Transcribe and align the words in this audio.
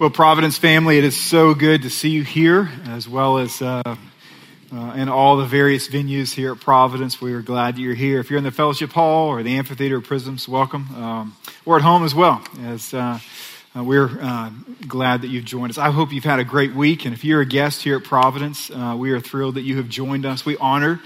Well, 0.00 0.08
Providence 0.08 0.56
family, 0.56 0.96
it 0.96 1.04
is 1.04 1.14
so 1.14 1.52
good 1.52 1.82
to 1.82 1.90
see 1.90 2.08
you 2.08 2.22
here, 2.22 2.70
as 2.86 3.06
well 3.06 3.36
as 3.36 3.60
uh, 3.60 3.82
uh, 3.84 4.76
in 4.96 5.10
all 5.10 5.36
the 5.36 5.44
various 5.44 5.88
venues 5.88 6.32
here 6.32 6.52
at 6.52 6.60
Providence. 6.60 7.20
We 7.20 7.34
are 7.34 7.42
glad 7.42 7.76
you're 7.76 7.92
here. 7.92 8.18
If 8.18 8.30
you're 8.30 8.38
in 8.38 8.44
the 8.44 8.50
fellowship 8.50 8.92
hall 8.92 9.28
or 9.28 9.42
the 9.42 9.58
amphitheater 9.58 9.98
or 9.98 10.00
prisms, 10.00 10.48
welcome. 10.48 10.88
Um, 10.94 11.36
or 11.66 11.76
at 11.76 11.82
home 11.82 12.02
as 12.02 12.14
well, 12.14 12.42
as 12.62 12.94
uh, 12.94 13.18
uh 13.76 13.84
we're 13.84 14.08
uh, 14.22 14.48
glad 14.88 15.20
that 15.20 15.28
you've 15.28 15.44
joined 15.44 15.68
us. 15.68 15.76
I 15.76 15.90
hope 15.90 16.14
you've 16.14 16.24
had 16.24 16.38
a 16.38 16.44
great 16.44 16.74
week, 16.74 17.04
and 17.04 17.12
if 17.12 17.22
you're 17.22 17.42
a 17.42 17.46
guest 17.46 17.82
here 17.82 17.98
at 17.98 18.04
Providence, 18.04 18.70
uh, 18.70 18.96
we 18.96 19.10
are 19.10 19.20
thrilled 19.20 19.56
that 19.56 19.64
you 19.64 19.76
have 19.76 19.90
joined 19.90 20.24
us. 20.24 20.46
We 20.46 20.56
honor. 20.56 20.98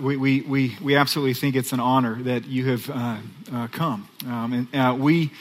we, 0.00 0.16
we, 0.16 0.40
we, 0.42 0.76
we 0.80 0.94
absolutely 0.94 1.34
think 1.34 1.56
it's 1.56 1.72
an 1.72 1.80
honor 1.80 2.22
that 2.22 2.46
you 2.46 2.76
have 2.76 3.72
come. 3.72 4.08
Um, 4.24 4.68
and 4.72 5.00
we 5.00 5.32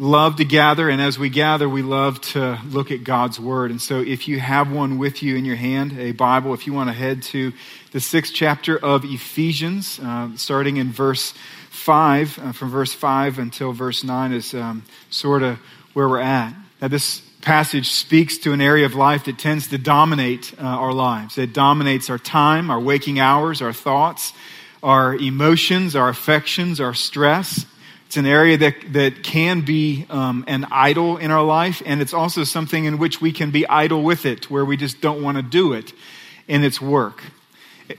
love 0.00 0.36
to 0.36 0.46
gather, 0.46 0.88
and 0.88 0.98
as 0.98 1.18
we 1.18 1.28
gather, 1.28 1.68
we 1.68 1.82
love 1.82 2.18
to 2.22 2.58
look 2.70 2.90
at 2.90 3.04
God's 3.04 3.38
Word. 3.38 3.70
And 3.70 3.80
so, 3.80 4.00
if 4.00 4.26
you 4.26 4.40
have 4.40 4.72
one 4.72 4.96
with 4.96 5.22
you 5.22 5.36
in 5.36 5.44
your 5.44 5.56
hand, 5.56 5.96
a 5.98 6.12
Bible, 6.12 6.54
if 6.54 6.66
you 6.66 6.72
want 6.72 6.88
to 6.88 6.94
head 6.94 7.22
to 7.24 7.52
the 7.92 8.00
sixth 8.00 8.32
chapter 8.34 8.78
of 8.78 9.04
Ephesians, 9.04 10.00
uh, 10.02 10.30
starting 10.36 10.78
in 10.78 10.90
verse 10.90 11.34
5, 11.68 12.38
uh, 12.38 12.52
from 12.52 12.70
verse 12.70 12.94
5 12.94 13.38
until 13.38 13.72
verse 13.72 14.02
9 14.02 14.32
is 14.32 14.54
um, 14.54 14.84
sort 15.10 15.42
of 15.42 15.58
where 15.92 16.08
we're 16.08 16.20
at. 16.20 16.54
Now, 16.80 16.88
this 16.88 17.20
passage 17.42 17.90
speaks 17.90 18.38
to 18.38 18.54
an 18.54 18.62
area 18.62 18.86
of 18.86 18.94
life 18.94 19.24
that 19.24 19.38
tends 19.38 19.68
to 19.68 19.76
dominate 19.76 20.54
uh, 20.58 20.64
our 20.64 20.94
lives. 20.94 21.36
It 21.36 21.52
dominates 21.52 22.08
our 22.08 22.18
time, 22.18 22.70
our 22.70 22.80
waking 22.80 23.20
hours, 23.20 23.60
our 23.60 23.74
thoughts, 23.74 24.32
our 24.82 25.14
emotions, 25.14 25.94
our 25.94 26.08
affections, 26.08 26.80
our 26.80 26.94
stress. 26.94 27.66
It's 28.10 28.16
an 28.16 28.26
area 28.26 28.56
that, 28.56 28.74
that 28.94 29.22
can 29.22 29.60
be 29.60 30.04
um, 30.10 30.42
an 30.48 30.66
idol 30.72 31.16
in 31.16 31.30
our 31.30 31.44
life, 31.44 31.80
and 31.86 32.02
it's 32.02 32.12
also 32.12 32.42
something 32.42 32.84
in 32.84 32.98
which 32.98 33.20
we 33.20 33.30
can 33.30 33.52
be 33.52 33.68
idle 33.68 34.02
with 34.02 34.26
it, 34.26 34.50
where 34.50 34.64
we 34.64 34.76
just 34.76 35.00
don't 35.00 35.22
want 35.22 35.36
to 35.36 35.44
do 35.44 35.74
it, 35.74 35.92
and 36.48 36.64
it's 36.64 36.80
work. 36.80 37.22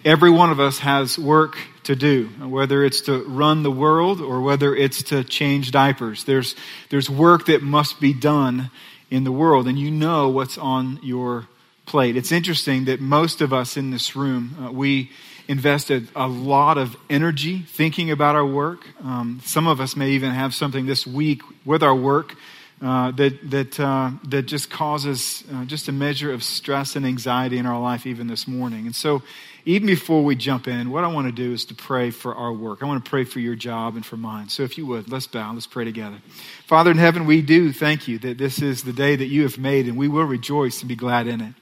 Every 0.04 0.30
one 0.30 0.50
of 0.50 0.60
us 0.60 0.80
has 0.80 1.18
work 1.18 1.58
to 1.84 1.96
do, 1.96 2.26
whether 2.42 2.84
it's 2.84 3.00
to 3.04 3.24
run 3.24 3.64
the 3.64 3.72
world 3.72 4.20
or 4.20 4.42
whether 4.42 4.76
it's 4.76 5.02
to 5.04 5.24
change 5.24 5.72
diapers. 5.72 6.26
There's, 6.26 6.58
there's 6.90 7.10
work 7.10 7.46
that 7.46 7.64
must 7.64 8.02
be 8.02 8.14
done 8.14 8.70
in 9.10 9.24
the 9.24 9.32
world, 9.32 9.66
and 9.66 9.80
you 9.80 9.92
know 9.92 10.28
what's 10.28 10.58
on 10.58 11.00
your 11.02 11.48
plate. 11.86 12.18
It's 12.18 12.34
interesting 12.34 12.84
that 12.84 13.00
most 13.00 13.40
of 13.40 13.54
us 13.54 13.78
in 13.78 13.92
this 13.92 14.14
room, 14.14 14.58
uh, 14.62 14.72
we 14.74 15.10
invested 15.48 16.08
a 16.16 16.28
lot 16.28 16.78
of 16.78 16.96
energy 17.10 17.60
thinking 17.64 18.12
about 18.12 18.36
our 18.36 18.46
work. 18.46 18.88
Um, 19.04 19.42
some 19.44 19.68
of 19.68 19.80
us 19.80 19.96
may 19.96 20.12
even 20.12 20.32
have 20.32 20.54
something 20.54 20.86
this 20.86 21.06
week 21.06 21.42
with 21.66 21.84
our 21.84 21.96
work 21.96 22.36
uh, 22.82 23.12
that 23.12 23.52
that 23.52 23.80
uh, 23.80 24.10
that 24.24 24.44
just 24.44 24.72
causes 24.72 25.44
uh, 25.54 25.66
just 25.66 25.88
a 25.88 25.92
measure 25.92 26.34
of 26.34 26.44
stress 26.44 26.96
and 26.96 27.06
anxiety 27.06 27.60
in 27.60 27.68
our 27.68 27.80
life, 27.80 28.08
even 28.08 28.26
this 28.26 28.48
morning. 28.48 28.88
And 28.88 28.96
so, 28.96 29.22
even 29.66 29.86
before 29.86 30.24
we 30.24 30.36
jump 30.36 30.68
in, 30.68 30.90
what 30.90 31.04
I 31.04 31.08
want 31.08 31.28
to 31.28 31.32
do 31.32 31.54
is 31.54 31.66
to 31.66 31.76
pray 31.76 32.10
for 32.10 32.34
our 32.34 32.52
work. 32.52 32.82
I 32.82 32.88
want 32.88 33.06
to 33.06 33.10
pray 33.10 33.24
for 33.24 33.40
your 33.40 33.54
job 33.54 33.96
and 33.96 34.04
for 34.04 34.18
mine. 34.18 34.50
So, 34.50 34.64
if 34.64 34.80
you 34.80 34.88
would, 34.88 35.12
let's 35.12 35.28
bow. 35.28 35.54
Let's 35.54 35.68
pray 35.68 35.86
together. 35.86 36.18
Father 36.66 36.90
in 36.90 36.98
heaven, 36.98 37.28
we 37.28 37.44
do 37.44 37.72
thank 37.72 38.08
you 38.08 38.18
that 38.20 38.40
this 38.40 38.62
is 38.64 38.84
the 38.84 38.94
day 38.94 39.16
that 39.16 39.28
you 39.28 39.44
have 39.44 39.60
made, 39.60 39.88
and 39.88 39.96
we 39.96 40.08
will 40.08 40.26
rejoice 40.26 40.82
and 40.82 40.90
be 40.90 40.96
glad 40.96 41.28
in 41.28 41.40
it. 41.40 41.54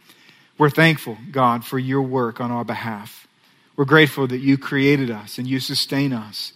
We're 0.57 0.69
thankful, 0.69 1.17
God, 1.31 1.65
for 1.65 1.79
your 1.79 2.01
work 2.01 2.39
on 2.39 2.49
our 2.49 2.63
behalf. 2.63 3.28
We're 3.79 3.85
grateful 3.85 4.27
that 4.27 4.39
you 4.39 4.57
created 4.57 5.09
us 5.09 5.37
and 5.37 5.47
you 5.47 5.61
sustain 5.61 6.11
us. 6.11 6.51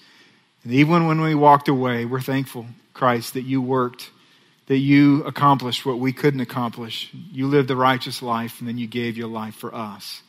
And 0.66 0.74
even 0.74 1.08
when 1.08 1.22
we 1.22 1.36
walked 1.36 1.70
away, 1.70 2.04
we're 2.04 2.20
thankful, 2.20 2.66
Christ, 2.94 3.36
that 3.36 3.44
you 3.44 3.62
worked, 3.62 4.12
that 4.68 4.80
you 4.80 5.24
accomplished 5.24 5.86
what 5.86 6.00
we 6.00 6.12
couldn't 6.12 6.42
accomplish. 6.42 7.10
You 7.32 7.48
lived 7.48 7.70
the 7.70 7.78
righteous 7.78 8.22
life, 8.22 8.60
and 8.60 8.68
then 8.68 8.78
you 8.78 8.88
gave 8.88 9.16
your 9.16 9.30
life 9.30 9.56
for 9.56 9.74
us. 9.74 10.22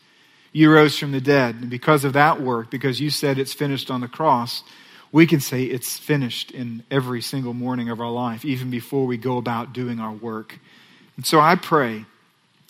You 0.52 0.72
rose 0.72 0.96
from 0.96 1.10
the 1.10 1.20
dead. 1.20 1.56
And 1.56 1.68
because 1.68 2.04
of 2.04 2.12
that 2.12 2.40
work, 2.40 2.70
because 2.70 3.00
you 3.00 3.10
said 3.10 3.40
it's 3.40 3.54
finished 3.54 3.90
on 3.90 4.00
the 4.00 4.06
cross, 4.06 4.62
we 5.10 5.26
can 5.26 5.40
say 5.40 5.64
it's 5.64 5.98
finished 5.98 6.52
in 6.52 6.84
every 6.92 7.22
single 7.22 7.54
morning 7.54 7.88
of 7.88 8.00
our 8.00 8.08
life, 8.08 8.44
even 8.44 8.70
before 8.70 9.04
we 9.04 9.16
go 9.16 9.36
about 9.36 9.72
doing 9.72 9.98
our 9.98 10.12
work. 10.12 10.60
And 11.16 11.26
so 11.26 11.40
I 11.40 11.56
pray. 11.56 12.04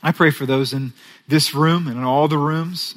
I 0.02 0.12
pray 0.12 0.30
for 0.30 0.46
those 0.46 0.72
in 0.72 0.94
this 1.28 1.54
room 1.54 1.88
and 1.88 1.98
in 1.98 2.04
all 2.04 2.26
the 2.26 2.38
rooms 2.38 2.94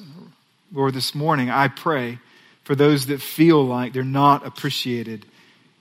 Lord, 0.73 0.93
this 0.93 1.15
morning 1.15 1.49
I 1.49 1.69
pray 1.69 2.19
for 2.63 2.75
those 2.75 3.05
that 3.05 3.21
feel 3.21 3.63
like 3.65 3.93
they're 3.93 4.03
not 4.03 4.45
appreciated 4.45 5.25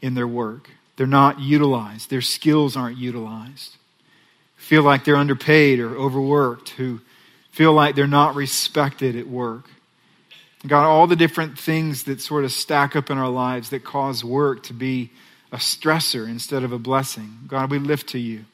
in 0.00 0.14
their 0.14 0.28
work. 0.28 0.70
They're 0.96 1.06
not 1.06 1.40
utilized. 1.40 2.08
Their 2.08 2.20
skills 2.20 2.76
aren't 2.76 2.96
utilized. 2.96 3.76
Feel 4.56 4.82
like 4.82 5.04
they're 5.04 5.16
underpaid 5.16 5.80
or 5.80 5.96
overworked, 5.96 6.70
who 6.70 7.00
feel 7.50 7.72
like 7.72 7.94
they're 7.96 8.06
not 8.06 8.34
respected 8.34 9.16
at 9.16 9.26
work. 9.26 9.68
God, 10.66 10.84
all 10.84 11.06
the 11.06 11.16
different 11.16 11.58
things 11.58 12.04
that 12.04 12.20
sort 12.20 12.44
of 12.44 12.52
stack 12.52 12.96
up 12.96 13.10
in 13.10 13.18
our 13.18 13.28
lives 13.28 13.70
that 13.70 13.84
cause 13.84 14.24
work 14.24 14.62
to 14.64 14.72
be 14.72 15.10
a 15.52 15.56
stressor 15.56 16.28
instead 16.28 16.62
of 16.62 16.72
a 16.72 16.78
blessing. 16.78 17.40
God, 17.46 17.70
we 17.70 17.78
lift 17.78 18.08
to 18.10 18.18
you. 18.18 18.44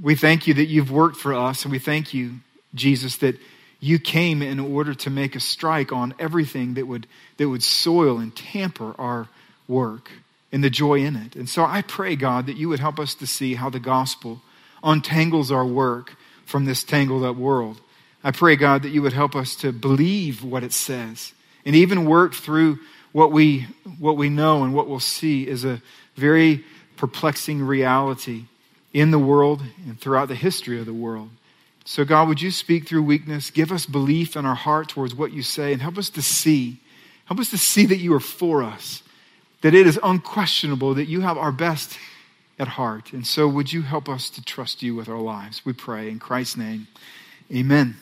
We 0.00 0.14
thank 0.14 0.46
you 0.46 0.54
that 0.54 0.66
you've 0.66 0.90
worked 0.90 1.16
for 1.16 1.34
us, 1.34 1.64
and 1.64 1.72
we 1.72 1.78
thank 1.78 2.14
you, 2.14 2.34
Jesus, 2.74 3.16
that 3.16 3.36
you 3.80 3.98
came 3.98 4.42
in 4.42 4.58
order 4.58 4.92
to 4.92 5.10
make 5.10 5.36
a 5.36 5.40
strike 5.40 5.92
on 5.92 6.14
everything 6.18 6.74
that 6.74 6.86
would, 6.86 7.06
that 7.36 7.48
would 7.48 7.62
soil 7.62 8.18
and 8.18 8.34
tamper 8.34 8.94
our 8.98 9.28
work 9.68 10.10
and 10.50 10.64
the 10.64 10.70
joy 10.70 11.00
in 11.00 11.14
it. 11.14 11.36
And 11.36 11.48
so 11.48 11.64
I 11.64 11.82
pray, 11.82 12.16
God, 12.16 12.46
that 12.46 12.56
you 12.56 12.68
would 12.68 12.80
help 12.80 12.98
us 12.98 13.14
to 13.16 13.26
see 13.26 13.54
how 13.54 13.70
the 13.70 13.80
gospel 13.80 14.40
untangles 14.82 15.52
our 15.52 15.64
work 15.64 16.16
from 16.46 16.64
this 16.64 16.82
tangled 16.82 17.24
up 17.24 17.36
world. 17.36 17.80
I 18.24 18.32
pray, 18.32 18.56
God, 18.56 18.82
that 18.82 18.88
you 18.88 19.02
would 19.02 19.12
help 19.12 19.36
us 19.36 19.54
to 19.56 19.72
believe 19.72 20.42
what 20.42 20.64
it 20.64 20.72
says 20.72 21.32
and 21.64 21.76
even 21.76 22.04
work 22.04 22.34
through 22.34 22.78
what 23.12 23.30
we, 23.30 23.66
what 23.98 24.16
we 24.16 24.28
know 24.28 24.64
and 24.64 24.74
what 24.74 24.88
we'll 24.88 25.00
see 25.00 25.46
is 25.46 25.64
a 25.64 25.80
very 26.16 26.64
perplexing 26.96 27.62
reality 27.62 28.44
in 28.92 29.10
the 29.10 29.18
world 29.18 29.62
and 29.86 30.00
throughout 30.00 30.28
the 30.28 30.34
history 30.34 30.80
of 30.80 30.86
the 30.86 30.92
world. 30.92 31.30
So, 31.88 32.04
God, 32.04 32.28
would 32.28 32.42
you 32.42 32.50
speak 32.50 32.86
through 32.86 33.04
weakness? 33.04 33.48
Give 33.48 33.72
us 33.72 33.86
belief 33.86 34.36
in 34.36 34.44
our 34.44 34.54
heart 34.54 34.90
towards 34.90 35.14
what 35.14 35.32
you 35.32 35.42
say 35.42 35.72
and 35.72 35.80
help 35.80 35.96
us 35.96 36.10
to 36.10 36.20
see. 36.20 36.80
Help 37.24 37.40
us 37.40 37.48
to 37.48 37.56
see 37.56 37.86
that 37.86 37.96
you 37.96 38.12
are 38.12 38.20
for 38.20 38.62
us, 38.62 39.02
that 39.62 39.72
it 39.72 39.86
is 39.86 39.98
unquestionable 40.02 40.92
that 40.92 41.06
you 41.06 41.22
have 41.22 41.38
our 41.38 41.50
best 41.50 41.98
at 42.58 42.68
heart. 42.68 43.14
And 43.14 43.26
so, 43.26 43.48
would 43.48 43.72
you 43.72 43.80
help 43.80 44.06
us 44.06 44.28
to 44.28 44.44
trust 44.44 44.82
you 44.82 44.94
with 44.94 45.08
our 45.08 45.18
lives? 45.18 45.64
We 45.64 45.72
pray 45.72 46.10
in 46.10 46.18
Christ's 46.18 46.58
name. 46.58 46.88
Amen. 47.50 47.96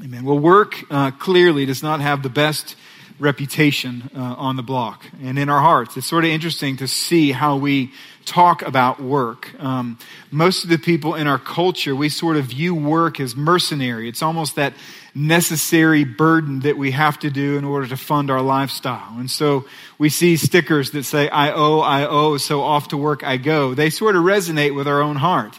Amen. 0.00 0.22
Well, 0.22 0.38
work 0.38 0.84
uh, 0.88 1.10
clearly 1.10 1.66
does 1.66 1.82
not 1.82 2.00
have 2.00 2.22
the 2.22 2.28
best 2.28 2.76
reputation 3.18 4.10
uh, 4.14 4.20
on 4.20 4.56
the 4.56 4.62
block 4.62 5.06
and 5.22 5.38
in 5.38 5.48
our 5.48 5.60
hearts. 5.60 5.96
It's 5.96 6.06
sort 6.06 6.24
of 6.24 6.30
interesting 6.30 6.76
to 6.78 6.88
see 6.88 7.32
how 7.32 7.56
we 7.56 7.92
talk 8.24 8.62
about 8.62 9.00
work. 9.00 9.54
Um, 9.62 9.98
most 10.30 10.64
of 10.64 10.70
the 10.70 10.78
people 10.78 11.14
in 11.14 11.26
our 11.26 11.38
culture, 11.38 11.94
we 11.94 12.08
sort 12.08 12.36
of 12.36 12.46
view 12.46 12.74
work 12.74 13.20
as 13.20 13.36
mercenary. 13.36 14.08
It's 14.08 14.22
almost 14.22 14.56
that 14.56 14.74
necessary 15.14 16.04
burden 16.04 16.60
that 16.60 16.76
we 16.76 16.90
have 16.90 17.18
to 17.20 17.30
do 17.30 17.56
in 17.56 17.64
order 17.64 17.86
to 17.86 17.96
fund 17.96 18.30
our 18.30 18.42
lifestyle. 18.42 19.18
And 19.18 19.30
so 19.30 19.64
we 19.98 20.10
see 20.10 20.36
stickers 20.36 20.90
that 20.90 21.04
say, 21.04 21.28
I 21.28 21.52
owe, 21.52 21.80
I 21.80 22.06
owe, 22.06 22.36
so 22.36 22.62
off 22.62 22.88
to 22.88 22.96
work 22.98 23.24
I 23.24 23.38
go. 23.38 23.74
They 23.74 23.88
sort 23.88 24.16
of 24.16 24.24
resonate 24.24 24.74
with 24.74 24.86
our 24.86 25.00
own 25.00 25.16
heart. 25.16 25.58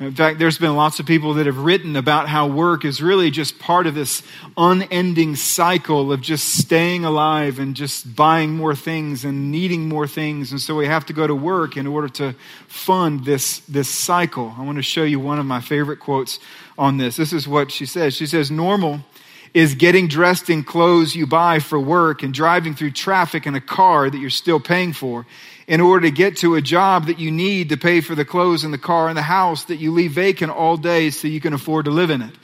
In 0.00 0.14
fact, 0.14 0.38
there's 0.38 0.58
been 0.58 0.76
lots 0.76 1.00
of 1.00 1.06
people 1.06 1.34
that 1.34 1.46
have 1.46 1.58
written 1.58 1.96
about 1.96 2.28
how 2.28 2.46
work 2.46 2.84
is 2.84 3.02
really 3.02 3.32
just 3.32 3.58
part 3.58 3.84
of 3.88 3.96
this 3.96 4.22
unending 4.56 5.34
cycle 5.34 6.12
of 6.12 6.20
just 6.20 6.56
staying 6.56 7.04
alive 7.04 7.58
and 7.58 7.74
just 7.74 8.14
buying 8.14 8.54
more 8.54 8.76
things 8.76 9.24
and 9.24 9.50
needing 9.50 9.88
more 9.88 10.06
things. 10.06 10.52
And 10.52 10.60
so 10.60 10.76
we 10.76 10.86
have 10.86 11.04
to 11.06 11.12
go 11.12 11.26
to 11.26 11.34
work 11.34 11.76
in 11.76 11.88
order 11.88 12.08
to 12.10 12.36
fund 12.68 13.24
this, 13.24 13.58
this 13.60 13.88
cycle. 13.88 14.54
I 14.56 14.62
want 14.62 14.76
to 14.76 14.82
show 14.82 15.02
you 15.02 15.18
one 15.18 15.40
of 15.40 15.46
my 15.46 15.60
favorite 15.60 15.98
quotes 15.98 16.38
on 16.78 16.98
this. 16.98 17.16
This 17.16 17.32
is 17.32 17.48
what 17.48 17.72
she 17.72 17.84
says. 17.84 18.14
She 18.14 18.26
says, 18.26 18.52
Normal 18.52 19.00
is 19.52 19.74
getting 19.74 20.06
dressed 20.06 20.48
in 20.48 20.62
clothes 20.62 21.16
you 21.16 21.26
buy 21.26 21.58
for 21.58 21.80
work 21.80 22.22
and 22.22 22.32
driving 22.32 22.76
through 22.76 22.92
traffic 22.92 23.46
in 23.46 23.56
a 23.56 23.60
car 23.60 24.08
that 24.08 24.18
you're 24.18 24.30
still 24.30 24.60
paying 24.60 24.92
for 24.92 25.26
in 25.68 25.82
order 25.82 26.06
to 26.06 26.10
get 26.10 26.38
to 26.38 26.54
a 26.54 26.62
job 26.62 27.06
that 27.06 27.20
you 27.20 27.30
need 27.30 27.68
to 27.68 27.76
pay 27.76 28.00
for 28.00 28.14
the 28.14 28.24
clothes 28.24 28.64
and 28.64 28.72
the 28.72 28.78
car 28.78 29.08
and 29.08 29.16
the 29.16 29.22
house 29.22 29.64
that 29.64 29.76
you 29.76 29.92
leave 29.92 30.12
vacant 30.12 30.50
all 30.50 30.78
day 30.78 31.10
so 31.10 31.28
you 31.28 31.42
can 31.42 31.52
afford 31.52 31.84
to 31.84 31.90
live 31.90 32.08
in 32.08 32.22
it. 32.22 32.34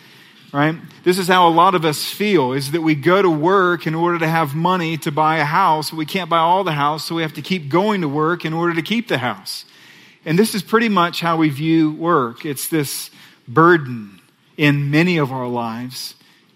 Right? 0.52 0.76
This 1.02 1.18
is 1.18 1.26
how 1.26 1.48
a 1.48 1.50
lot 1.50 1.74
of 1.74 1.84
us 1.84 2.04
feel 2.04 2.52
is 2.52 2.72
that 2.72 2.82
we 2.82 2.94
go 2.94 3.20
to 3.20 3.30
work 3.30 3.88
in 3.88 3.94
order 3.94 4.18
to 4.20 4.28
have 4.28 4.54
money 4.54 4.98
to 4.98 5.10
buy 5.10 5.38
a 5.38 5.44
house. 5.44 5.92
We 5.92 6.06
can't 6.06 6.30
buy 6.30 6.38
all 6.38 6.62
the 6.62 6.72
house, 6.72 7.06
so 7.06 7.16
we 7.16 7.22
have 7.22 7.32
to 7.32 7.42
keep 7.42 7.70
going 7.70 8.02
to 8.02 8.08
work 8.08 8.44
in 8.44 8.52
order 8.52 8.74
to 8.74 8.82
keep 8.82 9.08
the 9.08 9.18
house. 9.18 9.64
And 10.26 10.38
this 10.38 10.54
is 10.54 10.62
pretty 10.62 10.90
much 10.90 11.20
how 11.20 11.38
we 11.38 11.48
view 11.48 11.92
work. 11.92 12.44
It's 12.44 12.68
this 12.68 13.10
burden 13.48 14.20
in 14.56 14.90
many 14.90 15.16
of 15.16 15.32
our 15.32 15.48
lives 15.48 16.14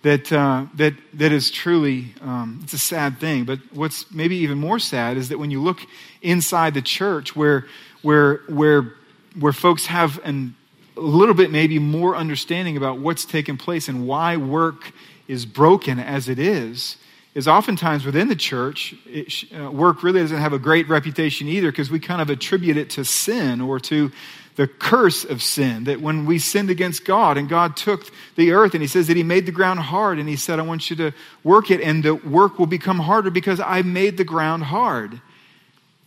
that, 0.09 0.33
uh, 0.33 0.65
that, 0.77 0.95
that 1.13 1.33
is 1.33 1.51
truly, 1.51 2.15
um, 2.23 2.61
it's 2.63 2.73
a 2.73 2.79
sad 2.79 3.19
thing. 3.19 3.45
But 3.45 3.59
what's 3.75 4.11
maybe 4.11 4.37
even 4.37 4.57
more 4.57 4.79
sad 4.79 5.19
is 5.19 5.29
that 5.29 5.39
when 5.39 5.51
you 5.51 5.63
look 5.63 5.81
inside 6.23 6.73
the 6.73 6.81
church 6.81 7.37
where, 7.37 7.67
where, 8.01 8.37
where, 8.49 8.95
where 9.39 9.53
folks 9.53 9.85
have 9.85 10.19
an, 10.25 10.57
a 10.97 11.01
little 11.01 11.35
bit 11.35 11.51
maybe 11.51 11.79
more 11.79 12.17
understanding 12.17 12.79
about 12.79 13.01
what's 13.01 13.27
taken 13.27 13.59
place 13.59 13.87
and 13.87 14.07
why 14.07 14.39
work 14.39 14.93
is 15.27 15.45
broken 15.45 15.99
as 15.99 16.31
it 16.31 16.39
is, 16.39 16.97
is 17.35 17.47
oftentimes 17.47 18.07
within 18.07 18.29
the 18.29 18.37
church, 18.37 18.95
it, 19.05 19.31
uh, 19.55 19.71
work 19.71 20.03
really 20.03 20.23
doesn't 20.23 20.39
have 20.39 20.55
a 20.55 20.59
great 20.59 20.89
reputation 20.89 21.49
either 21.49 21.71
because 21.71 21.91
we 21.91 22.01
kind 22.01 22.23
of 22.23 22.31
attribute 22.31 22.79
it 22.79 22.89
to 22.89 23.05
sin 23.05 23.61
or 23.61 23.79
to 23.79 24.11
the 24.59 24.67
curse 24.67 25.25
of 25.25 25.41
sin. 25.41 25.85
That 25.85 26.01
when 26.01 26.27
we 26.27 26.41
sinned 26.41 26.69
against 26.69 27.05
God 27.05 27.39
and 27.39 27.49
God 27.49 27.77
took 27.77 28.11
the 28.35 28.51
earth 28.51 28.75
and 28.75 28.83
He 28.83 28.89
says 28.89 29.07
that 29.07 29.17
He 29.17 29.23
made 29.23 29.47
the 29.47 29.53
ground 29.53 29.79
hard 29.79 30.19
and 30.19 30.29
He 30.29 30.35
said, 30.35 30.59
I 30.59 30.63
want 30.63 30.91
you 30.91 30.97
to 30.97 31.13
work 31.45 31.71
it 31.71 31.81
and 31.81 32.03
the 32.03 32.17
work 32.17 32.59
will 32.59 32.67
become 32.67 32.99
harder 32.99 33.31
because 33.31 33.61
I 33.61 33.83
made 33.83 34.17
the 34.17 34.25
ground 34.25 34.65
hard. 34.65 35.21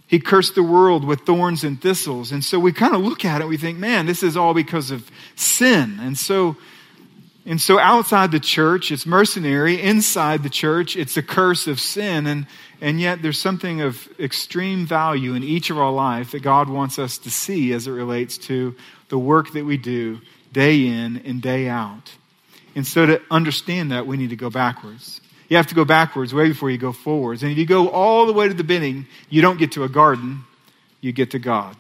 He 0.06 0.20
cursed 0.20 0.56
the 0.56 0.64
world 0.64 1.06
with 1.06 1.22
thorns 1.22 1.64
and 1.64 1.82
thistles. 1.82 2.34
And 2.34 2.44
so 2.44 2.60
we 2.60 2.74
kind 2.74 2.94
of 2.94 3.00
look 3.00 3.24
at 3.24 3.40
it, 3.40 3.48
we 3.48 3.56
think, 3.56 3.80
man, 3.80 4.06
this 4.06 4.22
is 4.22 4.36
all 4.36 4.54
because 4.54 4.92
of 4.92 5.10
sin. 5.38 6.00
And 6.02 6.18
so 6.18 6.58
and 7.46 7.60
so 7.60 7.80
outside 7.80 8.32
the 8.32 8.40
church, 8.40 8.92
it's 8.92 9.06
mercenary. 9.06 9.82
Inside 9.82 10.44
the 10.44 10.50
church, 10.50 10.96
it's 10.96 11.16
the 11.16 11.24
curse 11.24 11.66
of 11.66 11.80
sin. 11.80 12.28
And, 12.28 12.46
and 12.82 13.02
yet 13.02 13.22
there's 13.22 13.40
something 13.40 13.82
of 13.82 14.08
extreme 14.20 14.86
value 14.86 15.34
in 15.34 15.44
each 15.44 15.72
of 15.72 15.78
our 15.78 15.92
life 15.92 16.32
that 16.32 16.44
God 16.44 16.70
wants 16.70 17.00
us 17.00 17.18
to 17.20 17.32
see 17.32 17.74
as 17.74 17.88
it 17.88 17.92
relates 17.92 18.38
to 18.40 18.76
the 19.10 19.18
work 19.18 19.54
that 19.54 19.66
we 19.66 19.78
do 19.78 20.22
day 20.54 20.86
in 20.86 21.18
and 21.26 21.42
day 21.42 21.68
out. 21.68 22.12
And 22.76 22.86
so 22.86 23.06
to 23.08 23.22
understand 23.32 23.92
that, 23.92 24.06
we 24.06 24.18
need 24.18 24.30
to 24.30 24.36
go 24.36 24.52
backwards. 24.52 25.20
You 25.50 25.58
have 25.58 25.68
to 25.68 25.76
go 25.76 25.84
backwards 25.84 26.34
way 26.34 26.48
before 26.48 26.70
you 26.70 26.78
go 26.78 26.94
forwards. 26.94 27.42
And 27.42 27.52
if 27.52 27.58
you 27.58 27.66
go 27.66 27.90
all 27.90 28.28
the 28.28 28.34
way 28.34 28.48
to 28.48 28.54
the 28.54 28.64
beginning, 28.64 29.08
you 29.30 29.42
don't 29.42 29.58
get 29.58 29.74
to 29.74 29.84
a 29.84 29.90
garden, 29.90 30.44
you 31.02 31.12
get 31.12 31.32
to 31.32 31.40
God. 31.40 31.76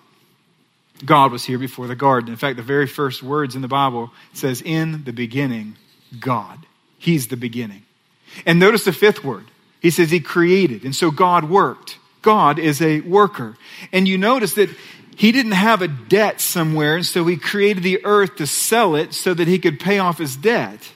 God 1.06 1.32
was 1.32 1.44
here 1.44 1.58
before 1.58 1.88
the 1.88 1.96
garden. 1.96 2.30
In 2.30 2.38
fact, 2.38 2.58
the 2.58 2.64
very 2.64 2.88
first 2.88 3.24
words 3.24 3.56
in 3.56 3.62
the 3.62 3.68
Bible 3.68 4.12
says, 4.34 4.62
In 4.62 5.04
the 5.04 5.14
beginning, 5.14 5.76
God. 6.20 6.60
He's 6.98 7.28
the 7.28 7.38
beginning. 7.38 7.84
And 8.46 8.60
notice 8.60 8.86
the 8.86 8.94
fifth 8.94 9.24
word. 9.24 9.46
He 9.80 9.90
says 9.90 10.12
he 10.12 10.20
created. 10.20 10.84
And 10.84 10.96
so 10.96 11.10
God 11.10 11.50
worked. 11.50 11.98
God 12.22 12.60
is 12.60 12.82
a 12.82 13.02
worker. 13.02 13.58
And 13.92 14.08
you 14.08 14.18
notice 14.18 14.54
that 14.54 14.70
he 15.16 15.32
didn't 15.32 15.54
have 15.54 15.82
a 15.82 15.88
debt 15.88 16.40
somewhere, 16.40 16.96
and 16.96 17.06
so 17.06 17.26
he 17.26 17.38
created 17.38 17.84
the 17.84 18.04
earth 18.06 18.38
to 18.38 18.48
sell 18.48 18.96
it 18.96 19.14
so 19.14 19.34
that 19.34 19.48
he 19.48 19.60
could 19.60 19.80
pay 19.80 20.00
off 20.00 20.18
his 20.18 20.36
debt. 20.36 20.94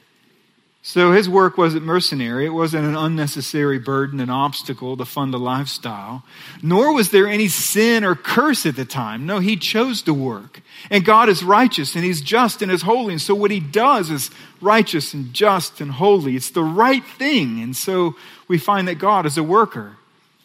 So 0.87 1.13
his 1.13 1.27
work 1.27 1.57
wasn't 1.57 1.83
mercenary. 1.83 2.45
It 2.45 2.51
wasn't 2.51 2.85
an 2.85 2.95
unnecessary 2.95 3.79
burden, 3.79 4.19
an 4.19 4.29
obstacle 4.29 4.95
to 4.97 5.03
fund 5.03 5.33
a 5.33 5.39
lifestyle. 5.39 6.23
Nor 6.61 6.93
was 6.93 7.09
there 7.09 7.27
any 7.27 7.47
sin 7.47 8.03
or 8.03 8.13
curse 8.13 8.67
at 8.67 8.75
the 8.75 8.85
time. 8.85 9.25
No, 9.25 9.39
he 9.39 9.57
chose 9.57 10.03
to 10.03 10.13
work. 10.13 10.61
And 10.91 11.03
God 11.03 11.27
is 11.27 11.43
righteous 11.43 11.95
and 11.95 12.05
he's 12.05 12.21
just 12.21 12.61
and 12.61 12.71
is 12.71 12.83
holy. 12.83 13.13
And 13.13 13.21
so 13.21 13.33
what 13.33 13.49
he 13.49 13.59
does 13.59 14.11
is 14.11 14.29
righteous 14.61 15.15
and 15.15 15.33
just 15.33 15.81
and 15.81 15.89
holy. 15.89 16.35
It's 16.35 16.51
the 16.51 16.63
right 16.63 17.03
thing. 17.03 17.63
And 17.63 17.75
so 17.75 18.13
we 18.47 18.59
find 18.59 18.87
that 18.87 18.99
God 18.99 19.25
is 19.25 19.39
a 19.39 19.43
worker. 19.43 19.97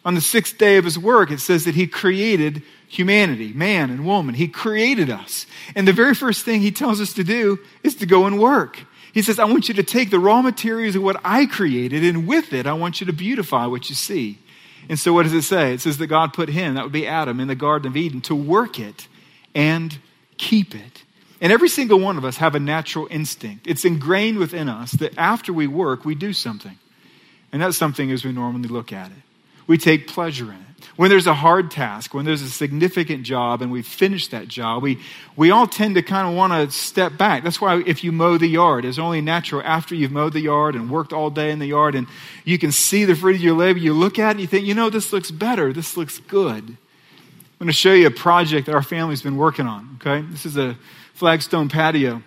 On 0.03 0.15
the 0.15 0.21
sixth 0.21 0.57
day 0.57 0.77
of 0.77 0.85
his 0.85 0.97
work, 0.97 1.29
it 1.29 1.39
says 1.39 1.65
that 1.65 1.75
he 1.75 1.85
created 1.85 2.63
humanity, 2.87 3.53
man 3.53 3.91
and 3.91 4.07
woman. 4.07 4.33
He 4.33 4.47
created 4.47 5.11
us. 5.11 5.45
And 5.75 5.87
the 5.87 5.93
very 5.93 6.15
first 6.15 6.43
thing 6.45 6.61
he 6.61 6.71
tells 6.71 6.99
us 6.99 7.13
to 7.13 7.23
do 7.23 7.59
is 7.83 7.93
to 7.97 8.07
go 8.07 8.25
and 8.25 8.39
work. 8.39 8.79
He 9.13 9.21
says, 9.21 9.39
I 9.39 9.45
want 9.45 9.67
you 9.67 9.73
to 9.75 9.83
take 9.83 10.09
the 10.09 10.19
raw 10.19 10.41
materials 10.41 10.95
of 10.95 11.03
what 11.03 11.19
I 11.23 11.45
created, 11.45 12.03
and 12.03 12.27
with 12.27 12.53
it, 12.53 12.65
I 12.65 12.73
want 12.73 13.01
you 13.01 13.07
to 13.07 13.13
beautify 13.13 13.65
what 13.65 13.89
you 13.89 13.95
see. 13.95 14.39
And 14.89 14.97
so, 14.97 15.13
what 15.13 15.23
does 15.23 15.33
it 15.33 15.43
say? 15.43 15.73
It 15.73 15.81
says 15.81 15.97
that 15.97 16.07
God 16.07 16.33
put 16.33 16.49
him, 16.49 16.75
that 16.75 16.83
would 16.83 16.93
be 16.93 17.07
Adam, 17.07 17.39
in 17.39 17.47
the 17.47 17.55
Garden 17.55 17.87
of 17.87 17.97
Eden 17.97 18.21
to 18.21 18.35
work 18.35 18.79
it 18.79 19.07
and 19.53 19.97
keep 20.37 20.73
it. 20.73 21.03
And 21.41 21.51
every 21.51 21.69
single 21.69 21.99
one 21.99 22.17
of 22.17 22.25
us 22.25 22.37
have 22.37 22.55
a 22.55 22.59
natural 22.59 23.07
instinct. 23.09 23.67
It's 23.67 23.83
ingrained 23.83 24.37
within 24.37 24.69
us 24.69 24.91
that 24.93 25.17
after 25.17 25.51
we 25.51 25.67
work, 25.67 26.05
we 26.05 26.15
do 26.15 26.33
something. 26.33 26.77
And 27.51 27.61
that's 27.61 27.77
something 27.77 28.11
as 28.11 28.23
we 28.23 28.31
normally 28.31 28.69
look 28.69 28.93
at 28.93 29.11
it. 29.11 29.17
We 29.67 29.77
take 29.77 30.07
pleasure 30.07 30.45
in 30.45 30.59
it. 30.59 30.70
When 30.95 31.09
there's 31.09 31.27
a 31.27 31.33
hard 31.33 31.71
task, 31.71 32.13
when 32.13 32.25
there's 32.25 32.41
a 32.41 32.49
significant 32.49 33.23
job 33.23 33.61
and 33.61 33.71
we've 33.71 33.87
finished 33.87 34.31
that 34.31 34.47
job, 34.47 34.83
we, 34.83 34.99
we 35.35 35.51
all 35.51 35.67
tend 35.67 35.95
to 35.95 36.01
kind 36.01 36.27
of 36.27 36.35
want 36.35 36.53
to 36.53 36.75
step 36.75 37.17
back. 37.17 37.43
That's 37.43 37.59
why 37.59 37.81
if 37.85 38.03
you 38.03 38.11
mow 38.11 38.37
the 38.37 38.47
yard, 38.47 38.85
it's 38.85 38.99
only 38.99 39.21
natural 39.21 39.61
after 39.63 39.95
you've 39.95 40.11
mowed 40.11 40.33
the 40.33 40.41
yard 40.41 40.75
and 40.75 40.89
worked 40.89 41.13
all 41.13 41.29
day 41.29 41.51
in 41.51 41.59
the 41.59 41.67
yard 41.67 41.95
and 41.95 42.07
you 42.45 42.57
can 42.57 42.71
see 42.71 43.05
the 43.05 43.15
fruit 43.15 43.35
of 43.35 43.41
your 43.41 43.55
labor, 43.55 43.79
you 43.79 43.93
look 43.93 44.19
at 44.19 44.29
it 44.29 44.31
and 44.31 44.39
you 44.41 44.47
think, 44.47 44.65
you 44.65 44.73
know, 44.73 44.89
this 44.89 45.13
looks 45.13 45.31
better. 45.31 45.73
This 45.73 45.97
looks 45.97 46.19
good. 46.19 46.63
I'm 46.63 47.65
going 47.65 47.67
to 47.67 47.73
show 47.73 47.93
you 47.93 48.07
a 48.07 48.11
project 48.11 48.65
that 48.65 48.75
our 48.75 48.81
family's 48.81 49.21
been 49.21 49.37
working 49.37 49.67
on, 49.67 49.99
okay? 50.01 50.25
This 50.31 50.45
is 50.45 50.57
a 50.57 50.75
flagstone 51.13 51.69
patio. 51.69 52.23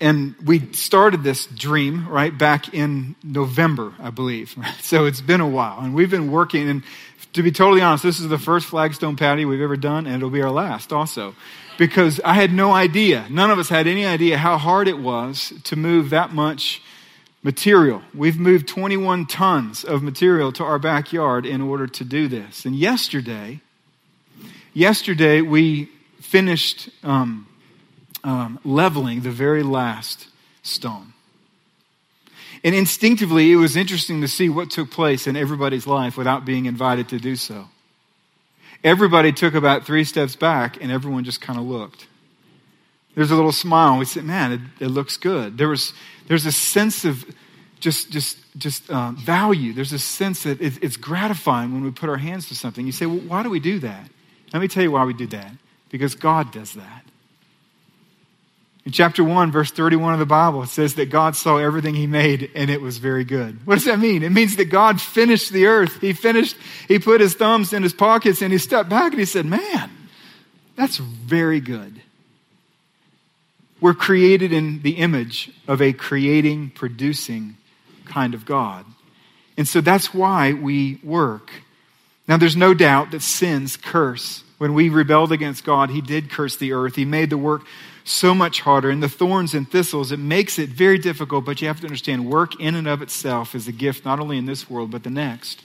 And 0.00 0.34
we 0.44 0.72
started 0.72 1.22
this 1.22 1.46
dream, 1.46 2.08
right, 2.08 2.36
back 2.36 2.74
in 2.74 3.14
November, 3.22 3.94
I 4.00 4.10
believe. 4.10 4.56
So 4.80 5.06
it's 5.06 5.20
been 5.20 5.40
a 5.40 5.48
while. 5.48 5.78
And 5.78 5.94
we've 5.94 6.10
been 6.10 6.32
working, 6.32 6.68
and 6.68 6.82
to 7.32 7.42
be 7.42 7.50
totally 7.50 7.80
honest, 7.80 8.02
this 8.02 8.20
is 8.20 8.28
the 8.28 8.38
first 8.38 8.66
flagstone 8.66 9.16
patio 9.16 9.48
we've 9.48 9.60
ever 9.60 9.76
done, 9.76 10.06
and 10.06 10.16
it'll 10.16 10.30
be 10.30 10.42
our 10.42 10.50
last 10.50 10.92
also. 10.92 11.34
Because 11.78 12.20
I 12.24 12.34
had 12.34 12.52
no 12.52 12.72
idea, 12.72 13.26
none 13.30 13.50
of 13.50 13.58
us 13.58 13.68
had 13.68 13.86
any 13.86 14.04
idea 14.04 14.36
how 14.36 14.58
hard 14.58 14.88
it 14.88 14.98
was 14.98 15.52
to 15.64 15.76
move 15.76 16.10
that 16.10 16.32
much 16.32 16.82
material. 17.42 18.02
We've 18.14 18.38
moved 18.38 18.68
21 18.68 19.26
tons 19.26 19.82
of 19.82 20.02
material 20.02 20.52
to 20.52 20.64
our 20.64 20.78
backyard 20.78 21.46
in 21.46 21.60
order 21.60 21.86
to 21.86 22.04
do 22.04 22.28
this. 22.28 22.64
And 22.64 22.76
yesterday, 22.76 23.60
yesterday 24.74 25.40
we 25.40 25.88
finished 26.20 26.90
um, 27.02 27.48
um, 28.22 28.58
leveling 28.64 29.22
the 29.22 29.30
very 29.30 29.62
last 29.62 30.28
stone. 30.62 31.11
And 32.64 32.74
instinctively, 32.74 33.50
it 33.52 33.56
was 33.56 33.76
interesting 33.76 34.20
to 34.20 34.28
see 34.28 34.48
what 34.48 34.70
took 34.70 34.90
place 34.90 35.26
in 35.26 35.36
everybody's 35.36 35.86
life 35.86 36.16
without 36.16 36.44
being 36.44 36.66
invited 36.66 37.08
to 37.08 37.18
do 37.18 37.34
so. 37.34 37.68
Everybody 38.84 39.32
took 39.32 39.54
about 39.54 39.84
three 39.84 40.04
steps 40.04 40.36
back, 40.36 40.80
and 40.80 40.90
everyone 40.90 41.24
just 41.24 41.40
kind 41.40 41.58
of 41.58 41.64
looked. 41.64 42.06
There's 43.14 43.30
a 43.30 43.34
little 43.34 43.52
smile. 43.52 43.98
We 43.98 44.04
said, 44.04 44.24
"Man, 44.24 44.52
it, 44.52 44.60
it 44.80 44.88
looks 44.88 45.16
good." 45.16 45.58
There 45.58 45.68
was 45.68 45.92
there's 46.28 46.46
a 46.46 46.52
sense 46.52 47.04
of 47.04 47.24
just 47.80 48.10
just 48.10 48.38
just 48.56 48.90
uh, 48.90 49.12
value. 49.12 49.72
There's 49.72 49.92
a 49.92 49.98
sense 49.98 50.44
that 50.44 50.60
it, 50.60 50.82
it's 50.82 50.96
gratifying 50.96 51.72
when 51.72 51.84
we 51.84 51.90
put 51.90 52.08
our 52.08 52.16
hands 52.16 52.48
to 52.48 52.54
something. 52.54 52.86
You 52.86 52.92
say, 52.92 53.06
"Well, 53.06 53.18
why 53.18 53.42
do 53.42 53.50
we 53.50 53.60
do 53.60 53.78
that?" 53.80 54.08
Let 54.52 54.60
me 54.60 54.68
tell 54.68 54.82
you 54.82 54.90
why 54.90 55.04
we 55.04 55.14
do 55.14 55.26
that. 55.28 55.52
Because 55.88 56.14
God 56.14 56.52
does 56.52 56.74
that. 56.74 57.04
In 58.84 58.90
chapter 58.90 59.22
1, 59.22 59.52
verse 59.52 59.70
31 59.70 60.14
of 60.14 60.18
the 60.18 60.26
Bible, 60.26 60.64
it 60.64 60.68
says 60.68 60.96
that 60.96 61.08
God 61.08 61.36
saw 61.36 61.58
everything 61.58 61.94
he 61.94 62.08
made 62.08 62.50
and 62.54 62.68
it 62.68 62.80
was 62.80 62.98
very 62.98 63.24
good. 63.24 63.64
What 63.64 63.76
does 63.76 63.84
that 63.84 64.00
mean? 64.00 64.24
It 64.24 64.32
means 64.32 64.56
that 64.56 64.66
God 64.66 65.00
finished 65.00 65.52
the 65.52 65.66
earth. 65.66 66.00
He 66.00 66.12
finished, 66.12 66.56
he 66.88 66.98
put 66.98 67.20
his 67.20 67.34
thumbs 67.34 67.72
in 67.72 67.84
his 67.84 67.92
pockets 67.92 68.42
and 68.42 68.52
he 68.52 68.58
stepped 68.58 68.88
back 68.88 69.12
and 69.12 69.20
he 69.20 69.24
said, 69.24 69.46
Man, 69.46 69.90
that's 70.74 70.96
very 70.96 71.60
good. 71.60 72.00
We're 73.80 73.94
created 73.94 74.52
in 74.52 74.82
the 74.82 74.92
image 74.92 75.50
of 75.68 75.80
a 75.80 75.92
creating, 75.92 76.70
producing 76.70 77.56
kind 78.04 78.34
of 78.34 78.44
God. 78.46 78.84
And 79.56 79.66
so 79.66 79.80
that's 79.80 80.14
why 80.14 80.52
we 80.52 81.00
work. 81.02 81.50
Now, 82.28 82.36
there's 82.36 82.56
no 82.56 82.74
doubt 82.74 83.10
that 83.10 83.22
sins 83.22 83.76
curse. 83.76 84.44
When 84.58 84.74
we 84.74 84.88
rebelled 84.88 85.32
against 85.32 85.64
God, 85.64 85.90
He 85.90 86.00
did 86.00 86.30
curse 86.30 86.56
the 86.56 86.72
earth. 86.72 86.94
He 86.94 87.04
made 87.04 87.30
the 87.30 87.38
work 87.38 87.62
so 88.04 88.34
much 88.34 88.60
harder. 88.60 88.90
And 88.90 89.02
the 89.02 89.08
thorns 89.08 89.54
and 89.54 89.70
thistles, 89.70 90.12
it 90.12 90.18
makes 90.18 90.58
it 90.58 90.68
very 90.68 90.98
difficult, 90.98 91.44
but 91.44 91.60
you 91.60 91.68
have 91.68 91.80
to 91.80 91.86
understand 91.86 92.26
work 92.26 92.60
in 92.60 92.74
and 92.74 92.88
of 92.88 93.02
itself 93.02 93.54
is 93.54 93.68
a 93.68 93.72
gift 93.72 94.04
not 94.04 94.20
only 94.20 94.38
in 94.38 94.46
this 94.46 94.68
world, 94.68 94.90
but 94.90 95.02
the 95.02 95.10
next. 95.10 95.62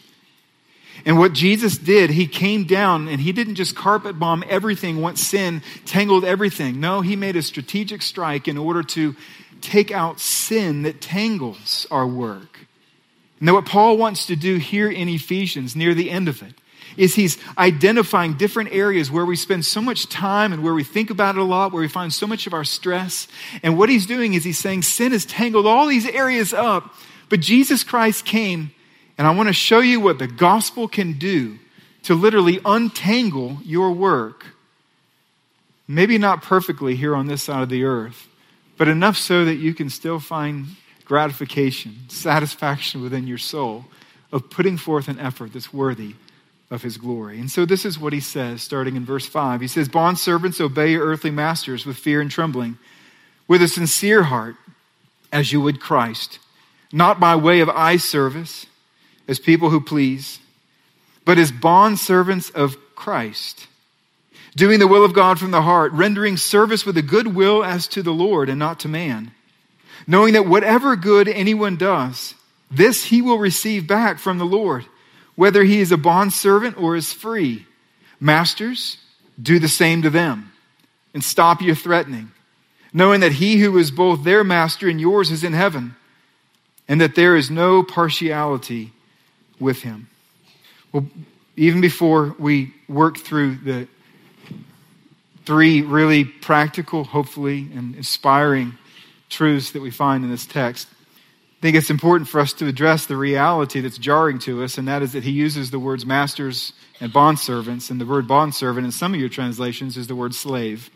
And 1.05 1.17
what 1.17 1.33
Jesus 1.33 1.77
did, 1.77 2.09
he 2.09 2.27
came 2.27 2.65
down 2.65 3.07
and 3.07 3.21
he 3.21 3.31
didn't 3.31 3.55
just 3.55 3.75
carpet 3.75 4.17
bomb 4.17 4.43
everything 4.49 5.01
once 5.01 5.21
sin 5.21 5.61
tangled 5.85 6.25
everything. 6.25 6.79
No, 6.79 7.01
he 7.01 7.15
made 7.15 7.35
a 7.35 7.41
strategic 7.41 8.01
strike 8.01 8.47
in 8.47 8.57
order 8.57 8.83
to 8.83 9.15
take 9.61 9.91
out 9.91 10.19
sin 10.19 10.83
that 10.83 11.01
tangles 11.01 11.85
our 11.91 12.07
work. 12.07 12.59
And 13.39 13.51
what 13.51 13.65
Paul 13.65 13.97
wants 13.97 14.25
to 14.27 14.35
do 14.35 14.57
here 14.57 14.89
in 14.89 15.07
Ephesians, 15.07 15.75
near 15.75 15.93
the 15.93 16.09
end 16.09 16.27
of 16.27 16.41
it, 16.41 16.53
is 16.95 17.15
he's 17.15 17.37
identifying 17.57 18.35
different 18.35 18.71
areas 18.71 19.11
where 19.11 19.25
we 19.25 19.35
spend 19.35 19.65
so 19.65 19.81
much 19.81 20.07
time 20.07 20.53
and 20.53 20.63
where 20.63 20.73
we 20.73 20.83
think 20.83 21.09
about 21.09 21.35
it 21.35 21.41
a 21.41 21.43
lot, 21.43 21.71
where 21.71 21.81
we 21.81 21.87
find 21.87 22.13
so 22.13 22.25
much 22.25 22.47
of 22.47 22.53
our 22.53 22.63
stress. 22.63 23.27
And 23.63 23.77
what 23.77 23.89
he's 23.89 24.05
doing 24.05 24.33
is 24.33 24.43
he's 24.43 24.59
saying 24.59 24.83
sin 24.83 25.11
has 25.11 25.25
tangled 25.25 25.67
all 25.67 25.87
these 25.87 26.07
areas 26.07 26.53
up, 26.53 26.95
but 27.29 27.39
Jesus 27.39 27.83
Christ 27.83 28.25
came, 28.25 28.71
and 29.17 29.27
I 29.27 29.31
want 29.31 29.49
to 29.49 29.53
show 29.53 29.79
you 29.79 29.99
what 29.99 30.19
the 30.19 30.27
gospel 30.27 30.87
can 30.87 31.13
do 31.13 31.59
to 32.03 32.15
literally 32.15 32.59
untangle 32.63 33.57
your 33.63 33.91
work. 33.91 34.45
Maybe 35.87 36.17
not 36.17 36.41
perfectly 36.41 36.95
here 36.95 37.15
on 37.15 37.27
this 37.27 37.43
side 37.43 37.63
of 37.63 37.69
the 37.69 37.83
earth, 37.83 38.27
but 38.77 38.87
enough 38.87 39.17
so 39.17 39.45
that 39.45 39.55
you 39.55 39.73
can 39.73 39.89
still 39.89 40.19
find 40.19 40.67
gratification, 41.05 41.95
satisfaction 42.09 43.01
within 43.01 43.27
your 43.27 43.37
soul 43.37 43.85
of 44.31 44.49
putting 44.49 44.77
forth 44.77 45.07
an 45.07 45.19
effort 45.19 45.53
that's 45.53 45.73
worthy 45.73 46.15
of 46.69 46.83
his 46.83 46.97
glory. 46.97 47.39
And 47.39 47.49
so 47.49 47.65
this 47.65 47.85
is 47.85 47.99
what 47.99 48.13
he 48.13 48.19
says, 48.19 48.61
starting 48.61 48.95
in 48.95 49.05
verse 49.05 49.25
5. 49.25 49.61
He 49.61 49.67
says, 49.67 49.87
Bondservants, 49.87 50.59
obey 50.59 50.91
your 50.91 51.05
earthly 51.05 51.31
masters 51.31 51.85
with 51.85 51.97
fear 51.97 52.19
and 52.19 52.29
trembling, 52.29 52.77
with 53.47 53.61
a 53.61 53.67
sincere 53.67 54.23
heart 54.23 54.55
as 55.31 55.51
you 55.51 55.61
would 55.61 55.79
Christ, 55.79 56.39
not 56.91 57.19
by 57.19 57.35
way 57.35 57.59
of 57.61 57.69
eye 57.69 57.97
service 57.97 58.65
as 59.27 59.39
people 59.39 59.69
who 59.69 59.81
please, 59.81 60.39
but 61.25 61.37
as 61.37 61.51
bond 61.51 61.99
servants 61.99 62.49
of 62.49 62.77
Christ, 62.95 63.67
doing 64.55 64.79
the 64.79 64.87
will 64.87 65.05
of 65.05 65.13
God 65.13 65.39
from 65.39 65.51
the 65.51 65.61
heart, 65.61 65.91
rendering 65.93 66.37
service 66.37 66.85
with 66.85 66.97
a 66.97 67.01
good 67.01 67.35
will 67.35 67.63
as 67.63 67.87
to 67.89 68.01
the 68.01 68.13
Lord 68.13 68.49
and 68.49 68.59
not 68.59 68.79
to 68.81 68.87
man, 68.87 69.31
knowing 70.05 70.33
that 70.33 70.47
whatever 70.47 70.95
good 70.95 71.27
anyone 71.27 71.75
does, 71.75 72.33
this 72.71 73.05
he 73.05 73.21
will 73.21 73.37
receive 73.37 73.87
back 73.87 74.19
from 74.19 74.37
the 74.37 74.45
Lord, 74.45 74.85
whether 75.37 75.63
he 75.63 75.79
is 75.79 75.93
a 75.93 75.97
bond 75.97 76.33
servant 76.33 76.77
or 76.77 76.97
is 76.97 77.13
free. 77.13 77.65
Masters, 78.19 78.97
do 79.41 79.59
the 79.59 79.67
same 79.69 80.01
to 80.01 80.09
them 80.09 80.51
and 81.13 81.23
stop 81.23 81.61
your 81.61 81.75
threatening, 81.75 82.31
knowing 82.91 83.21
that 83.21 83.33
he 83.33 83.57
who 83.57 83.77
is 83.77 83.91
both 83.91 84.23
their 84.23 84.43
master 84.43 84.89
and 84.89 84.99
yours 84.99 85.31
is 85.31 85.43
in 85.43 85.53
heaven, 85.53 85.95
and 86.87 86.99
that 86.99 87.15
there 87.15 87.35
is 87.35 87.51
no 87.51 87.83
partiality 87.83 88.91
with 89.59 89.83
him. 89.83 90.09
Well, 90.91 91.05
even 91.55 91.81
before 91.81 92.35
we 92.39 92.73
work 92.89 93.17
through 93.17 93.55
the 93.57 93.87
three 95.45 95.81
really 95.81 96.25
practical, 96.25 97.03
hopefully, 97.03 97.69
and 97.75 97.95
inspiring 97.95 98.75
truths 99.29 99.71
that 99.71 99.81
we 99.81 99.91
find 99.91 100.23
in 100.23 100.31
this 100.31 100.47
text, 100.47 100.87
I 101.57 101.59
think 101.59 101.75
it's 101.75 101.89
important 101.89 102.29
for 102.29 102.39
us 102.39 102.53
to 102.53 102.67
address 102.67 103.07
the 103.07 103.17
reality 103.17 103.81
that's 103.81 103.97
jarring 103.97 104.37
to 104.39 104.63
us, 104.63 104.77
and 104.77 104.87
that 104.87 105.01
is 105.01 105.13
that 105.13 105.23
he 105.23 105.31
uses 105.31 105.71
the 105.71 105.79
words 105.79 106.05
masters 106.05 106.71
and 106.99 107.11
bondservants, 107.11 107.89
and 107.89 107.99
the 107.99 108.05
word 108.05 108.27
bondservant 108.27 108.85
in 108.85 108.91
some 108.91 109.15
of 109.15 109.19
your 109.19 109.29
translations 109.29 109.97
is 109.97 110.05
the 110.05 110.15
word 110.15 110.35
slave. 110.35 110.91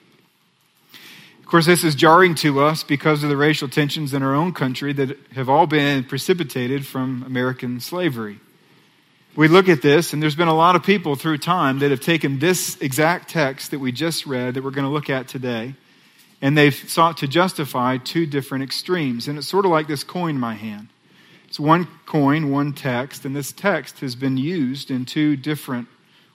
Of 1.39 1.47
course, 1.47 1.65
this 1.65 1.83
is 1.83 1.95
jarring 1.95 2.35
to 2.35 2.61
us 2.61 2.83
because 2.83 3.23
of 3.23 3.29
the 3.29 3.37
racial 3.37 3.69
tensions 3.69 4.13
in 4.13 4.21
our 4.21 4.35
own 4.35 4.53
country 4.53 4.93
that 4.93 5.17
have 5.33 5.49
all 5.49 5.65
been 5.65 6.03
precipitated 6.03 6.85
from 6.85 7.23
American 7.23 7.79
slavery. 7.79 8.39
We 9.35 9.47
look 9.47 9.67
at 9.67 9.81
this, 9.81 10.13
and 10.13 10.21
there's 10.21 10.35
been 10.35 10.47
a 10.47 10.53
lot 10.53 10.75
of 10.75 10.83
people 10.83 11.15
through 11.15 11.39
time 11.39 11.79
that 11.79 11.89
have 11.89 12.01
taken 12.01 12.37
this 12.37 12.79
exact 12.81 13.31
text 13.31 13.71
that 13.71 13.79
we 13.79 13.91
just 13.91 14.27
read, 14.27 14.53
that 14.53 14.63
we're 14.63 14.71
going 14.71 14.85
to 14.85 14.91
look 14.91 15.09
at 15.09 15.27
today, 15.27 15.73
and 16.41 16.57
they've 16.57 16.73
sought 16.73 17.17
to 17.17 17.27
justify 17.27 17.97
two 17.97 18.25
different 18.25 18.63
extremes. 18.63 19.27
And 19.27 19.37
it's 19.37 19.47
sort 19.47 19.65
of 19.65 19.71
like 19.71 19.87
this 19.87 20.03
coin 20.03 20.31
in 20.35 20.39
my 20.39 20.55
hand. 20.55 20.87
It's 21.47 21.59
one 21.59 21.87
coin, 22.05 22.49
one 22.49 22.73
text, 22.73 23.25
and 23.25 23.35
this 23.35 23.51
text 23.51 23.99
has 23.99 24.15
been 24.15 24.37
used 24.37 24.89
in 24.89 25.05
two 25.05 25.35
different 25.35 25.87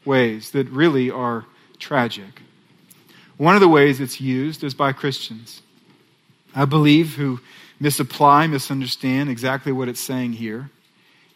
ways 0.05 0.51
that 0.53 0.69
really 0.69 1.11
are 1.11 1.47
tragic. 1.79 2.43
One 3.37 3.55
of 3.55 3.61
the 3.61 3.69
ways 3.69 4.01
it's 4.01 4.21
used 4.21 4.63
is 4.63 4.75
by 4.75 4.93
Christians. 4.93 5.63
I 6.55 6.65
believe 6.65 7.17
who 7.17 7.41
misapply, 7.81 8.47
misunderstand 8.47 9.29
exactly 9.29 9.73
what 9.73 9.89
it's 9.89 10.01
saying 10.01 10.35
here. 10.35 10.71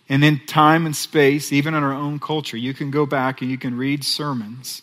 And 0.09 0.25
in 0.25 0.45
time 0.47 0.87
and 0.87 0.97
space, 0.97 1.53
even 1.53 1.75
in 1.75 1.83
our 1.83 1.93
own 1.93 2.19
culture, 2.19 2.57
you 2.57 2.75
can 2.75 2.91
go 2.91 3.07
back 3.07 3.43
and 3.43 3.51
you 3.51 3.59
can 3.59 3.77
read 3.77 4.05
sermons 4.05 4.83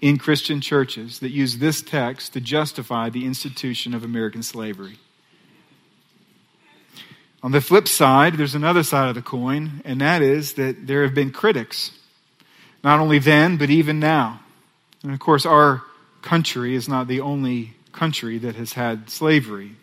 in 0.00 0.18
Christian 0.18 0.60
churches 0.60 1.18
that 1.20 1.30
use 1.30 1.58
this 1.58 1.82
text 1.82 2.32
to 2.34 2.40
justify 2.40 3.10
the 3.10 3.26
institution 3.26 3.94
of 3.94 4.04
American 4.04 4.42
slavery. 4.42 4.98
On 7.42 7.52
the 7.52 7.60
flip 7.60 7.86
side, 7.86 8.34
there's 8.34 8.54
another 8.54 8.82
side 8.82 9.08
of 9.08 9.14
the 9.14 9.22
coin, 9.22 9.80
and 9.84 10.00
that 10.00 10.22
is 10.22 10.54
that 10.54 10.86
there 10.86 11.02
have 11.02 11.14
been 11.14 11.30
critics, 11.30 11.92
not 12.82 13.00
only 13.00 13.18
then, 13.18 13.56
but 13.56 13.70
even 13.70 14.00
now. 14.00 14.40
And 15.02 15.12
of 15.12 15.20
course, 15.20 15.46
our 15.46 15.82
country 16.22 16.74
is 16.74 16.88
not 16.88 17.06
the 17.06 17.20
only 17.20 17.74
country 17.92 18.38
that 18.38 18.56
has 18.56 18.72
had 18.72 19.08
slavery 19.08 19.76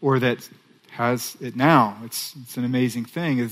or 0.00 0.18
that 0.18 0.48
has 0.90 1.36
it 1.40 1.54
now. 1.54 1.96
It's, 2.04 2.34
it's 2.42 2.56
an 2.56 2.64
amazing 2.64 3.04
thing. 3.04 3.50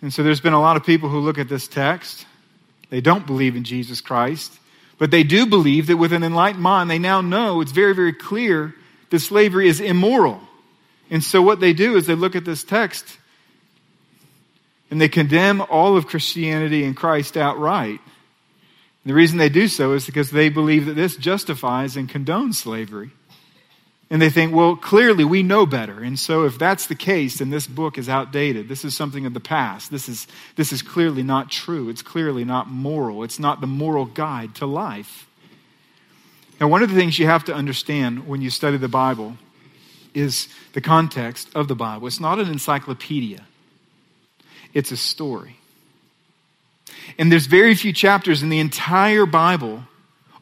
And 0.00 0.12
so 0.12 0.22
there's 0.22 0.40
been 0.40 0.52
a 0.54 0.60
lot 0.60 0.76
of 0.76 0.84
people 0.84 1.08
who 1.08 1.20
look 1.20 1.38
at 1.38 1.48
this 1.48 1.68
text, 1.68 2.26
they 2.88 3.00
don't 3.00 3.26
believe 3.26 3.56
in 3.56 3.64
Jesus 3.64 4.00
Christ, 4.00 4.52
but 5.00 5.10
they 5.10 5.22
do 5.22 5.46
believe 5.46 5.86
that 5.86 5.96
with 5.96 6.12
an 6.12 6.22
enlightened 6.22 6.62
mind, 6.62 6.90
they 6.90 6.98
now 6.98 7.22
know 7.22 7.62
it's 7.62 7.72
very, 7.72 7.94
very 7.94 8.12
clear 8.12 8.74
that 9.08 9.18
slavery 9.20 9.66
is 9.66 9.80
immoral. 9.80 10.42
And 11.10 11.24
so 11.24 11.40
what 11.40 11.58
they 11.58 11.72
do 11.72 11.96
is 11.96 12.06
they 12.06 12.14
look 12.14 12.36
at 12.36 12.44
this 12.44 12.62
text 12.62 13.16
and 14.90 15.00
they 15.00 15.08
condemn 15.08 15.62
all 15.62 15.96
of 15.96 16.06
Christianity 16.06 16.84
and 16.84 16.94
Christ 16.94 17.38
outright. 17.38 17.98
And 17.98 19.10
the 19.10 19.14
reason 19.14 19.38
they 19.38 19.48
do 19.48 19.68
so 19.68 19.94
is 19.94 20.04
because 20.04 20.30
they 20.30 20.50
believe 20.50 20.84
that 20.84 20.96
this 20.96 21.16
justifies 21.16 21.96
and 21.96 22.06
condones 22.06 22.56
slavery. 22.56 23.10
And 24.12 24.20
they 24.20 24.28
think, 24.28 24.52
well, 24.52 24.74
clearly 24.74 25.22
we 25.22 25.44
know 25.44 25.66
better. 25.66 26.02
And 26.02 26.18
so 26.18 26.44
if 26.44 26.58
that's 26.58 26.88
the 26.88 26.96
case, 26.96 27.38
then 27.38 27.50
this 27.50 27.68
book 27.68 27.96
is 27.96 28.08
outdated. 28.08 28.68
This 28.68 28.84
is 28.84 28.96
something 28.96 29.24
of 29.24 29.34
the 29.34 29.40
past. 29.40 29.92
This 29.92 30.08
is, 30.08 30.26
this 30.56 30.72
is 30.72 30.82
clearly 30.82 31.22
not 31.22 31.48
true. 31.48 31.88
It's 31.88 32.02
clearly 32.02 32.44
not 32.44 32.68
moral. 32.68 33.22
It's 33.22 33.38
not 33.38 33.60
the 33.60 33.68
moral 33.68 34.06
guide 34.06 34.56
to 34.56 34.66
life. 34.66 35.28
Now, 36.60 36.66
one 36.66 36.82
of 36.82 36.90
the 36.90 36.96
things 36.96 37.20
you 37.20 37.26
have 37.26 37.44
to 37.44 37.54
understand 37.54 38.26
when 38.26 38.42
you 38.42 38.50
study 38.50 38.76
the 38.76 38.88
Bible 38.88 39.36
is 40.12 40.48
the 40.72 40.80
context 40.80 41.48
of 41.54 41.68
the 41.68 41.76
Bible. 41.76 42.08
It's 42.08 42.20
not 42.20 42.40
an 42.40 42.48
encyclopedia, 42.48 43.46
it's 44.74 44.90
a 44.90 44.96
story. 44.96 45.56
And 47.16 47.30
there's 47.30 47.46
very 47.46 47.74
few 47.74 47.92
chapters 47.92 48.42
in 48.42 48.50
the 48.50 48.58
entire 48.58 49.24
Bible 49.24 49.84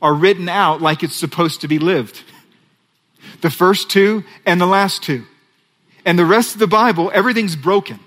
are 0.00 0.14
written 0.14 0.48
out 0.48 0.80
like 0.80 1.02
it's 1.02 1.14
supposed 1.14 1.60
to 1.60 1.68
be 1.68 1.78
lived 1.78 2.22
the 3.40 3.50
first 3.50 3.90
two 3.90 4.24
and 4.46 4.60
the 4.60 4.66
last 4.66 5.02
two. 5.02 5.24
And 6.04 6.18
the 6.18 6.24
rest 6.24 6.54
of 6.54 6.60
the 6.60 6.66
Bible, 6.66 7.10
everything's 7.12 7.56
broken. 7.56 8.00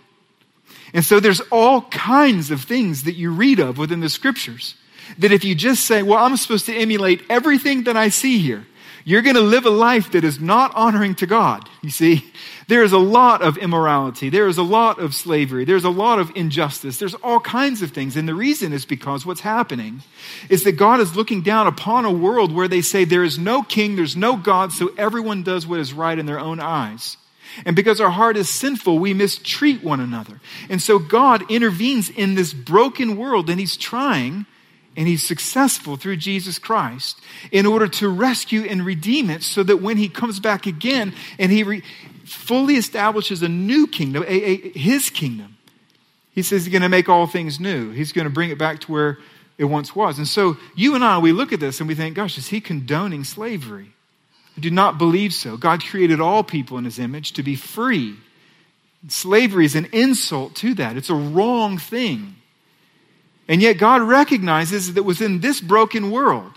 And 0.94 1.06
so 1.06 1.20
there's 1.20 1.42
all 1.52 1.84
kinds 1.84 2.52
of 2.52 2.62
things 2.62 3.04
that 3.04 3.14
you 3.14 3.32
read 3.32 3.60
of 3.60 3.78
within 3.78 4.02
the 4.02 4.10
scriptures 4.10 4.76
that 5.18 5.32
if 5.32 5.44
you 5.44 5.56
just 5.56 5.86
say, 5.86 6.04
well, 6.04 6.24
I'm 6.24 6.36
supposed 6.38 6.66
to 6.68 6.76
emulate 6.76 7.24
everything 7.30 7.84
that 7.84 7.98
I 7.98 8.10
see 8.10 8.40
here, 8.40 8.66
you're 9.04 9.22
going 9.22 9.36
to 9.36 9.42
live 9.42 9.66
a 9.66 9.72
life 9.72 10.12
that 10.12 10.24
is 10.24 10.40
not 10.40 10.74
honoring 10.76 11.16
to 11.16 11.26
God. 11.26 11.68
You 11.82 11.90
see, 11.90 12.32
there 12.68 12.84
is 12.84 12.92
a 12.92 12.98
lot 12.98 13.42
of 13.42 13.58
immorality. 13.58 14.30
There 14.30 14.48
is 14.48 14.58
a 14.58 14.64
lot 14.64 15.00
of 15.00 15.16
slavery. 15.16 15.66
There's 15.66 15.84
a 15.84 15.90
lot 15.90 16.20
of 16.20 16.32
injustice. 16.36 16.98
There's 16.98 17.16
all 17.16 17.40
kinds 17.40 17.82
of 17.82 17.92
things. 17.92 18.16
And 18.16 18.28
the 18.28 18.36
reason 18.36 18.74
is 18.74 18.86
because 18.86 19.26
what's 19.26 19.42
happening 19.42 20.04
is 20.50 20.64
that 20.64 20.74
God 20.74 21.00
is 21.00 21.16
looking 21.16 21.42
down 21.42 21.68
upon 21.68 22.06
a 22.06 22.12
world 22.12 22.54
where 22.54 22.68
they 22.68 22.82
say 22.82 23.04
there 23.04 23.24
is 23.24 23.40
no 23.40 23.64
king, 23.64 23.96
there's 23.96 24.16
no 24.16 24.38
God, 24.38 24.72
so 24.72 24.94
everyone 24.98 25.44
does 25.44 25.66
what 25.66 25.80
is 25.80 25.94
right 25.94 26.18
in 26.18 26.26
their 26.26 26.40
own 26.40 26.60
eyes. 26.60 27.18
And 27.66 27.76
because 27.76 28.00
our 28.00 28.10
heart 28.10 28.38
is 28.38 28.50
sinful, 28.50 29.00
we 29.00 29.14
mistreat 29.14 29.84
one 29.84 30.00
another. 30.00 30.40
And 30.70 30.82
so 30.82 31.00
God 31.00 31.50
intervenes 31.52 32.10
in 32.10 32.36
this 32.36 32.54
broken 32.54 33.18
world 33.18 33.50
and 33.50 33.60
He's 33.60 33.78
trying 33.78 34.46
and 34.96 35.08
he's 35.08 35.26
successful 35.26 35.96
through 35.96 36.18
Jesus 36.18 36.60
Christ 36.60 37.20
in 37.52 37.66
order 37.66 37.88
to 37.88 38.10
rescue 38.10 38.64
and 38.64 38.86
redeem 38.86 39.30
it 39.30 39.44
so 39.44 39.64
that 39.64 39.82
when 39.82 39.98
he 39.98 40.10
comes 40.10 40.40
back 40.40 40.66
again 40.66 41.14
and 41.40 41.52
he 41.52 41.64
re- 41.64 41.84
fully 42.26 42.76
establishes 42.76 43.42
a 43.42 43.50
new 43.50 43.88
kingdom, 43.88 44.24
a, 44.24 44.28
a, 44.28 44.72
his 44.72 45.10
kingdom, 45.10 45.58
he 46.34 46.42
says 46.42 46.66
he's 46.66 46.72
going 46.72 46.82
to 46.82 46.90
make 46.90 47.10
all 47.10 47.28
things 47.28 47.60
new. 47.60 47.92
He's 47.92 48.12
going 48.12 48.26
to 48.26 48.34
bring 48.34 48.50
it 48.50 48.58
back 48.58 48.80
to 48.82 48.92
where 48.92 49.18
it 49.58 49.66
once 49.66 49.96
was. 49.96 50.18
And 50.18 50.28
so 50.28 50.58
you 50.76 50.96
and 50.96 51.04
I, 51.04 51.20
we 51.20 51.32
look 51.32 51.54
at 51.54 51.60
this 51.60 51.80
and 51.80 51.88
we 51.88 51.96
think, 51.96 52.16
gosh, 52.16 52.38
is 52.38 52.48
he 52.48 52.60
condoning 52.60 53.24
slavery? 53.24 53.94
I 54.58 54.60
do 54.60 54.72
not 54.72 54.98
believe 54.98 55.34
so. 55.34 55.56
God 55.56 55.84
created 55.84 56.20
all 56.20 56.44
people 56.44 56.78
in 56.78 56.86
his 56.86 57.00
image 57.00 57.34
to 57.34 57.44
be 57.44 57.56
free. 57.56 58.16
Slavery 59.08 59.66
is 59.66 59.76
an 59.76 59.88
insult 59.94 60.56
to 60.56 60.74
that, 60.76 60.98
it's 60.98 61.10
a 61.10 61.16
wrong 61.16 61.78
thing. 61.78 62.36
And 63.52 63.62
yet 63.62 63.78
God 63.78 64.02
recognizes 64.02 64.94
that 64.94 65.04
within 65.04 65.42
this 65.42 65.60
broken 65.60 66.10
world, 66.10 66.54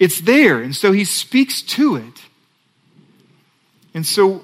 it's 0.00 0.20
there. 0.20 0.60
And 0.60 0.74
so 0.74 0.90
he 0.90 1.04
speaks 1.04 1.62
to 1.62 1.94
it. 1.94 2.22
And 3.94 4.04
so 4.04 4.42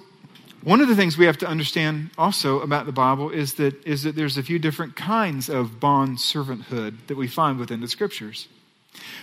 one 0.62 0.80
of 0.80 0.86
the 0.86 0.94
things 0.94 1.18
we 1.18 1.26
have 1.26 1.38
to 1.38 1.48
understand 1.48 2.10
also 2.16 2.60
about 2.60 2.86
the 2.86 2.92
Bible 2.92 3.30
is 3.30 3.54
that, 3.54 3.84
is 3.84 4.04
that 4.04 4.14
there's 4.14 4.38
a 4.38 4.42
few 4.44 4.60
different 4.60 4.94
kinds 4.94 5.48
of 5.48 5.80
bond 5.80 6.18
servanthood 6.18 6.94
that 7.08 7.16
we 7.16 7.26
find 7.26 7.58
within 7.58 7.80
the 7.80 7.88
scriptures. 7.88 8.46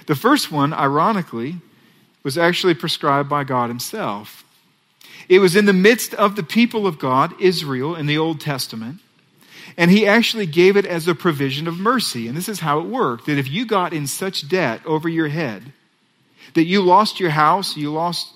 The 0.07 0.15
first 0.15 0.51
one, 0.51 0.73
ironically, 0.73 1.55
was 2.21 2.37
actually 2.37 2.73
prescribed 2.73 3.29
by 3.29 3.45
God 3.45 3.69
Himself. 3.69 4.43
It 5.29 5.39
was 5.39 5.55
in 5.55 5.67
the 5.67 5.73
midst 5.73 6.13
of 6.15 6.35
the 6.35 6.43
people 6.43 6.85
of 6.85 6.99
God, 6.99 7.33
Israel, 7.39 7.95
in 7.95 8.07
the 8.07 8.17
Old 8.17 8.41
Testament. 8.41 8.99
And 9.77 9.91
he 9.91 10.05
actually 10.05 10.45
gave 10.45 10.77
it 10.77 10.85
as 10.85 11.07
a 11.07 11.15
provision 11.15 11.67
of 11.67 11.79
mercy. 11.79 12.27
And 12.27 12.35
this 12.35 12.49
is 12.49 12.59
how 12.59 12.79
it 12.79 12.85
worked 12.85 13.25
that 13.25 13.37
if 13.37 13.49
you 13.49 13.65
got 13.65 13.93
in 13.93 14.07
such 14.07 14.47
debt 14.47 14.85
over 14.85 15.07
your 15.07 15.27
head 15.29 15.73
that 16.53 16.65
you 16.65 16.81
lost 16.81 17.19
your 17.19 17.29
house, 17.29 17.77
you 17.77 17.91
lost 17.91 18.33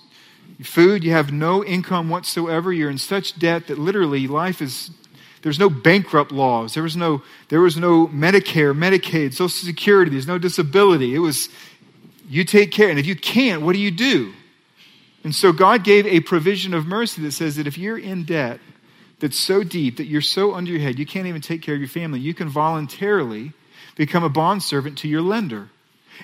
food, 0.64 1.04
you 1.04 1.12
have 1.12 1.32
no 1.32 1.64
income 1.64 2.10
whatsoever, 2.10 2.72
you're 2.72 2.90
in 2.90 2.98
such 2.98 3.38
debt 3.38 3.68
that 3.68 3.78
literally 3.78 4.28
life 4.28 4.62
is 4.62 4.92
there's 5.46 5.60
no 5.60 5.70
bankrupt 5.70 6.32
laws. 6.32 6.74
There 6.74 6.82
was 6.82 6.98
no, 6.98 7.22
there 7.50 7.62
was 7.62 7.78
no 7.78 8.08
Medicare, 8.08 8.76
Medicaid, 8.76 9.32
Social 9.32 9.50
Security. 9.50 10.10
There's 10.10 10.26
no 10.26 10.40
disability. 10.40 11.14
It 11.14 11.20
was, 11.20 11.50
you 12.28 12.44
take 12.44 12.72
care. 12.72 12.90
And 12.90 12.98
if 12.98 13.06
you 13.06 13.16
can't, 13.16 13.62
what 13.62 13.74
do 13.74 13.80
you 13.80 13.92
do? 13.92 14.34
And 15.24 15.36
so 15.36 15.52
God 15.52 15.84
gave 15.84 16.08
a 16.08 16.22
provision 16.22 16.74
of 16.74 16.88
mercy 16.88 17.22
that 17.22 17.34
says 17.34 17.58
that 17.58 17.68
if 17.68 17.78
you're 17.78 18.00
in 18.00 18.24
debt 18.24 18.60
that's 19.20 19.38
so 19.38 19.64
deep 19.64 19.98
that 19.98 20.06
you're 20.06 20.22
so 20.22 20.54
under 20.54 20.72
your 20.72 20.82
head, 20.82 21.00
you 21.00 21.06
can't 21.06 21.28
even 21.28 21.42
take 21.42 21.62
care 21.62 21.76
of 21.76 21.82
your 21.82 21.90
family, 21.90 22.20
you 22.20 22.34
can 22.34 22.50
voluntarily 22.50 23.54
become 23.96 24.24
a 24.24 24.30
bondservant 24.30 24.98
to 25.00 25.08
your 25.08 25.22
lender. 25.22 25.70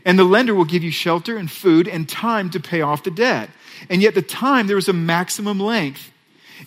And 0.05 0.17
the 0.17 0.24
lender 0.24 0.55
will 0.55 0.65
give 0.65 0.83
you 0.83 0.91
shelter 0.91 1.38
and 1.38 1.50
food 1.51 1.88
and 1.88 2.07
time 2.07 2.50
to 2.51 2.60
pay 2.60 2.81
off 2.81 3.03
the 3.03 3.12
debt. 3.12 3.50
And 3.89 4.01
yet, 4.01 4.15
the 4.15 4.21
time, 4.21 4.67
there 4.67 4.75
was 4.75 4.88
a 4.88 4.93
maximum 4.93 5.60
length. 5.60 6.12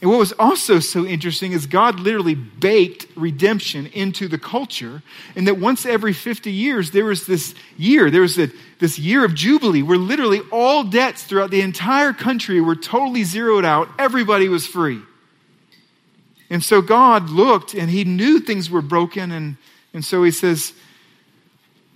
And 0.01 0.11
what 0.11 0.19
was 0.19 0.33
also 0.33 0.81
so 0.81 1.07
interesting 1.07 1.53
is 1.53 1.67
God 1.67 2.01
literally 2.01 2.35
baked 2.35 3.07
redemption 3.17 3.87
into 3.87 4.27
the 4.27 4.39
culture, 4.39 5.03
and 5.37 5.47
that 5.47 5.59
once 5.59 5.87
every 5.87 6.13
50 6.13 6.51
years, 6.51 6.91
there 6.91 7.05
was 7.05 7.27
this 7.27 7.55
year, 7.77 8.11
there 8.11 8.23
was 8.23 8.39
a, 8.39 8.51
this 8.81 8.99
year 8.99 9.25
of 9.25 9.35
Jubilee 9.35 9.83
where 9.83 9.97
literally 9.97 10.41
all 10.51 10.85
debts 10.85 11.23
throughout 11.23 11.51
the 11.51 11.61
entire 11.61 12.13
country 12.13 12.61
were 12.61 12.75
totally 12.75 13.25
zeroed 13.25 13.65
out. 13.65 13.89
Everybody 13.99 14.49
was 14.49 14.67
free. 14.67 15.01
And 16.51 16.63
so 16.63 16.83
God 16.83 17.31
looked 17.31 17.75
and 17.75 17.91
he 17.91 18.05
knew 18.05 18.41
things 18.41 18.71
were 18.71 18.83
broken, 18.83 19.33
and, 19.33 19.57
and 19.93 20.05
so 20.05 20.23
he 20.23 20.31
says, 20.31 20.73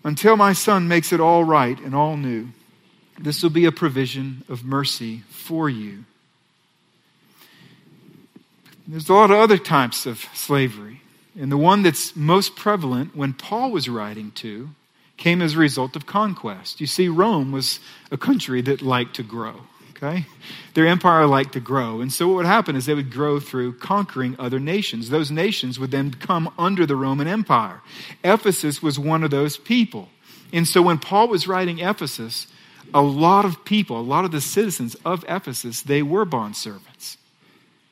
Until 0.04 0.36
my 0.36 0.52
son 0.52 0.88
makes 0.88 1.12
it 1.12 1.20
all 1.20 1.44
right 1.44 1.78
and 1.78 1.94
all 1.94 2.16
new, 2.16 2.48
this 3.18 3.42
will 3.42 3.50
be 3.50 3.64
a 3.64 3.72
provision 3.72 4.44
of 4.48 4.64
mercy 4.64 5.22
for 5.30 5.68
you. 5.68 6.04
There's 8.86 9.08
a 9.08 9.14
lot 9.14 9.30
of 9.30 9.38
other 9.38 9.58
types 9.58 10.06
of 10.06 10.24
slavery. 10.32 11.02
And 11.38 11.52
the 11.52 11.58
one 11.58 11.82
that's 11.82 12.16
most 12.16 12.56
prevalent 12.56 13.14
when 13.14 13.32
Paul 13.32 13.70
was 13.70 13.88
writing 13.88 14.32
to 14.36 14.70
came 15.18 15.42
as 15.42 15.54
a 15.54 15.58
result 15.58 15.94
of 15.94 16.06
conquest. 16.06 16.80
You 16.80 16.86
see, 16.86 17.08
Rome 17.08 17.52
was 17.52 17.80
a 18.10 18.16
country 18.16 18.62
that 18.62 18.80
liked 18.80 19.14
to 19.16 19.22
grow. 19.22 19.62
Okay? 20.00 20.26
Their 20.74 20.86
empire 20.86 21.26
liked 21.26 21.54
to 21.54 21.60
grow. 21.60 22.00
And 22.00 22.12
so 22.12 22.28
what 22.28 22.36
would 22.36 22.46
happen 22.46 22.76
is 22.76 22.86
they 22.86 22.94
would 22.94 23.10
grow 23.10 23.40
through 23.40 23.74
conquering 23.74 24.36
other 24.38 24.60
nations. 24.60 25.10
Those 25.10 25.30
nations 25.30 25.78
would 25.78 25.90
then 25.90 26.12
come 26.12 26.52
under 26.56 26.86
the 26.86 26.94
Roman 26.94 27.26
Empire. 27.26 27.82
Ephesus 28.22 28.80
was 28.80 28.98
one 28.98 29.24
of 29.24 29.30
those 29.30 29.56
people. 29.56 30.08
And 30.52 30.68
so 30.68 30.82
when 30.82 30.98
Paul 30.98 31.28
was 31.28 31.48
writing 31.48 31.80
Ephesus, 31.80 32.46
a 32.94 33.02
lot 33.02 33.44
of 33.44 33.64
people, 33.64 33.98
a 33.98 34.02
lot 34.02 34.24
of 34.24 34.30
the 34.30 34.40
citizens 34.40 34.94
of 35.04 35.24
Ephesus, 35.28 35.82
they 35.82 36.02
were 36.02 36.24
bond 36.24 36.56
servants. 36.56 37.18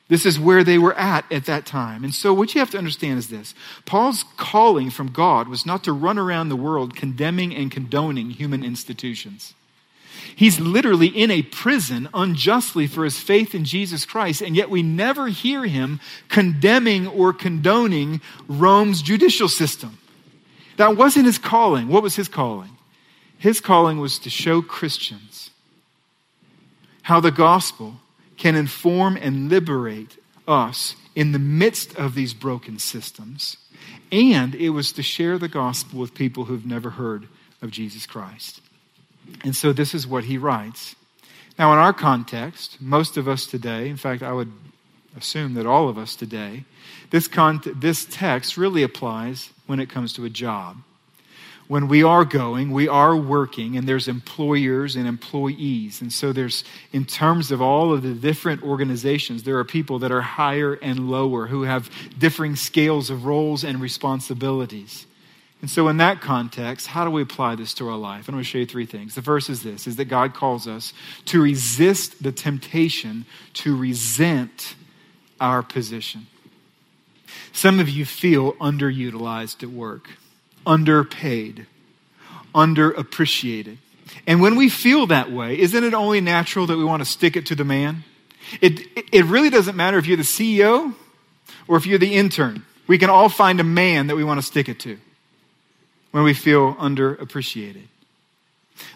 This 0.07 0.25
is 0.25 0.39
where 0.39 0.63
they 0.63 0.77
were 0.77 0.97
at 0.97 1.29
at 1.29 1.45
that 1.45 1.65
time. 1.65 2.05
And 2.05 2.15
so, 2.15 2.33
what 2.33 2.55
you 2.55 2.59
have 2.59 2.71
to 2.71 2.77
understand 2.77 3.19
is 3.19 3.27
this 3.27 3.53
Paul's 3.85 4.23
calling 4.37 4.89
from 4.89 5.11
God 5.11 5.49
was 5.49 5.65
not 5.65 5.83
to 5.83 5.91
run 5.91 6.17
around 6.17 6.47
the 6.47 6.55
world 6.55 6.95
condemning 6.95 7.53
and 7.53 7.69
condoning 7.69 8.29
human 8.29 8.63
institutions. 8.63 9.53
He's 10.35 10.59
literally 10.59 11.07
in 11.07 11.31
a 11.31 11.41
prison 11.41 12.09
unjustly 12.13 12.87
for 12.87 13.03
his 13.03 13.19
faith 13.19 13.55
in 13.55 13.65
Jesus 13.65 14.05
Christ, 14.05 14.41
and 14.41 14.55
yet 14.55 14.69
we 14.69 14.83
never 14.83 15.27
hear 15.27 15.65
him 15.65 15.99
condemning 16.29 17.07
or 17.07 17.33
condoning 17.33 18.21
Rome's 18.47 19.01
judicial 19.01 19.49
system. 19.49 19.97
That 20.77 20.95
wasn't 20.95 21.25
his 21.25 21.37
calling. 21.37 21.87
What 21.87 22.03
was 22.03 22.15
his 22.15 22.27
calling? 22.27 22.69
His 23.37 23.59
calling 23.59 23.99
was 23.99 24.19
to 24.19 24.29
show 24.29 24.61
Christians 24.61 25.51
how 27.03 27.19
the 27.19 27.31
gospel 27.31 27.95
can 28.37 28.55
inform 28.55 29.17
and 29.17 29.49
liberate 29.49 30.17
us 30.47 30.95
in 31.15 31.31
the 31.31 31.39
midst 31.39 31.95
of 31.95 32.15
these 32.15 32.33
broken 32.33 32.79
systems. 32.79 33.57
And 34.11 34.53
it 34.55 34.69
was 34.69 34.91
to 34.93 35.03
share 35.03 35.37
the 35.37 35.47
gospel 35.47 35.99
with 35.99 36.13
people 36.13 36.45
who've 36.45 36.65
never 36.65 36.91
heard 36.91 37.27
of 37.61 37.71
Jesus 37.71 38.05
Christ. 38.05 38.61
And 39.43 39.55
so 39.55 39.73
this 39.73 39.93
is 39.93 40.07
what 40.07 40.25
he 40.25 40.37
writes. 40.37 40.95
Now, 41.57 41.73
in 41.73 41.79
our 41.79 41.93
context, 41.93 42.77
most 42.79 43.17
of 43.17 43.27
us 43.27 43.45
today, 43.45 43.89
in 43.89 43.97
fact, 43.97 44.21
I 44.21 44.31
would 44.31 44.51
assume 45.15 45.55
that 45.55 45.65
all 45.65 45.89
of 45.89 45.97
us 45.97 46.15
today, 46.15 46.65
this, 47.09 47.27
con- 47.27 47.61
this 47.75 48.05
text 48.05 48.57
really 48.57 48.83
applies 48.83 49.51
when 49.65 49.79
it 49.79 49.89
comes 49.89 50.13
to 50.13 50.25
a 50.25 50.29
job 50.29 50.77
when 51.67 51.89
we 51.89 52.01
are 52.01 52.23
going, 52.23 52.71
we 52.71 52.87
are 52.87 53.15
working, 53.15 53.77
and 53.77 53.87
there's 53.87 54.07
employers 54.07 54.95
and 54.95 55.07
employees. 55.07 56.01
And 56.01 56.11
so 56.11 56.31
there's, 56.31 56.63
in 56.93 57.05
terms 57.05 57.51
of 57.51 57.61
all 57.61 57.93
of 57.93 58.03
the 58.03 58.13
different 58.13 58.63
organizations, 58.63 59.43
there 59.43 59.57
are 59.57 59.65
people 59.65 59.99
that 59.99 60.11
are 60.11 60.21
higher 60.21 60.75
and 60.75 61.09
lower 61.09 61.47
who 61.47 61.63
have 61.63 61.89
differing 62.17 62.55
scales 62.55 63.09
of 63.09 63.25
roles 63.25 63.65
and 63.65 63.81
responsibilities. 63.81 65.05
And 65.61 65.69
so 65.69 65.87
in 65.87 65.97
that 65.97 66.21
context, 66.21 66.87
how 66.87 67.03
do 67.03 67.09
we 67.09 67.21
apply 67.21 67.55
this 67.55 67.73
to 67.75 67.89
our 67.89 67.97
life? 67.97 68.27
I'm 68.27 68.35
going 68.35 68.43
to 68.43 68.49
show 68.49 68.59
you 68.59 68.65
three 68.67 68.85
things. 68.85 69.15
The 69.15 69.23
first 69.23 69.49
is 69.49 69.63
this, 69.63 69.87
is 69.87 69.95
that 69.95 70.05
God 70.05 70.35
calls 70.35 70.67
us 70.67 70.93
to 71.25 71.41
resist 71.41 72.21
the 72.21 72.31
temptation 72.31 73.25
to 73.53 73.75
resent 73.75 74.75
our 75.39 75.63
position. 75.63 76.27
Some 77.53 77.79
of 77.79 77.89
you 77.89 78.05
feel 78.05 78.53
underutilized 78.53 79.63
at 79.63 79.69
work 79.69 80.09
underpaid, 80.67 81.65
underappreciated. 82.53 83.77
And 84.27 84.41
when 84.41 84.57
we 84.57 84.69
feel 84.69 85.07
that 85.07 85.31
way, 85.31 85.57
isn't 85.57 85.83
it 85.83 85.93
only 85.93 86.19
natural 86.19 86.67
that 86.67 86.77
we 86.77 86.83
want 86.83 87.01
to 87.01 87.05
stick 87.05 87.37
it 87.37 87.45
to 87.47 87.55
the 87.55 87.63
man? 87.63 88.03
It, 88.61 88.81
it 89.11 89.25
really 89.25 89.49
doesn't 89.49 89.75
matter 89.75 89.97
if 89.97 90.05
you're 90.05 90.17
the 90.17 90.23
CEO 90.23 90.93
or 91.67 91.77
if 91.77 91.85
you're 91.85 91.99
the 91.99 92.13
intern. 92.13 92.65
We 92.85 92.97
can 92.97 93.09
all 93.09 93.29
find 93.29 93.59
a 93.59 93.63
man 93.63 94.07
that 94.07 94.15
we 94.15 94.23
want 94.23 94.39
to 94.39 94.45
stick 94.45 94.69
it 94.69 94.79
to 94.81 94.99
when 96.11 96.23
we 96.23 96.33
feel 96.33 96.75
underappreciated. 96.75 97.87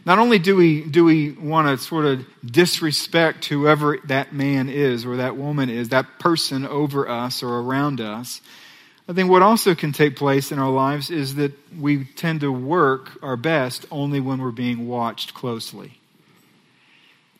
Not 0.05 0.19
only 0.19 0.39
do 0.39 0.55
we, 0.55 0.83
do 0.83 1.03
we 1.03 1.31
want 1.31 1.67
to 1.67 1.83
sort 1.83 2.05
of 2.05 2.25
disrespect 2.45 3.45
whoever 3.45 3.97
that 4.05 4.33
man 4.33 4.69
is 4.69 5.05
or 5.05 5.17
that 5.17 5.37
woman 5.37 5.69
is, 5.69 5.89
that 5.89 6.19
person 6.19 6.65
over 6.65 7.09
us 7.09 7.41
or 7.41 7.59
around 7.59 7.99
us, 7.99 8.41
I 9.07 9.13
think 9.13 9.29
what 9.29 9.41
also 9.41 9.75
can 9.75 9.91
take 9.91 10.15
place 10.15 10.51
in 10.51 10.59
our 10.59 10.69
lives 10.69 11.09
is 11.09 11.35
that 11.35 11.51
we 11.77 12.05
tend 12.05 12.41
to 12.41 12.51
work 12.51 13.11
our 13.21 13.35
best 13.35 13.85
only 13.91 14.19
when 14.19 14.39
we're 14.39 14.51
being 14.51 14.87
watched 14.87 15.33
closely. 15.33 15.99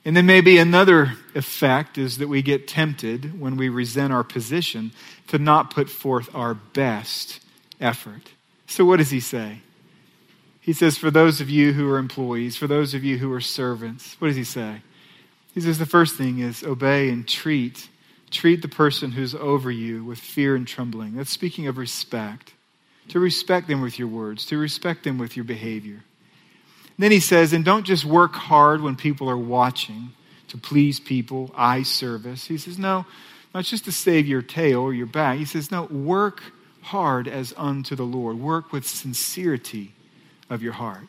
And 0.03 0.17
then 0.17 0.25
maybe 0.25 0.57
another 0.57 1.13
effect 1.35 1.97
is 1.97 2.17
that 2.17 2.27
we 2.27 2.41
get 2.41 2.67
tempted 2.67 3.39
when 3.39 3.55
we 3.55 3.69
resent 3.69 4.11
our 4.11 4.23
position 4.23 4.91
to 5.27 5.37
not 5.37 5.73
put 5.73 5.89
forth 5.89 6.33
our 6.33 6.55
best 6.55 7.39
effort. 7.79 8.31
So, 8.71 8.85
what 8.85 8.99
does 8.99 9.09
he 9.09 9.19
say? 9.19 9.57
He 10.61 10.71
says, 10.71 10.97
For 10.97 11.11
those 11.11 11.41
of 11.41 11.49
you 11.49 11.73
who 11.73 11.89
are 11.89 11.97
employees, 11.97 12.55
for 12.55 12.67
those 12.67 12.93
of 12.93 13.03
you 13.03 13.17
who 13.17 13.29
are 13.33 13.41
servants, 13.41 14.15
what 14.19 14.29
does 14.29 14.37
he 14.37 14.45
say? 14.45 14.81
He 15.53 15.59
says, 15.59 15.77
The 15.77 15.85
first 15.85 16.15
thing 16.15 16.39
is 16.39 16.63
obey 16.63 17.09
and 17.09 17.27
treat 17.27 17.89
treat 18.29 18.61
the 18.61 18.69
person 18.69 19.11
who's 19.11 19.35
over 19.35 19.69
you 19.69 20.05
with 20.05 20.17
fear 20.19 20.55
and 20.55 20.65
trembling. 20.65 21.17
That's 21.17 21.29
speaking 21.29 21.67
of 21.67 21.77
respect. 21.77 22.53
To 23.09 23.19
respect 23.19 23.67
them 23.67 23.81
with 23.81 23.99
your 23.99 24.07
words, 24.07 24.45
to 24.45 24.57
respect 24.57 25.03
them 25.03 25.17
with 25.17 25.35
your 25.35 25.43
behavior. 25.43 25.99
then 26.97 27.11
he 27.11 27.19
says, 27.19 27.51
and 27.51 27.65
don't 27.65 27.85
just 27.85 28.05
work 28.05 28.35
hard 28.35 28.79
when 28.79 28.95
people 28.95 29.29
are 29.29 29.37
watching 29.37 30.13
to 30.47 30.57
please 30.57 30.97
people, 30.97 31.51
eye 31.57 31.83
service. 31.83 32.45
He 32.45 32.57
says, 32.57 32.79
no, 32.79 33.05
not 33.53 33.65
just 33.65 33.83
to 33.83 33.91
save 33.91 34.27
your 34.27 34.41
tail 34.41 34.79
or 34.79 34.93
your 34.93 35.07
back. 35.07 35.39
He 35.39 35.45
says, 35.45 35.71
no, 35.71 35.83
work 35.83 36.41
hard 36.81 37.27
as 37.27 37.53
unto 37.57 37.95
the 37.95 38.03
Lord. 38.03 38.39
Work 38.39 38.71
with 38.71 38.87
sincerity 38.87 39.93
of 40.49 40.61
your 40.61 40.73
heart. 40.73 41.07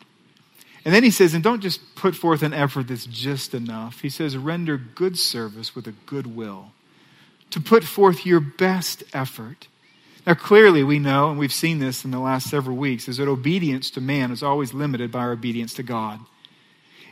And 0.85 0.95
then 0.95 1.05
he 1.05 1.11
says, 1.11 1.35
and 1.35 1.45
don't 1.45 1.61
just 1.61 1.95
put 1.95 2.15
forth 2.17 2.43
an 2.43 2.53
effort 2.53 2.89
that's 2.89 3.07
just 3.07 3.55
enough. 3.55 4.01
He 4.01 4.09
says, 4.09 4.37
render 4.37 4.77
good 4.77 5.19
service 5.19 5.77
with 5.77 5.87
a 5.87 5.93
good 6.07 6.27
will 6.27 6.73
to 7.51 7.61
put 7.61 7.85
forth 7.85 8.27
your 8.27 8.41
best 8.41 9.05
effort. 9.13 9.69
Now, 10.27 10.35
clearly, 10.35 10.83
we 10.83 10.99
know, 10.99 11.31
and 11.31 11.39
we've 11.39 11.53
seen 11.53 11.79
this 11.79 12.05
in 12.05 12.11
the 12.11 12.19
last 12.19 12.49
several 12.49 12.77
weeks, 12.77 13.09
is 13.09 13.19
that 13.19 13.29
obedience 13.29 13.91
to 13.91 14.01
man 14.01 14.31
is 14.31 14.43
always 14.43 14.73
limited 14.73 15.13
by 15.13 15.21
our 15.21 15.33
obedience 15.33 15.75
to 15.75 15.83
God. 15.83 16.19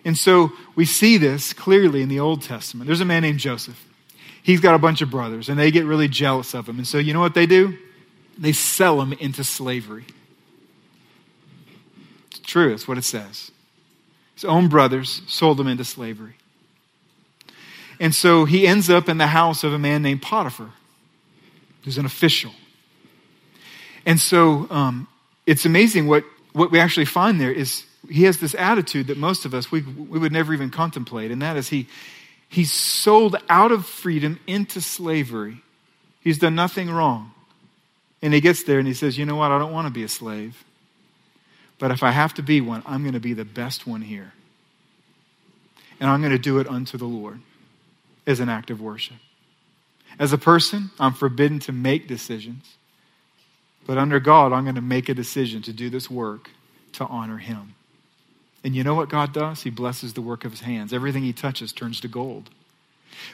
And 0.05 0.17
so 0.17 0.53
we 0.75 0.85
see 0.85 1.19
this 1.19 1.53
clearly 1.53 2.03
in 2.03 2.09
the 2.09 2.21
Old 2.21 2.43
Testament. 2.43 2.87
There's 2.87 3.01
a 3.01 3.05
man 3.05 3.23
named 3.23 3.39
Joseph. 3.39 3.85
He's 4.43 4.61
got 4.61 4.75
a 4.75 4.79
bunch 4.79 5.03
of 5.03 5.11
brothers, 5.11 5.49
and 5.49 5.59
they 5.59 5.71
get 5.71 5.85
really 5.85 6.09
jealous 6.09 6.55
of 6.55 6.69
him. 6.69 6.79
And 6.79 6.87
so, 6.87 6.99
you 6.99 7.13
know 7.13 7.21
what 7.21 7.35
they 7.35 7.47
do? 7.47 7.77
They 8.41 8.53
sell 8.53 9.03
him 9.03 9.13
into 9.13 9.45
slavery. 9.45 10.07
It's 12.31 12.41
true, 12.41 12.71
that's 12.71 12.89
what 12.89 12.97
it 12.97 13.05
says. 13.05 13.53
His 14.35 14.47
own 14.47 14.69
brothers 14.69 15.21
sold 15.29 15.61
him 15.61 15.67
into 15.67 15.85
slavery. 15.85 16.35
And 18.01 18.15
so 18.15 18.47
he 18.47 18.67
ends 18.67 18.89
up 18.89 19.11
in 19.11 19.19
the 19.19 19.27
house 19.27 19.63
of 19.63 19.75
a 19.75 19.79
man 19.79 20.01
named 20.01 20.23
Potiphar, 20.23 20.71
who's 21.85 21.99
an 21.99 22.07
official. 22.07 22.53
And 24.07 24.19
so 24.19 24.67
um, 24.71 25.07
it's 25.45 25.67
amazing 25.67 26.07
what, 26.07 26.25
what 26.55 26.71
we 26.71 26.81
actually 26.81 27.05
find 27.05 27.39
there 27.39 27.53
is 27.53 27.85
he 28.09 28.25
has 28.25 28.41
this 28.41 28.55
attitude 28.55 29.09
that 29.09 29.19
most 29.19 29.45
of 29.45 29.53
us, 29.53 29.71
we, 29.71 29.83
we 29.83 30.19
would 30.19 30.33
never 30.33 30.55
even 30.55 30.71
contemplate, 30.71 31.31
and 31.31 31.43
that 31.43 31.59
is 31.59 31.69
he, 31.69 31.87
he's 32.49 32.73
sold 32.73 33.37
out 33.51 33.71
of 33.71 33.85
freedom 33.85 34.41
into 34.47 34.81
slavery. 34.81 35.61
He's 36.23 36.39
done 36.39 36.55
nothing 36.55 36.91
wrong. 36.91 37.33
And 38.23 38.35
he 38.35 38.41
gets 38.41 38.65
there 38.65 38.79
and 38.79 38.87
he 38.87 38.95
says, 38.95 39.17
You 39.17 39.25
know 39.25 39.37
what? 39.37 39.51
I 39.51 39.59
don't 39.59 39.73
want 39.73 39.87
to 39.87 39.93
be 39.93 40.05
a 40.05 40.09
slave. 40.09 40.65
But 41.79 41.91
if 41.91 42.03
I 42.03 42.11
have 42.11 42.35
to 42.35 42.43
be 42.43 42.61
one, 42.61 42.83
I'm 42.87 43.03
going 43.03 43.15
to 43.15 43.21
be 43.21 43.33
the 43.33 43.45
best 43.45 43.87
one 43.87 44.03
here. 44.03 44.33
And 45.99 46.11
I'm 46.11 46.21
going 46.21 46.33
to 46.33 46.39
do 46.39 46.59
it 46.59 46.69
unto 46.69 46.99
the 46.99 47.07
Lord. 47.07 47.41
as 48.27 48.39
an 48.39 48.49
act 48.49 48.71
of 48.71 48.81
worship. 48.81 49.17
As 50.19 50.33
a 50.33 50.39
person, 50.39 50.91
I'm 51.01 51.15
forbidden 51.15 51.59
to 51.61 51.73
make 51.73 52.07
decisions. 52.07 52.77
But 53.87 53.99
under 53.99 54.21
God, 54.21 54.53
I'm 54.53 54.65
going 54.65 54.75
to 54.75 54.83
make 54.83 55.09
a 55.09 55.15
decision 55.15 55.63
to 55.63 55.73
do 55.73 55.89
this 55.89 56.11
work 56.11 56.51
to 56.93 57.07
honor 57.07 57.39
Him. 57.39 57.75
And 58.63 58.77
you 58.77 58.85
know 58.85 58.95
what 58.95 59.09
God 59.09 59.33
does? 59.33 59.63
He 59.63 59.71
blesses 59.71 60.13
the 60.13 60.21
work 60.21 60.45
of 60.45 60.53
His 60.53 60.61
hands. 60.61 60.93
Everything 60.93 61.23
He 61.23 61.33
touches 61.33 61.73
turns 61.73 62.01
to 62.01 62.09
gold. 62.09 62.51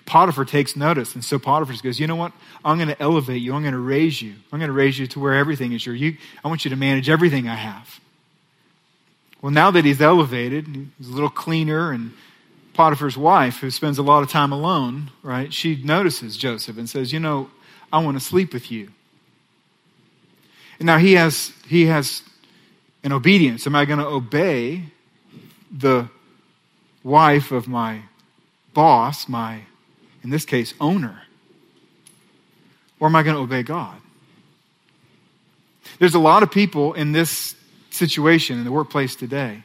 Potiphar 0.04 0.44
takes 0.44 0.76
notice, 0.76 1.14
and 1.14 1.24
so 1.24 1.38
Potiphar 1.38 1.76
goes, 1.82 1.98
You 1.98 2.06
know 2.06 2.16
what? 2.16 2.32
I'm 2.64 2.78
going 2.78 2.88
to 2.88 3.02
elevate 3.02 3.42
you. 3.42 3.54
I'm 3.54 3.62
going 3.62 3.74
to 3.74 3.78
raise 3.78 4.20
you. 4.20 4.34
I'm 4.52 4.58
going 4.58 4.68
to 4.68 4.72
raise 4.72 4.98
you 4.98 5.06
to 5.08 5.20
where 5.20 5.34
everything 5.34 5.72
is 5.72 5.84
yours. 5.84 6.00
You, 6.00 6.16
I 6.44 6.48
want 6.48 6.64
you 6.64 6.70
to 6.70 6.76
manage 6.76 7.08
everything 7.08 7.48
I 7.48 7.54
have. 7.54 8.00
Well, 9.42 9.52
now 9.52 9.70
that 9.70 9.84
he's 9.84 10.00
elevated, 10.00 10.66
he's 10.98 11.08
a 11.08 11.12
little 11.12 11.30
cleaner, 11.30 11.92
and 11.92 12.12
Potiphar's 12.74 13.16
wife, 13.16 13.58
who 13.58 13.70
spends 13.70 13.98
a 13.98 14.02
lot 14.02 14.22
of 14.22 14.30
time 14.30 14.52
alone, 14.52 15.10
right, 15.22 15.52
she 15.52 15.76
notices 15.82 16.36
Joseph 16.36 16.76
and 16.78 16.88
says, 16.88 17.12
You 17.12 17.20
know, 17.20 17.50
I 17.92 17.98
want 17.98 18.18
to 18.18 18.24
sleep 18.24 18.52
with 18.52 18.70
you. 18.70 18.92
And 20.78 20.86
now 20.86 20.98
he 20.98 21.14
has, 21.14 21.52
he 21.66 21.86
has 21.86 22.22
an 23.02 23.12
obedience. 23.12 23.66
Am 23.66 23.74
I 23.74 23.84
going 23.84 23.98
to 23.98 24.06
obey 24.06 24.84
the 25.70 26.08
wife 27.02 27.52
of 27.52 27.68
my 27.68 28.02
boss, 28.74 29.28
my, 29.28 29.62
in 30.26 30.30
this 30.30 30.44
case, 30.44 30.74
owner? 30.80 31.22
Or 32.98 33.06
am 33.06 33.14
I 33.14 33.22
going 33.22 33.36
to 33.36 33.42
obey 33.42 33.62
God? 33.62 33.96
There's 36.00 36.16
a 36.16 36.18
lot 36.18 36.42
of 36.42 36.50
people 36.50 36.94
in 36.94 37.12
this 37.12 37.54
situation 37.90 38.58
in 38.58 38.64
the 38.64 38.72
workplace 38.72 39.14
today. 39.14 39.62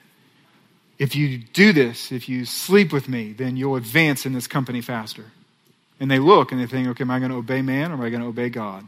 If 0.99 1.15
you 1.15 1.39
do 1.39 1.73
this, 1.73 2.11
if 2.11 2.29
you 2.29 2.45
sleep 2.45 2.93
with 2.93 3.09
me, 3.09 3.33
then 3.33 3.57
you'll 3.57 3.75
advance 3.75 4.27
in 4.27 4.33
this 4.33 4.45
company 4.45 4.81
faster. 4.81 5.25
And 5.99 6.11
they 6.11 6.19
look 6.19 6.51
and 6.51 6.61
they 6.61 6.67
think, 6.67 6.87
okay, 6.89 7.01
am 7.03 7.09
I 7.09 7.17
going 7.17 7.31
to 7.31 7.37
obey 7.37 7.63
man 7.63 7.91
or 7.91 7.95
am 7.95 8.01
I 8.01 8.11
going 8.11 8.21
to 8.21 8.27
obey 8.27 8.49
God? 8.49 8.87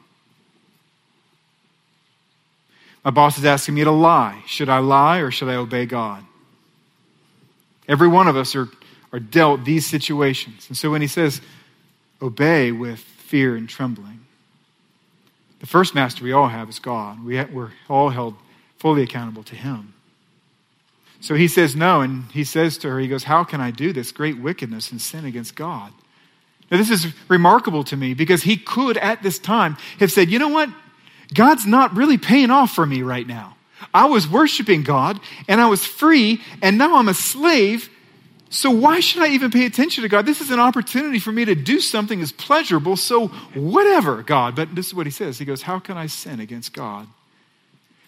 My 3.04 3.10
boss 3.10 3.40
is 3.40 3.46
asking 3.46 3.74
me 3.74 3.84
to 3.84 3.92
lie. 3.92 4.44
Should 4.46 4.70
I 4.70 4.78
lie 4.78 5.18
or 5.18 5.32
should 5.32 5.50
I 5.50 5.56
obey 5.56 5.88
God? 5.88 6.24
Every 7.88 8.08
one 8.08 8.28
of 8.28 8.38
us 8.38 8.56
are, 8.56 8.70
are 9.12 9.20
dealt 9.20 9.66
these 9.66 9.88
situations. 9.88 10.68
And 10.70 10.78
so 10.78 10.92
when 10.92 11.02
he 11.02 11.08
says, 11.08 11.42
obey 12.24 12.72
with 12.72 13.00
fear 13.00 13.56
and 13.56 13.70
trembling, 13.70 14.22
the 15.60 15.68
first 15.68 15.94
master 15.94 16.24
we 16.24 16.32
all 16.32 16.48
have 16.48 16.70
is 16.70 16.80
God. 16.80 17.24
We, 17.24 17.42
we're 17.44 17.72
all 17.90 18.10
held 18.10 18.36
fully 18.78 19.04
accountable 19.04 19.44
to 19.44 19.56
him. 19.56 19.94
So 21.22 21.36
he 21.36 21.48
says 21.48 21.74
no, 21.74 22.02
and 22.02 22.26
he 22.32 22.44
says 22.44 22.78
to 22.80 22.90
her, 22.90 23.00
he 23.00 23.08
goes, 23.08 23.24
How 23.24 23.46
can 23.46 23.62
I 23.62 23.72
do 23.72 23.94
this 23.94 24.12
great 24.12 24.38
wickedness 24.38 24.92
and 24.92 25.02
sin 25.02 25.24
against 25.24 25.56
God? 25.56 25.94
Now, 26.70 26.78
this 26.78 26.90
is 26.90 27.08
remarkable 27.30 27.84
to 27.86 27.96
me 27.96 28.14
because 28.14 28.44
he 28.44 28.58
could 28.58 28.98
at 28.98 29.24
this 29.24 29.40
time 29.40 29.78
have 30.00 30.12
said, 30.12 30.30
You 30.30 30.40
know 30.40 30.50
what? 30.50 30.70
God's 31.34 31.66
not 31.66 31.96
really 31.96 32.18
paying 32.18 32.52
off 32.52 32.74
for 32.74 32.86
me 32.86 33.04
right 33.04 33.26
now. 33.26 33.56
I 33.94 34.06
was 34.06 34.28
worshiping 34.28 34.84
God 34.84 35.20
and 35.48 35.62
I 35.62 35.68
was 35.68 35.86
free, 35.86 36.42
and 36.62 36.78
now 36.78 36.98
I'm 36.98 37.08
a 37.08 37.14
slave. 37.14 37.90
So 38.54 38.70
why 38.70 39.00
should 39.00 39.24
I 39.24 39.30
even 39.30 39.50
pay 39.50 39.66
attention 39.66 40.04
to 40.04 40.10
God? 40.10 40.28
This 40.28 40.40
is 40.40 40.52
an 40.52 40.60
opportunity 40.60 41.18
for 41.18 41.32
me 41.32 41.44
to 41.44 41.56
do 41.56 41.80
something 41.80 42.20
that's 42.20 42.32
pleasurable. 42.32 42.96
So 42.96 43.30
whatever, 43.56 44.22
God. 44.22 44.56
But 44.56 44.76
this 44.76 44.86
is 44.86 44.94
what 44.94 45.08
he 45.08 45.12
says. 45.12 45.40
He 45.40 45.46
goes, 45.46 45.64
How 45.64 45.80
can 45.80 45.98
I 45.98 46.06
sin 46.06 46.40
against 46.40 46.72
God? 46.72 47.08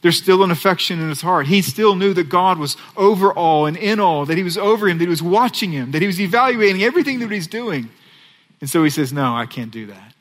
There's 0.03 0.19
still 0.19 0.43
an 0.43 0.51
affection 0.51 1.01
in 1.01 1.09
his 1.09 1.21
heart. 1.21 1.47
He 1.47 1.63
still 1.63 1.95
knew 1.95 2.13
that 2.13 2.29
God 2.29 2.59
was 2.59 2.77
over 2.95 3.33
all 3.33 3.65
and 3.65 3.75
in 3.75 3.99
all, 3.99 4.27
that 4.27 4.37
he 4.37 4.43
was 4.43 4.55
over 4.55 4.87
him, 4.87 4.99
that 4.99 5.05
he 5.05 5.09
was 5.09 5.23
watching 5.23 5.71
him, 5.71 5.91
that 5.91 6.01
he 6.01 6.07
was 6.07 6.21
evaluating 6.21 6.83
everything 6.83 7.19
that 7.21 7.31
he's 7.31 7.47
doing. 7.47 7.89
And 8.61 8.69
so 8.69 8.83
he 8.83 8.91
says, 8.91 9.11
No, 9.11 9.35
I 9.35 9.47
can't 9.47 9.71
do 9.71 9.87
that. 9.87 10.13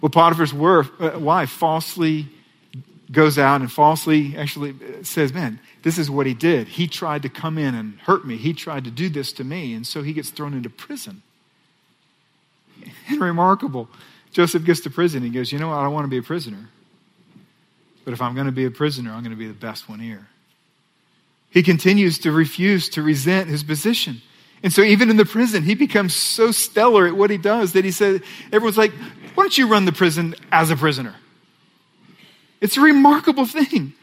Well, 0.00 0.10
Potiphar's 0.10 0.52
uh, 0.52 1.18
wife 1.18 1.50
falsely 1.50 2.28
goes 3.10 3.36
out 3.36 3.62
and 3.62 3.70
falsely 3.70 4.36
actually 4.36 4.76
says, 5.02 5.34
Man, 5.34 5.58
this 5.82 5.98
is 5.98 6.10
what 6.10 6.26
he 6.26 6.34
did. 6.34 6.68
He 6.68 6.86
tried 6.86 7.22
to 7.22 7.28
come 7.28 7.56
in 7.56 7.74
and 7.74 7.98
hurt 8.00 8.26
me. 8.26 8.36
He 8.36 8.52
tried 8.52 8.84
to 8.84 8.90
do 8.90 9.08
this 9.08 9.32
to 9.34 9.44
me. 9.44 9.74
And 9.74 9.86
so 9.86 10.02
he 10.02 10.12
gets 10.12 10.30
thrown 10.30 10.54
into 10.54 10.68
prison. 10.68 11.22
And 13.08 13.20
remarkable. 13.20 13.88
Joseph 14.32 14.64
gets 14.64 14.80
to 14.80 14.90
prison. 14.90 15.22
He 15.22 15.30
goes, 15.30 15.52
You 15.52 15.58
know 15.58 15.68
what? 15.68 15.76
I 15.76 15.84
don't 15.84 15.94
want 15.94 16.04
to 16.04 16.10
be 16.10 16.18
a 16.18 16.22
prisoner. 16.22 16.68
But 18.04 18.12
if 18.12 18.22
I'm 18.22 18.34
going 18.34 18.46
to 18.46 18.52
be 18.52 18.64
a 18.64 18.70
prisoner, 18.70 19.12
I'm 19.12 19.22
going 19.22 19.30
to 19.30 19.38
be 19.38 19.48
the 19.48 19.54
best 19.54 19.88
one 19.88 20.00
here. 20.00 20.28
He 21.50 21.62
continues 21.62 22.18
to 22.20 22.32
refuse 22.32 22.88
to 22.90 23.02
resent 23.02 23.48
his 23.48 23.62
position. 23.62 24.22
And 24.62 24.72
so 24.72 24.82
even 24.82 25.10
in 25.10 25.16
the 25.16 25.24
prison, 25.24 25.62
he 25.62 25.74
becomes 25.74 26.14
so 26.14 26.52
stellar 26.52 27.06
at 27.06 27.16
what 27.16 27.30
he 27.30 27.38
does 27.38 27.72
that 27.72 27.84
he 27.84 27.90
said, 27.90 28.22
everyone's 28.52 28.78
like, 28.78 28.92
why 29.34 29.44
don't 29.44 29.56
you 29.56 29.66
run 29.66 29.84
the 29.84 29.92
prison 29.92 30.34
as 30.52 30.70
a 30.70 30.76
prisoner? 30.76 31.14
It's 32.60 32.76
a 32.76 32.80
remarkable 32.80 33.46
thing. 33.46 33.94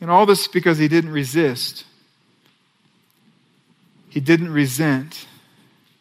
And 0.00 0.10
all 0.10 0.26
this 0.26 0.46
because 0.48 0.78
he 0.78 0.88
didn't 0.88 1.10
resist. 1.10 1.84
He 4.08 4.20
didn't 4.20 4.52
resent. 4.52 5.26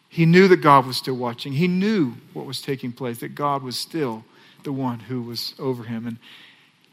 He 0.09 0.25
knew 0.25 0.47
that 0.47 0.57
God 0.57 0.85
was 0.85 0.97
still 0.97 1.15
watching. 1.15 1.53
He 1.53 1.67
knew 1.67 2.13
what 2.33 2.45
was 2.45 2.61
taking 2.61 2.91
place, 2.91 3.19
that 3.19 3.35
God 3.35 3.63
was 3.63 3.77
still 3.77 4.23
the 4.63 4.71
one 4.71 4.99
who 4.99 5.21
was 5.21 5.55
over 5.59 5.83
him. 5.83 6.05
And 6.07 6.17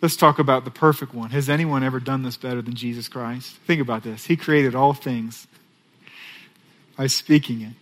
Let's 0.04 0.16
talk 0.16 0.38
about 0.38 0.66
the 0.66 0.70
perfect 0.70 1.14
one. 1.14 1.30
Has 1.30 1.48
anyone 1.48 1.82
ever 1.82 1.98
done 1.98 2.24
this 2.24 2.36
better 2.36 2.60
than 2.60 2.74
Jesus 2.74 3.08
Christ? 3.08 3.56
Think 3.66 3.80
about 3.80 4.02
this. 4.02 4.26
He 4.26 4.36
created 4.36 4.74
all 4.74 4.92
things 4.92 5.46
by 6.94 7.06
speaking 7.06 7.62
it. 7.62 7.72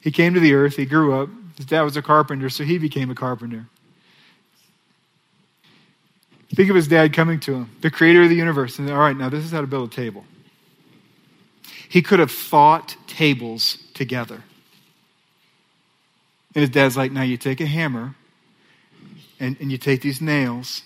He 0.00 0.12
came 0.12 0.34
to 0.34 0.40
the 0.40 0.54
earth, 0.54 0.76
he 0.76 0.86
grew 0.86 1.20
up. 1.20 1.28
His 1.56 1.66
dad 1.66 1.82
was 1.82 1.96
a 1.96 2.02
carpenter, 2.02 2.48
so 2.48 2.62
he 2.62 2.78
became 2.78 3.10
a 3.10 3.16
carpenter. 3.16 3.66
Think 6.54 6.70
of 6.70 6.76
his 6.76 6.88
dad 6.88 7.12
coming 7.12 7.40
to 7.40 7.54
him, 7.54 7.70
the 7.80 7.90
creator 7.90 8.22
of 8.22 8.28
the 8.28 8.36
universe, 8.36 8.78
and 8.78 8.88
all 8.88 8.98
right, 8.98 9.16
now 9.16 9.28
this 9.28 9.44
is 9.44 9.50
how 9.50 9.60
to 9.60 9.66
build 9.66 9.92
a 9.92 9.94
table. 9.94 10.24
He 11.88 12.02
could 12.02 12.18
have 12.18 12.30
thought 12.30 12.96
tables 13.06 13.78
together. 13.94 14.42
And 16.54 16.60
his 16.60 16.70
dad's 16.70 16.96
like, 16.96 17.12
now 17.12 17.22
you 17.22 17.36
take 17.36 17.60
a 17.60 17.66
hammer 17.66 18.14
and, 19.38 19.56
and 19.60 19.70
you 19.70 19.78
take 19.78 20.00
these 20.00 20.20
nails 20.20 20.82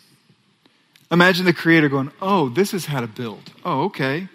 Imagine 1.10 1.44
the 1.44 1.52
creator 1.52 1.88
going, 1.88 2.12
Oh, 2.22 2.48
this 2.48 2.72
is 2.72 2.86
how 2.86 3.00
to 3.00 3.06
build. 3.06 3.52
Oh, 3.64 3.84
okay. 3.84 4.28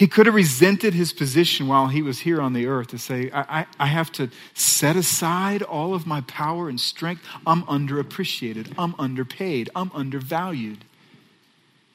He 0.00 0.06
could 0.06 0.24
have 0.24 0.34
resented 0.34 0.94
his 0.94 1.12
position 1.12 1.68
while 1.68 1.88
he 1.88 2.00
was 2.00 2.20
here 2.20 2.40
on 2.40 2.54
the 2.54 2.66
earth 2.66 2.86
to 2.88 2.98
say, 2.98 3.30
I, 3.32 3.60
I, 3.60 3.66
I, 3.80 3.86
have 3.88 4.10
to 4.12 4.30
set 4.54 4.96
aside 4.96 5.60
all 5.60 5.92
of 5.92 6.06
my 6.06 6.22
power 6.22 6.70
and 6.70 6.80
strength. 6.80 7.22
I'm 7.46 7.64
underappreciated. 7.64 8.72
I'm 8.78 8.94
underpaid. 8.98 9.68
I'm 9.76 9.90
undervalued. 9.92 10.86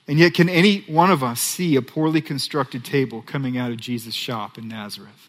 And 0.08 0.20
yet, 0.20 0.36
can 0.36 0.50
any 0.50 0.82
one 0.82 1.10
of 1.10 1.24
us 1.24 1.42
see 1.42 1.76
a 1.76 1.82
poorly 1.82 2.22
constructed 2.22 2.86
table 2.86 3.24
coming 3.24 3.58
out 3.58 3.72
of 3.72 3.78
Jesus' 3.78 4.14
shop 4.14 4.60
in 4.60 4.68
Nazareth? 4.68 5.28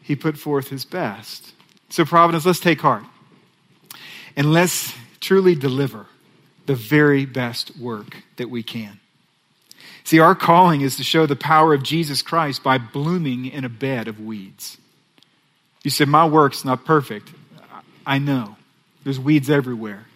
He 0.00 0.16
put 0.16 0.38
forth 0.38 0.68
his 0.68 0.86
best. 0.86 1.52
So, 1.90 2.06
Providence, 2.06 2.46
let's 2.46 2.60
take 2.60 2.80
heart. 2.80 3.04
And 4.36 4.54
let's 4.54 4.94
truly 5.20 5.54
deliver 5.54 6.06
the 6.64 6.74
very 6.74 7.26
best 7.26 7.76
work 7.76 8.22
that 8.36 8.48
we 8.48 8.62
can. 8.62 9.00
See, 10.04 10.18
our 10.18 10.34
calling 10.34 10.80
is 10.80 10.96
to 10.96 11.04
show 11.04 11.26
the 11.26 11.36
power 11.36 11.74
of 11.74 11.82
Jesus 11.82 12.22
Christ 12.22 12.62
by 12.62 12.78
blooming 12.78 13.46
in 13.46 13.64
a 13.64 13.68
bed 13.68 14.08
of 14.08 14.20
weeds. 14.20 14.76
You 15.82 15.90
said, 15.90 16.08
My 16.08 16.26
work's 16.26 16.64
not 16.64 16.84
perfect. 16.84 17.30
I 18.06 18.18
know. 18.18 18.56
There's 19.04 19.20
weeds 19.20 19.50
everywhere. 19.50 20.06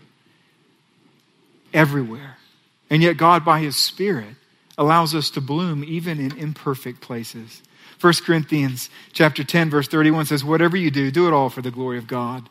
Everywhere. 1.73 2.37
And 2.91 3.03
yet, 3.03 3.17
God, 3.17 3.45
by 3.45 3.61
His 3.61 3.77
Spirit, 3.77 4.35
allows 4.79 5.15
us 5.15 5.31
to 5.31 5.41
bloom 5.41 5.85
even 5.85 6.21
in 6.21 6.37
imperfect 6.37 7.01
places. 7.01 7.63
1 8.01 8.13
Corinthians 8.25 8.91
chapter 9.13 9.43
10 9.43 9.71
verse 9.71 9.89
31 9.89 10.27
says 10.27 10.45
whatever 10.45 10.77
you 10.77 10.91
do 10.91 11.11
do 11.11 11.27
it 11.27 11.33
all 11.33 11.49
for 11.49 11.63
the 11.63 11.71
glory 11.71 11.97
of 11.99 12.07
God. 12.07 12.49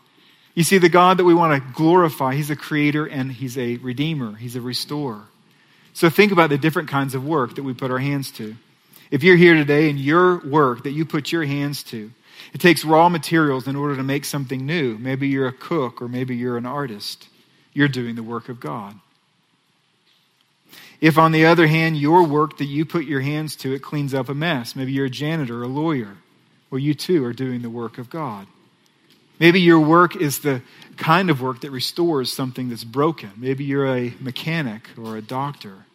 You 0.55 0.63
see, 0.63 0.77
the 0.77 0.89
God 0.89 1.17
that 1.17 1.25
we 1.25 1.33
want 1.33 1.61
to 1.61 1.73
glorify, 1.73 2.33
He's 2.33 2.49
a 2.49 2.55
creator 2.55 3.05
and 3.05 3.31
He's 3.31 3.57
a 3.57 3.75
redeemer, 3.77 4.35
He's 4.35 4.55
a 4.55 4.61
restorer. 4.61 5.23
So 5.95 6.09
think 6.09 6.33
about 6.33 6.49
the 6.49 6.57
different 6.57 6.89
kinds 6.89 7.15
of 7.15 7.25
work 7.25 7.55
that 7.55 7.63
we 7.63 7.73
put 7.73 7.89
our 7.89 7.99
hands 7.99 8.29
to. 8.31 8.55
If 9.11 9.23
you're 9.23 9.37
here 9.37 9.53
today 9.53 9.89
and 9.89 9.97
your 9.97 10.45
work 10.45 10.83
that 10.83 10.91
you 10.91 11.05
put 11.05 11.31
your 11.31 11.45
hands 11.45 11.83
to, 11.83 12.11
it 12.53 12.59
takes 12.59 12.83
raw 12.83 13.07
materials 13.07 13.65
in 13.65 13.77
order 13.77 13.95
to 13.95 14.03
make 14.03 14.25
something 14.25 14.65
new. 14.65 14.97
Maybe 14.97 15.29
you're 15.29 15.47
a 15.47 15.53
cook 15.53 16.01
or 16.01 16.09
maybe 16.09 16.35
you're 16.35 16.57
an 16.57 16.65
artist. 16.65 17.29
You're 17.73 17.87
doing 17.87 18.15
the 18.15 18.23
work 18.23 18.49
of 18.49 18.59
God. 18.59 18.99
If, 20.99 21.17
on 21.17 21.31
the 21.31 21.45
other 21.45 21.67
hand, 21.67 21.95
your 21.95 22.23
work 22.23 22.57
that 22.57 22.65
you 22.65 22.83
put 22.83 23.05
your 23.05 23.21
hands 23.21 23.55
to, 23.57 23.73
it 23.73 23.81
cleans 23.81 24.13
up 24.13 24.27
a 24.27 24.33
mess. 24.33 24.75
Maybe 24.75 24.91
you're 24.91 25.05
a 25.05 25.09
janitor, 25.09 25.63
a 25.63 25.67
lawyer. 25.67 26.17
Well, 26.69 26.79
you 26.79 26.93
too 26.93 27.23
are 27.23 27.33
doing 27.33 27.61
the 27.61 27.69
work 27.69 27.97
of 27.97 28.09
God. 28.09 28.47
Maybe 29.39 29.61
your 29.61 29.79
work 29.79 30.15
is 30.15 30.39
the 30.39 30.61
kind 30.97 31.29
of 31.29 31.41
work 31.41 31.61
that 31.61 31.71
restores 31.71 32.31
something 32.31 32.69
that's 32.69 32.83
broken. 32.83 33.31
Maybe 33.37 33.65
you're 33.65 33.87
a 33.87 34.13
mechanic 34.19 34.89
or 34.97 35.17
a 35.17 35.21
doctor. 35.21 35.85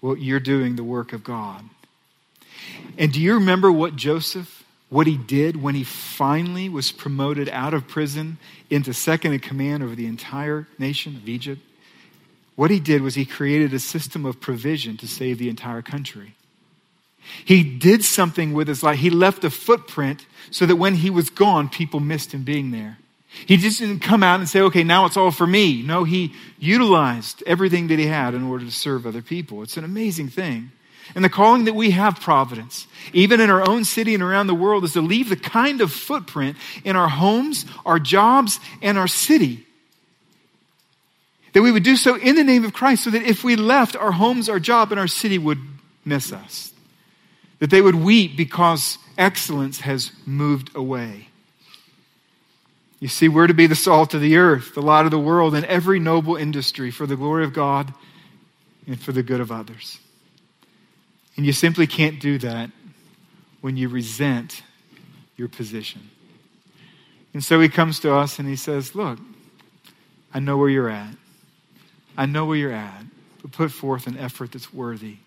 Well, 0.00 0.16
you're 0.16 0.40
doing 0.40 0.76
the 0.76 0.84
work 0.84 1.12
of 1.12 1.22
God. 1.22 1.64
And 2.98 3.12
do 3.12 3.20
you 3.20 3.34
remember 3.34 3.70
what 3.70 3.96
Joseph, 3.96 4.64
what 4.88 5.06
he 5.06 5.16
did 5.16 5.62
when 5.62 5.74
he 5.74 5.84
finally 5.84 6.68
was 6.68 6.92
promoted 6.92 7.48
out 7.50 7.74
of 7.74 7.88
prison 7.88 8.38
into 8.70 8.94
second 8.94 9.32
in 9.32 9.40
command 9.40 9.82
over 9.82 9.94
the 9.94 10.06
entire 10.06 10.66
nation 10.78 11.16
of 11.16 11.28
Egypt? 11.28 11.60
What 12.56 12.70
he 12.70 12.80
did 12.80 13.02
was 13.02 13.14
he 13.14 13.24
created 13.24 13.72
a 13.72 13.78
system 13.78 14.26
of 14.26 14.40
provision 14.40 14.96
to 14.98 15.08
save 15.08 15.38
the 15.38 15.48
entire 15.48 15.82
country. 15.82 16.34
He 17.44 17.62
did 17.62 18.04
something 18.04 18.52
with 18.52 18.68
his 18.68 18.82
life. 18.82 18.98
He 18.98 19.10
left 19.10 19.44
a 19.44 19.50
footprint 19.50 20.26
so 20.50 20.66
that 20.66 20.76
when 20.76 20.94
he 20.94 21.10
was 21.10 21.30
gone, 21.30 21.68
people 21.68 22.00
missed 22.00 22.32
him 22.32 22.42
being 22.42 22.70
there. 22.70 22.98
He 23.46 23.56
just 23.56 23.78
didn't 23.78 24.00
come 24.00 24.22
out 24.22 24.40
and 24.40 24.48
say, 24.48 24.60
okay, 24.60 24.84
now 24.84 25.06
it's 25.06 25.16
all 25.16 25.30
for 25.30 25.46
me. 25.46 25.82
No, 25.82 26.04
he 26.04 26.34
utilized 26.58 27.42
everything 27.46 27.88
that 27.88 27.98
he 27.98 28.06
had 28.06 28.34
in 28.34 28.42
order 28.42 28.64
to 28.64 28.70
serve 28.70 29.06
other 29.06 29.22
people. 29.22 29.62
It's 29.62 29.78
an 29.78 29.84
amazing 29.84 30.28
thing. 30.28 30.70
And 31.14 31.24
the 31.24 31.30
calling 31.30 31.64
that 31.64 31.74
we 31.74 31.90
have, 31.90 32.20
Providence, 32.20 32.86
even 33.12 33.40
in 33.40 33.50
our 33.50 33.68
own 33.68 33.84
city 33.84 34.14
and 34.14 34.22
around 34.22 34.46
the 34.46 34.54
world, 34.54 34.84
is 34.84 34.92
to 34.92 35.00
leave 35.00 35.28
the 35.28 35.36
kind 35.36 35.80
of 35.80 35.92
footprint 35.92 36.56
in 36.84 36.96
our 36.96 37.08
homes, 37.08 37.66
our 37.84 37.98
jobs, 37.98 38.60
and 38.80 38.98
our 38.98 39.08
city. 39.08 39.66
That 41.52 41.62
we 41.62 41.72
would 41.72 41.82
do 41.82 41.96
so 41.96 42.16
in 42.16 42.36
the 42.36 42.44
name 42.44 42.64
of 42.64 42.72
Christ 42.72 43.04
so 43.04 43.10
that 43.10 43.22
if 43.22 43.44
we 43.44 43.56
left, 43.56 43.96
our 43.96 44.12
homes, 44.12 44.48
our 44.48 44.60
job, 44.60 44.90
and 44.90 45.00
our 45.00 45.08
city 45.08 45.38
would 45.38 45.58
miss 46.04 46.32
us. 46.32 46.71
That 47.62 47.70
they 47.70 47.80
would 47.80 47.94
weep 47.94 48.36
because 48.36 48.98
excellence 49.16 49.82
has 49.82 50.10
moved 50.26 50.74
away. 50.74 51.28
You 52.98 53.06
see, 53.06 53.28
we're 53.28 53.46
to 53.46 53.54
be 53.54 53.68
the 53.68 53.76
salt 53.76 54.14
of 54.14 54.20
the 54.20 54.36
earth, 54.36 54.74
the 54.74 54.82
light 54.82 55.04
of 55.04 55.12
the 55.12 55.18
world, 55.20 55.54
in 55.54 55.64
every 55.66 56.00
noble 56.00 56.34
industry 56.34 56.90
for 56.90 57.06
the 57.06 57.14
glory 57.14 57.44
of 57.44 57.52
God 57.52 57.94
and 58.88 59.00
for 59.00 59.12
the 59.12 59.22
good 59.22 59.38
of 59.38 59.52
others. 59.52 60.00
And 61.36 61.46
you 61.46 61.52
simply 61.52 61.86
can't 61.86 62.18
do 62.18 62.36
that 62.38 62.72
when 63.60 63.76
you 63.76 63.88
resent 63.88 64.64
your 65.36 65.46
position. 65.46 66.10
And 67.32 67.44
so 67.44 67.60
he 67.60 67.68
comes 67.68 68.00
to 68.00 68.12
us 68.12 68.40
and 68.40 68.48
he 68.48 68.56
says, 68.56 68.96
Look, 68.96 69.20
I 70.34 70.40
know 70.40 70.56
where 70.56 70.68
you're 70.68 70.90
at. 70.90 71.14
I 72.18 72.26
know 72.26 72.44
where 72.44 72.56
you're 72.56 72.72
at, 72.72 73.04
but 73.40 73.52
put 73.52 73.70
forth 73.70 74.08
an 74.08 74.18
effort 74.18 74.50
that's 74.50 74.74
worthy, 74.74 75.18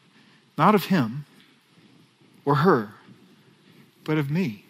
not 0.57 0.75
of 0.75 0.83
him 0.83 1.25
or 2.45 2.55
her, 2.55 2.89
but 4.03 4.17
of 4.17 4.29
me. 4.29 4.63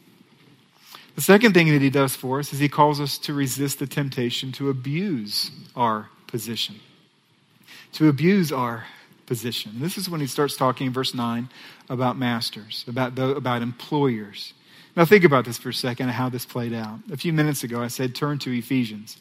The 1.15 1.21
second 1.21 1.53
thing 1.53 1.71
that 1.71 1.81
he 1.81 1.89
does 1.89 2.15
for 2.15 2.39
us 2.39 2.51
is 2.51 2.59
he 2.59 2.69
calls 2.69 2.99
us 2.99 3.17
to 3.19 3.33
resist 3.33 3.79
the 3.79 3.87
temptation 3.87 4.51
to 4.53 4.69
abuse 4.69 5.51
our 5.75 6.09
position. 6.27 6.75
To 7.93 8.09
abuse 8.09 8.51
our 8.51 8.85
position. 9.25 9.79
This 9.79 9.97
is 9.97 10.09
when 10.09 10.19
he 10.19 10.27
starts 10.27 10.57
talking 10.57 10.87
in 10.87 10.93
verse 10.93 11.13
9 11.13 11.49
about 11.89 12.17
masters, 12.17 12.83
about, 12.87 13.15
the, 13.15 13.29
about 13.35 13.61
employers. 13.61 14.53
Now, 14.95 15.05
think 15.05 15.23
about 15.23 15.45
this 15.45 15.57
for 15.57 15.69
a 15.69 15.73
second 15.73 16.09
how 16.09 16.29
this 16.29 16.45
played 16.45 16.73
out. 16.73 16.99
A 17.11 17.17
few 17.17 17.33
minutes 17.33 17.63
ago, 17.63 17.81
I 17.81 17.87
said 17.87 18.15
turn 18.15 18.39
to 18.39 18.57
Ephesians. 18.57 19.17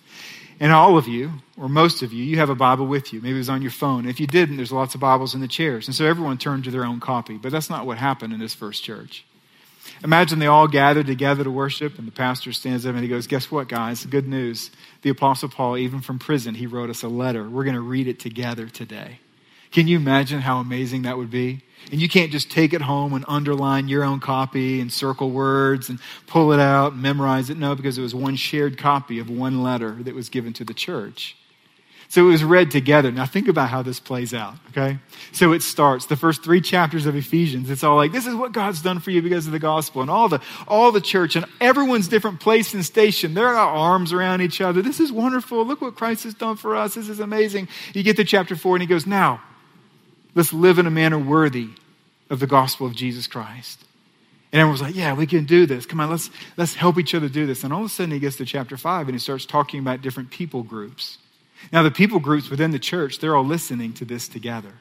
And 0.60 0.72
all 0.72 0.96
of 0.96 1.08
you, 1.08 1.32
or 1.58 1.68
most 1.68 2.02
of 2.02 2.12
you, 2.12 2.24
you 2.24 2.38
have 2.38 2.50
a 2.50 2.54
Bible 2.54 2.86
with 2.86 3.12
you. 3.12 3.20
Maybe 3.20 3.34
it 3.34 3.38
was 3.38 3.48
on 3.48 3.62
your 3.62 3.70
phone. 3.70 4.06
If 4.06 4.20
you 4.20 4.26
didn't, 4.26 4.56
there's 4.56 4.72
lots 4.72 4.94
of 4.94 5.00
Bibles 5.00 5.34
in 5.34 5.40
the 5.40 5.48
chairs. 5.48 5.88
And 5.88 5.94
so 5.94 6.04
everyone 6.04 6.38
turned 6.38 6.64
to 6.64 6.70
their 6.70 6.84
own 6.84 7.00
copy. 7.00 7.36
But 7.36 7.52
that's 7.52 7.68
not 7.68 7.86
what 7.86 7.98
happened 7.98 8.32
in 8.32 8.38
this 8.38 8.54
first 8.54 8.82
church. 8.84 9.24
Imagine 10.02 10.38
they 10.38 10.46
all 10.46 10.68
gathered 10.68 11.06
together 11.06 11.44
to 11.44 11.50
worship, 11.50 11.98
and 11.98 12.06
the 12.06 12.12
pastor 12.12 12.52
stands 12.52 12.86
up 12.86 12.94
and 12.94 13.02
he 13.02 13.08
goes, 13.08 13.26
Guess 13.26 13.50
what, 13.50 13.68
guys? 13.68 14.04
Good 14.06 14.26
news. 14.26 14.70
The 15.02 15.10
Apostle 15.10 15.48
Paul, 15.48 15.76
even 15.76 16.00
from 16.00 16.18
prison, 16.18 16.54
he 16.54 16.66
wrote 16.66 16.90
us 16.90 17.02
a 17.02 17.08
letter. 17.08 17.48
We're 17.48 17.64
going 17.64 17.76
to 17.76 17.82
read 17.82 18.08
it 18.08 18.18
together 18.18 18.66
today. 18.66 19.20
Can 19.74 19.88
you 19.88 19.96
imagine 19.96 20.40
how 20.40 20.58
amazing 20.58 21.02
that 21.02 21.18
would 21.18 21.32
be? 21.32 21.60
And 21.90 22.00
you 22.00 22.08
can't 22.08 22.30
just 22.30 22.48
take 22.48 22.72
it 22.72 22.80
home 22.80 23.12
and 23.12 23.24
underline 23.26 23.88
your 23.88 24.04
own 24.04 24.20
copy 24.20 24.80
and 24.80 24.90
circle 24.90 25.32
words 25.32 25.88
and 25.88 25.98
pull 26.28 26.52
it 26.52 26.60
out 26.60 26.92
and 26.92 27.02
memorize 27.02 27.50
it. 27.50 27.58
No, 27.58 27.74
because 27.74 27.98
it 27.98 28.00
was 28.00 28.14
one 28.14 28.36
shared 28.36 28.78
copy 28.78 29.18
of 29.18 29.28
one 29.28 29.64
letter 29.64 29.90
that 30.04 30.14
was 30.14 30.28
given 30.28 30.52
to 30.54 30.64
the 30.64 30.74
church. 30.74 31.36
So 32.06 32.28
it 32.28 32.30
was 32.30 32.44
read 32.44 32.70
together. 32.70 33.10
Now 33.10 33.26
think 33.26 33.48
about 33.48 33.68
how 33.68 33.82
this 33.82 33.98
plays 33.98 34.32
out, 34.32 34.54
okay? 34.68 34.98
So 35.32 35.52
it 35.52 35.62
starts, 35.62 36.06
the 36.06 36.14
first 36.14 36.44
three 36.44 36.60
chapters 36.60 37.06
of 37.06 37.16
Ephesians, 37.16 37.68
it's 37.68 37.82
all 37.82 37.96
like, 37.96 38.12
this 38.12 38.26
is 38.28 38.36
what 38.36 38.52
God's 38.52 38.80
done 38.80 39.00
for 39.00 39.10
you 39.10 39.22
because 39.22 39.46
of 39.46 39.52
the 39.52 39.58
gospel. 39.58 40.02
And 40.02 40.10
all 40.10 40.28
the, 40.28 40.40
all 40.68 40.92
the 40.92 41.00
church 41.00 41.34
and 41.34 41.46
everyone's 41.60 42.06
different 42.06 42.38
place 42.38 42.74
and 42.74 42.84
station, 42.84 43.34
they're 43.34 43.54
got 43.54 43.74
arms 43.74 44.12
around 44.12 44.40
each 44.40 44.60
other. 44.60 44.82
This 44.82 45.00
is 45.00 45.10
wonderful. 45.10 45.66
Look 45.66 45.80
what 45.80 45.96
Christ 45.96 46.22
has 46.22 46.34
done 46.34 46.56
for 46.56 46.76
us. 46.76 46.94
This 46.94 47.08
is 47.08 47.18
amazing. 47.18 47.66
You 47.92 48.04
get 48.04 48.14
to 48.18 48.24
chapter 48.24 48.54
four 48.54 48.76
and 48.76 48.82
he 48.82 48.86
goes, 48.86 49.04
now, 49.04 49.42
let's 50.34 50.52
live 50.52 50.78
in 50.78 50.86
a 50.86 50.90
manner 50.90 51.18
worthy 51.18 51.68
of 52.30 52.40
the 52.40 52.46
gospel 52.46 52.86
of 52.86 52.94
Jesus 52.94 53.26
Christ. 53.26 53.84
And 54.52 54.60
everyone's 54.60 54.82
like, 54.82 54.94
yeah, 54.94 55.14
we 55.14 55.26
can 55.26 55.44
do 55.44 55.66
this. 55.66 55.84
Come 55.84 56.00
on, 56.00 56.10
let's, 56.10 56.30
let's 56.56 56.74
help 56.74 56.98
each 56.98 57.14
other 57.14 57.28
do 57.28 57.44
this. 57.44 57.64
And 57.64 57.72
all 57.72 57.80
of 57.80 57.86
a 57.86 57.88
sudden 57.88 58.12
he 58.12 58.20
gets 58.20 58.36
to 58.36 58.44
chapter 58.44 58.76
five 58.76 59.08
and 59.08 59.14
he 59.14 59.18
starts 59.18 59.44
talking 59.46 59.80
about 59.80 60.00
different 60.00 60.30
people 60.30 60.62
groups. 60.62 61.18
Now, 61.72 61.82
the 61.82 61.90
people 61.90 62.20
groups 62.20 62.50
within 62.50 62.70
the 62.70 62.78
church, 62.78 63.18
they're 63.18 63.34
all 63.34 63.44
listening 63.44 63.94
to 63.94 64.04
this 64.04 64.28
together. 64.28 64.72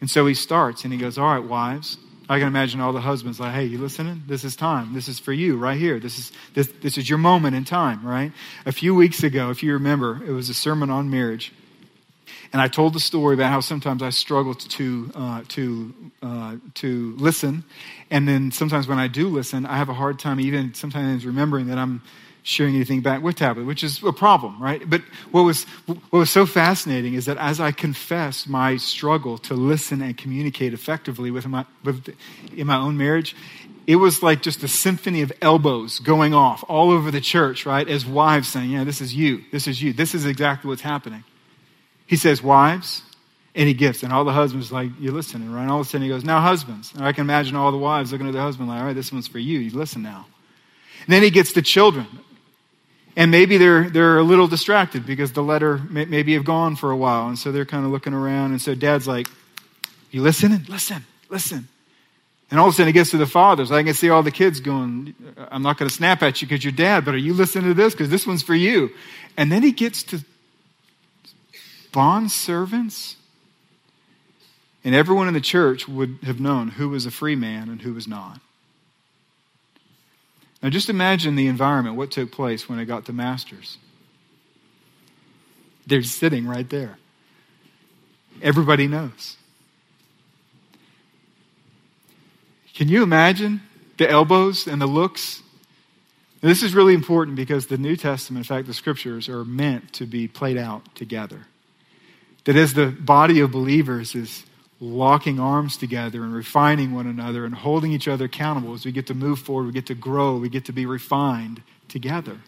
And 0.00 0.10
so 0.10 0.26
he 0.26 0.34
starts 0.34 0.84
and 0.84 0.92
he 0.92 0.98
goes, 0.98 1.18
All 1.18 1.26
right, 1.26 1.42
wives. 1.42 1.98
I 2.28 2.38
can 2.38 2.48
imagine 2.48 2.80
all 2.80 2.92
the 2.92 3.00
husbands 3.00 3.38
like, 3.38 3.54
hey, 3.54 3.66
you 3.66 3.78
listening? 3.78 4.24
This 4.26 4.42
is 4.42 4.56
time. 4.56 4.94
This 4.94 5.06
is 5.06 5.20
for 5.20 5.32
you 5.32 5.56
right 5.56 5.78
here. 5.78 6.00
This 6.00 6.18
is, 6.18 6.32
this, 6.54 6.66
this 6.82 6.98
is 6.98 7.08
your 7.08 7.18
moment 7.18 7.54
in 7.54 7.64
time, 7.64 8.04
right? 8.04 8.32
A 8.64 8.72
few 8.72 8.96
weeks 8.96 9.22
ago, 9.22 9.50
if 9.50 9.62
you 9.62 9.74
remember, 9.74 10.20
it 10.26 10.32
was 10.32 10.48
a 10.48 10.54
sermon 10.54 10.90
on 10.90 11.08
marriage. 11.08 11.52
And 12.52 12.62
I 12.62 12.68
told 12.68 12.92
the 12.94 13.00
story 13.00 13.34
about 13.34 13.50
how 13.50 13.60
sometimes 13.60 14.02
I 14.02 14.10
struggle 14.10 14.54
to, 14.54 15.10
uh, 15.14 15.42
to, 15.48 15.94
uh, 16.22 16.56
to 16.74 17.14
listen. 17.16 17.64
And 18.10 18.26
then 18.26 18.50
sometimes 18.50 18.88
when 18.88 18.98
I 18.98 19.08
do 19.08 19.28
listen, 19.28 19.66
I 19.66 19.76
have 19.76 19.88
a 19.88 19.94
hard 19.94 20.18
time 20.18 20.40
even 20.40 20.74
sometimes 20.74 21.26
remembering 21.26 21.66
that 21.66 21.78
I'm 21.78 22.02
sharing 22.46 22.76
anything 22.76 23.00
back 23.00 23.22
with 23.22 23.34
tablet, 23.34 23.66
which 23.66 23.82
is 23.82 24.00
a 24.04 24.12
problem, 24.12 24.62
right? 24.62 24.88
But 24.88 25.02
what 25.32 25.42
was, 25.42 25.64
what 25.86 26.12
was 26.12 26.30
so 26.30 26.46
fascinating 26.46 27.14
is 27.14 27.24
that 27.24 27.38
as 27.38 27.58
I 27.58 27.72
confessed 27.72 28.48
my 28.48 28.76
struggle 28.76 29.36
to 29.38 29.54
listen 29.54 30.00
and 30.00 30.16
communicate 30.16 30.72
effectively 30.72 31.32
with 31.32 31.44
my, 31.48 31.64
with, 31.82 32.14
in 32.56 32.68
my 32.68 32.76
own 32.76 32.96
marriage, 32.96 33.34
it 33.88 33.96
was 33.96 34.22
like 34.22 34.42
just 34.42 34.62
a 34.62 34.68
symphony 34.68 35.22
of 35.22 35.32
elbows 35.42 35.98
going 35.98 36.34
off 36.34 36.64
all 36.68 36.92
over 36.92 37.10
the 37.10 37.20
church, 37.20 37.66
right? 37.66 37.88
As 37.88 38.06
wives 38.06 38.48
saying, 38.48 38.70
Yeah, 38.70 38.84
this 38.84 39.00
is 39.00 39.14
you. 39.14 39.42
This 39.50 39.66
is 39.66 39.82
you. 39.82 39.92
This 39.92 40.14
is 40.14 40.24
exactly 40.24 40.68
what's 40.68 40.82
happening. 40.82 41.24
He 42.06 42.16
says, 42.16 42.42
Wives, 42.42 43.02
and 43.54 43.66
he 43.66 43.74
gifts. 43.74 44.02
And 44.02 44.12
all 44.12 44.24
the 44.24 44.32
husbands 44.32 44.70
like, 44.70 44.90
You're 45.00 45.12
listening, 45.12 45.50
right? 45.50 45.62
And 45.62 45.70
all 45.70 45.80
of 45.80 45.86
a 45.86 45.88
sudden 45.88 46.02
he 46.02 46.08
goes, 46.08 46.24
Now, 46.24 46.40
husbands. 46.40 46.92
And 46.94 47.04
I 47.04 47.12
can 47.12 47.22
imagine 47.22 47.56
all 47.56 47.72
the 47.72 47.78
wives 47.78 48.12
looking 48.12 48.28
at 48.28 48.32
their 48.32 48.42
husband 48.42 48.68
like, 48.68 48.80
All 48.80 48.86
right, 48.86 48.94
this 48.94 49.12
one's 49.12 49.26
for 49.26 49.38
you. 49.38 49.58
You 49.58 49.76
listen 49.76 50.02
now. 50.02 50.26
And 51.06 51.12
then 51.12 51.22
he 51.22 51.30
gets 51.30 51.52
the 51.52 51.62
children. 51.62 52.06
And 53.16 53.30
maybe 53.30 53.56
they're, 53.56 53.88
they're 53.88 54.18
a 54.18 54.22
little 54.22 54.46
distracted 54.46 55.06
because 55.06 55.32
the 55.32 55.42
letter 55.42 55.78
may, 55.78 56.04
maybe 56.04 56.34
have 56.34 56.44
gone 56.44 56.76
for 56.76 56.90
a 56.90 56.96
while. 56.96 57.28
And 57.28 57.38
so 57.38 57.50
they're 57.50 57.64
kind 57.64 57.86
of 57.86 57.90
looking 57.90 58.12
around. 58.12 58.50
And 58.50 58.60
so 58.60 58.74
dad's 58.74 59.08
like, 59.08 59.26
You 60.10 60.22
listening? 60.22 60.66
Listen, 60.68 61.04
listen. 61.30 61.68
And 62.50 62.60
all 62.60 62.68
of 62.68 62.74
a 62.74 62.76
sudden 62.76 62.90
it 62.90 62.92
gets 62.92 63.10
to 63.10 63.16
the 63.16 63.26
fathers. 63.26 63.72
I 63.72 63.82
can 63.82 63.94
see 63.94 64.10
all 64.10 64.22
the 64.22 64.30
kids 64.30 64.60
going, 64.60 65.14
I'm 65.50 65.62
not 65.62 65.78
going 65.78 65.88
to 65.88 65.94
snap 65.94 66.22
at 66.22 66.40
you 66.40 66.46
because 66.46 66.62
you're 66.62 66.72
dad, 66.72 67.04
but 67.04 67.14
are 67.14 67.18
you 67.18 67.34
listening 67.34 67.64
to 67.66 67.74
this? 67.74 67.92
Because 67.92 68.08
this 68.08 68.26
one's 68.26 68.42
for 68.42 68.54
you. 68.54 68.90
And 69.36 69.50
then 69.50 69.62
he 69.62 69.72
gets 69.72 70.04
to 70.04 70.24
bond 71.96 72.30
servants. 72.30 73.16
And 74.84 74.94
everyone 74.94 75.28
in 75.28 75.34
the 75.34 75.40
church 75.40 75.88
would 75.88 76.18
have 76.24 76.38
known 76.38 76.68
who 76.68 76.90
was 76.90 77.06
a 77.06 77.10
free 77.10 77.34
man 77.34 77.70
and 77.70 77.80
who 77.80 77.94
was 77.94 78.06
not. 78.06 78.38
Now, 80.62 80.68
just 80.68 80.90
imagine 80.90 81.36
the 81.36 81.46
environment, 81.46 81.96
what 81.96 82.10
took 82.10 82.30
place 82.30 82.68
when 82.68 82.78
it 82.78 82.84
got 82.84 83.06
to 83.06 83.14
Masters. 83.14 83.78
They're 85.86 86.02
sitting 86.02 86.46
right 86.46 86.68
there. 86.68 86.98
Everybody 88.42 88.86
knows. 88.88 89.38
Can 92.74 92.88
you 92.88 93.02
imagine 93.02 93.62
the 93.96 94.10
elbows 94.10 94.66
and 94.66 94.82
the 94.82 94.86
looks? 94.86 95.42
And 96.42 96.50
this 96.50 96.62
is 96.62 96.74
really 96.74 96.92
important 96.92 97.36
because 97.36 97.68
the 97.68 97.78
New 97.78 97.96
Testament, 97.96 98.44
in 98.44 98.46
fact, 98.46 98.66
the 98.66 98.74
scriptures 98.74 99.30
are 99.30 99.46
meant 99.46 99.94
to 99.94 100.04
be 100.04 100.28
played 100.28 100.58
out 100.58 100.94
together. 100.94 101.46
That 102.46 102.56
as 102.56 102.74
the 102.74 102.86
body 102.86 103.40
of 103.40 103.50
believers 103.50 104.14
is 104.14 104.44
locking 104.80 105.40
arms 105.40 105.76
together 105.76 106.22
and 106.22 106.34
refining 106.34 106.94
one 106.94 107.06
another 107.06 107.44
and 107.44 107.54
holding 107.54 107.92
each 107.92 108.08
other 108.08 108.26
accountable 108.26 108.74
as 108.74 108.84
we 108.84 108.92
get 108.92 109.06
to 109.08 109.14
move 109.14 109.38
forward, 109.38 109.66
we 109.66 109.72
get 109.72 109.86
to 109.86 109.94
grow, 109.94 110.36
we 110.36 110.48
get 110.48 110.64
to 110.66 110.72
be 110.72 110.86
refined 110.86 111.62
together. 111.88 112.38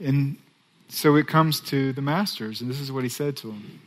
And 0.00 0.36
so 0.88 1.16
it 1.16 1.26
comes 1.26 1.60
to 1.62 1.92
the 1.92 2.02
masters, 2.02 2.60
and 2.60 2.70
this 2.70 2.80
is 2.80 2.92
what 2.92 3.02
he 3.02 3.10
said 3.10 3.36
to 3.38 3.48
them. 3.48 3.80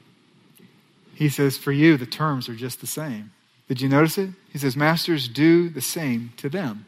He 1.14 1.30
says, 1.30 1.58
For 1.58 1.72
you, 1.72 1.98
the 1.98 2.06
terms 2.06 2.50
are 2.50 2.56
just 2.56 2.82
the 2.82 2.88
same. 2.88 3.32
Did 3.68 3.82
you 3.82 3.90
notice 3.90 4.18
it? 4.18 4.30
He 4.52 4.60
says, 4.60 4.76
Masters, 4.76 5.28
do 5.28 5.70
the 5.70 5.82
same 5.82 6.34
to 6.38 6.50
them. 6.50 6.86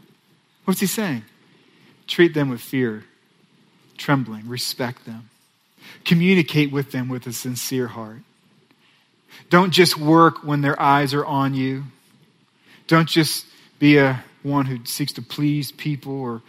What's 0.65 0.79
he 0.79 0.87
saying? 0.87 1.23
Treat 2.07 2.33
them 2.33 2.49
with 2.49 2.61
fear, 2.61 3.05
trembling, 3.97 4.47
respect 4.47 5.05
them, 5.05 5.29
communicate 6.05 6.71
with 6.71 6.91
them 6.91 7.09
with 7.09 7.27
a 7.27 7.33
sincere 7.33 7.87
heart. 7.87 8.19
Don't 9.49 9.71
just 9.71 9.97
work 9.97 10.43
when 10.43 10.61
their 10.61 10.79
eyes 10.81 11.13
are 11.13 11.25
on 11.25 11.53
you. 11.53 11.85
Don't 12.87 13.07
just 13.07 13.45
be 13.79 13.97
a 13.97 14.23
one 14.43 14.65
who 14.65 14.85
seeks 14.85 15.13
to 15.13 15.21
please 15.21 15.71
people 15.71 16.19
or 16.19 16.41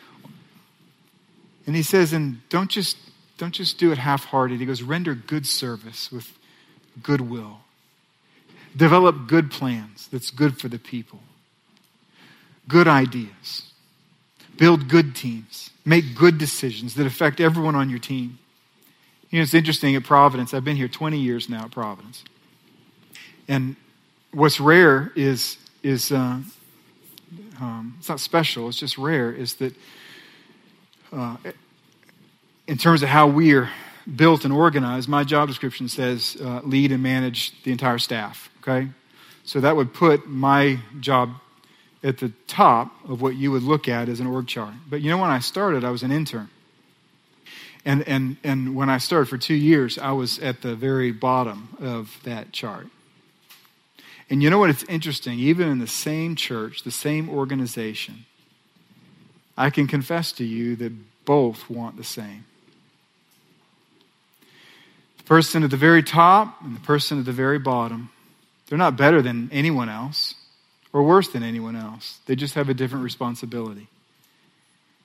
and 1.67 1.77
he 1.77 1.85
says, 1.85 2.13
and 2.13 2.41
don't 2.49 2.69
just 2.69 2.97
don't 3.39 3.53
just 3.53 3.79
do 3.79 3.93
it 3.93 3.99
half-hearted. 3.99 4.59
He 4.59 4.67
goes, 4.67 4.83
render 4.83 5.15
good 5.15 5.47
service 5.47 6.11
with 6.11 6.37
goodwill. 7.01 7.61
Develop 8.77 9.29
good 9.29 9.53
plans 9.53 10.09
that's 10.11 10.31
good 10.31 10.59
for 10.59 10.69
the 10.69 10.81
people. 10.81 11.21
Good 12.67 12.89
ideas. 12.89 13.73
Build 14.57 14.89
good 14.89 15.15
teams. 15.15 15.71
Make 15.85 16.15
good 16.17 16.39
decisions 16.39 16.97
that 16.97 17.07
affect 17.07 17.41
everyone 17.41 17.77
on 17.77 17.89
your 17.89 17.99
team. 18.01 18.40
You 19.31 19.39
know, 19.39 19.43
it's 19.45 19.55
interesting 19.55 19.95
at 19.95 20.03
Providence. 20.03 20.53
I've 20.53 20.65
been 20.65 20.77
here 20.77 20.89
20 20.89 21.19
years 21.19 21.49
now 21.49 21.65
at 21.65 21.71
Providence. 21.71 22.25
And 23.47 23.77
what's 24.33 24.59
rare 24.59 25.13
is, 25.15 25.57
is 25.85 26.11
uh, 26.11 26.41
um, 27.61 27.95
it's 27.99 28.09
not 28.09 28.19
special, 28.19 28.69
it's 28.69 28.79
just 28.79 28.99
rare, 28.99 29.33
is 29.33 29.55
that 29.55 29.75
uh, 31.13 31.37
in 32.67 32.77
terms 32.77 33.03
of 33.03 33.09
how 33.09 33.29
we 33.29 33.55
are 33.55 33.71
built 34.17 34.45
and 34.45 34.53
organized, 34.53 35.09
my 35.09 35.23
job 35.23 35.49
description 35.49 35.89
says 35.89 36.37
uh, 36.41 36.61
lead 36.65 36.91
and 36.91 37.03
manage 37.03 37.63
the 37.63 37.71
entire 37.71 37.99
staff, 37.99 38.51
okay? 38.61 38.89
So 39.45 39.61
that 39.61 39.77
would 39.77 39.95
put 39.95 40.29
my 40.29 40.81
job 40.99 41.35
at 42.03 42.19
the 42.19 42.33
top 42.49 42.93
of 43.09 43.23
what 43.23 43.37
you 43.37 43.53
would 43.53 43.63
look 43.63 43.89
at 43.89 44.09
as 44.09 44.19
an 44.19 44.27
org 44.27 44.49
chart. 44.49 44.75
But 44.89 45.03
you 45.03 45.11
know, 45.11 45.19
when 45.19 45.31
I 45.31 45.39
started, 45.39 45.85
I 45.85 45.91
was 45.91 46.03
an 46.03 46.11
intern. 46.11 46.49
And, 47.85 48.07
and, 48.07 48.37
and 48.45 48.75
when 48.75 48.91
I 48.91 48.99
started 48.99 49.27
for 49.27 49.39
two 49.39 49.55
years, 49.55 49.99
I 49.99 50.13
was 50.13 50.39
at 50.39 50.63
the 50.63 50.75
very 50.75 51.13
bottom 51.13 51.77
of 51.81 52.19
that 52.25 52.53
chart. 52.53 52.89
And 54.29 54.43
you 54.43 54.51
know 54.51 54.59
what? 54.59 54.71
It's 54.71 54.85
interesting. 54.85 55.39
Even 55.39 55.69
in 55.69 55.79
the 55.79 55.87
same 55.87 56.37
church, 56.37 56.83
the 56.83 56.91
same 56.91 57.29
organization, 57.29 58.27
I 59.57 59.71
can 59.71 59.87
confess 59.87 60.33
to 60.33 60.45
you 60.45 60.77
that 60.77 60.93
both 61.25 61.69
want 61.69 61.97
the 61.97 62.05
same. 62.05 62.45
The 65.19 65.25
person 65.25 65.65
at 65.65 65.71
the 65.71 65.77
very 65.77 66.03
top 66.03 66.63
and 66.63 66.77
the 66.77 66.81
person 66.81 67.19
at 67.19 67.25
the 67.25 67.33
very 67.33 67.59
bottom, 67.59 68.11
they're 68.69 68.79
not 68.79 68.97
better 68.97 69.21
than 69.21 69.49
anyone 69.53 69.89
else 69.89 70.35
or 70.93 71.03
worse 71.03 71.29
than 71.29 71.43
anyone 71.43 71.77
else. 71.77 72.19
They 72.27 72.37
just 72.37 72.55
have 72.55 72.69
a 72.69 72.75
different 72.75 73.05
responsibility. 73.05 73.89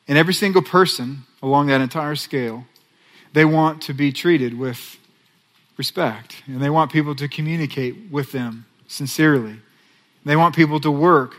And 0.08 0.18
every 0.18 0.34
single 0.34 0.62
person 0.62 1.24
along 1.42 1.68
that 1.68 1.82
entire 1.82 2.16
scale, 2.16 2.66
they 3.34 3.46
want 3.46 3.82
to 3.84 3.94
be 3.94 4.12
treated 4.12 4.58
with 4.58 4.98
respect. 5.78 6.44
And 6.48 6.62
they 6.62 6.70
want 6.70 6.92
people 6.92 7.16
to 7.16 7.28
communicate 7.28 8.12
with 8.12 8.32
them 8.32 8.66
sincerely. 8.88 9.58
They 10.24 10.36
want 10.36 10.56
people 10.56 10.80
to 10.80 10.92
work, 10.92 11.36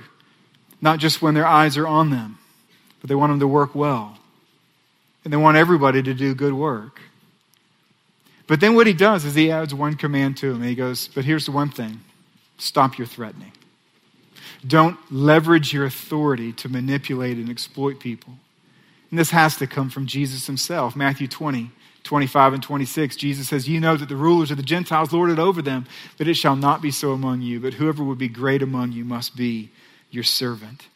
not 0.80 0.98
just 0.98 1.22
when 1.22 1.34
their 1.34 1.46
eyes 1.46 1.76
are 1.76 1.86
on 1.86 2.10
them, 2.10 2.38
but 3.00 3.08
they 3.08 3.14
want 3.14 3.32
them 3.32 3.40
to 3.40 3.48
work 3.48 3.74
well. 3.74 4.18
And 5.24 5.32
they 5.32 5.36
want 5.36 5.56
everybody 5.56 6.02
to 6.02 6.14
do 6.14 6.34
good 6.34 6.52
work. 6.52 7.00
But 8.46 8.60
then 8.60 8.74
what 8.76 8.86
he 8.86 8.92
does 8.92 9.24
is 9.24 9.34
he 9.34 9.50
adds 9.50 9.74
one 9.74 9.94
command 9.94 10.36
to 10.38 10.52
him. 10.52 10.62
He 10.62 10.76
goes, 10.76 11.08
But 11.08 11.24
here's 11.24 11.46
the 11.46 11.52
one 11.52 11.70
thing 11.70 12.00
stop 12.58 12.96
your 12.96 13.06
threatening. 13.06 13.52
Don't 14.66 14.98
leverage 15.12 15.72
your 15.72 15.84
authority 15.84 16.52
to 16.54 16.68
manipulate 16.68 17.36
and 17.36 17.50
exploit 17.50 17.98
people. 17.98 18.34
And 19.16 19.20
this 19.22 19.30
has 19.30 19.56
to 19.56 19.66
come 19.66 19.88
from 19.88 20.04
Jesus 20.04 20.46
himself. 20.46 20.94
Matthew 20.94 21.26
20, 21.26 21.70
25 22.02 22.52
and 22.52 22.62
26, 22.62 23.16
Jesus 23.16 23.48
says, 23.48 23.66
You 23.66 23.80
know 23.80 23.96
that 23.96 24.10
the 24.10 24.14
rulers 24.14 24.50
of 24.50 24.58
the 24.58 24.62
Gentiles 24.62 25.10
lord 25.10 25.30
it 25.30 25.38
over 25.38 25.62
them, 25.62 25.86
but 26.18 26.28
it 26.28 26.34
shall 26.34 26.54
not 26.54 26.82
be 26.82 26.90
so 26.90 27.12
among 27.12 27.40
you. 27.40 27.58
But 27.58 27.72
whoever 27.72 28.04
would 28.04 28.18
be 28.18 28.28
great 28.28 28.60
among 28.60 28.92
you 28.92 29.06
must 29.06 29.34
be 29.34 29.70
your 30.10 30.22
servant. 30.22 30.88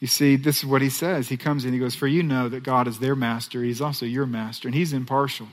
You 0.00 0.08
see, 0.08 0.34
this 0.34 0.58
is 0.58 0.66
what 0.66 0.82
he 0.82 0.90
says. 0.90 1.28
He 1.28 1.36
comes 1.36 1.64
in, 1.64 1.72
he 1.72 1.78
goes, 1.78 1.94
For 1.94 2.08
you 2.08 2.24
know 2.24 2.48
that 2.48 2.64
God 2.64 2.88
is 2.88 2.98
their 2.98 3.14
master. 3.14 3.62
He's 3.62 3.80
also 3.80 4.04
your 4.04 4.26
master, 4.26 4.66
and 4.66 4.74
he's 4.74 4.92
impartial. 4.92 5.46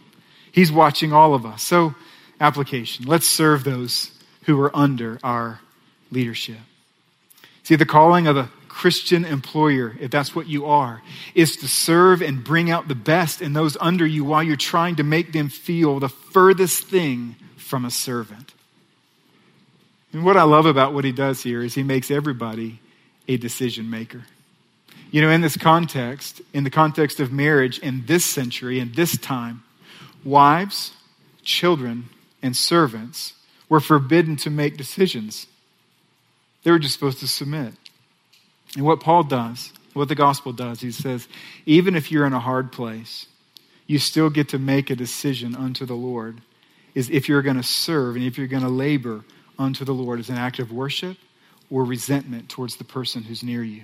He's 0.51 0.71
watching 0.71 1.13
all 1.13 1.35
of 1.35 1.45
us. 1.45 1.61
So, 1.61 1.93
application. 2.41 3.05
Let's 3.05 3.27
serve 3.27 3.63
those 3.63 4.09
who 4.45 4.59
are 4.61 4.75
under 4.75 5.19
our 5.21 5.59
leadership. 6.09 6.57
See, 7.61 7.75
the 7.75 7.85
calling 7.85 8.25
of 8.25 8.35
a 8.35 8.49
Christian 8.75 9.23
employer, 9.23 9.95
if 10.01 10.11
that's 10.11 10.35
what 10.35 10.47
you 10.47 10.65
are, 10.65 11.01
is 11.33 11.55
to 11.55 11.67
serve 11.67 12.21
and 12.21 12.43
bring 12.43 12.69
out 12.69 12.89
the 12.89 12.93
best 12.93 13.41
in 13.41 13.53
those 13.53 13.77
under 13.79 14.05
you 14.05 14.25
while 14.25 14.43
you're 14.43 14.57
trying 14.57 14.97
to 14.97 15.03
make 15.03 15.31
them 15.31 15.47
feel 15.47 16.01
the 16.01 16.09
furthest 16.09 16.87
thing 16.87 17.37
from 17.55 17.85
a 17.85 17.89
servant. 17.89 18.53
And 20.11 20.25
what 20.25 20.35
I 20.35 20.43
love 20.43 20.65
about 20.65 20.93
what 20.93 21.05
he 21.05 21.13
does 21.13 21.41
here 21.41 21.63
is 21.63 21.73
he 21.73 21.83
makes 21.83 22.11
everybody 22.11 22.81
a 23.29 23.37
decision 23.37 23.89
maker. 23.89 24.23
You 25.09 25.21
know, 25.21 25.29
in 25.29 25.39
this 25.39 25.55
context, 25.55 26.41
in 26.53 26.65
the 26.65 26.69
context 26.69 27.21
of 27.21 27.31
marriage 27.31 27.79
in 27.79 28.05
this 28.05 28.25
century, 28.25 28.81
in 28.81 28.91
this 28.91 29.17
time, 29.17 29.63
wives, 30.25 30.91
children, 31.43 32.09
and 32.41 32.57
servants 32.57 33.35
were 33.69 33.79
forbidden 33.79 34.35
to 34.35 34.49
make 34.49 34.75
decisions 34.75 35.47
they 36.63 36.71
were 36.71 36.79
just 36.79 36.95
supposed 36.95 37.19
to 37.19 37.27
submit. 37.27 37.73
And 38.75 38.83
what 38.83 38.99
Paul 38.99 39.23
does, 39.23 39.71
what 39.93 40.09
the 40.09 40.15
gospel 40.15 40.51
does, 40.51 40.81
he 40.81 40.91
says, 40.91 41.27
even 41.65 41.95
if 41.95 42.11
you're 42.11 42.25
in 42.25 42.33
a 42.33 42.39
hard 42.39 42.71
place, 42.71 43.27
you 43.87 43.99
still 43.99 44.29
get 44.29 44.49
to 44.49 44.59
make 44.59 44.89
a 44.89 44.95
decision 44.95 45.55
unto 45.55 45.85
the 45.85 45.93
Lord. 45.93 46.41
Is 46.93 47.09
if 47.09 47.27
you're 47.27 47.41
going 47.41 47.57
to 47.57 47.63
serve 47.63 48.15
and 48.15 48.23
if 48.23 48.37
you're 48.37 48.47
going 48.47 48.63
to 48.63 48.69
labor 48.69 49.25
unto 49.59 49.83
the 49.83 49.93
Lord 49.93 50.19
as 50.19 50.29
an 50.29 50.37
act 50.37 50.59
of 50.59 50.71
worship 50.71 51.17
or 51.69 51.83
resentment 51.83 52.49
towards 52.49 52.77
the 52.77 52.83
person 52.83 53.23
who's 53.23 53.43
near 53.43 53.63
you. 53.63 53.83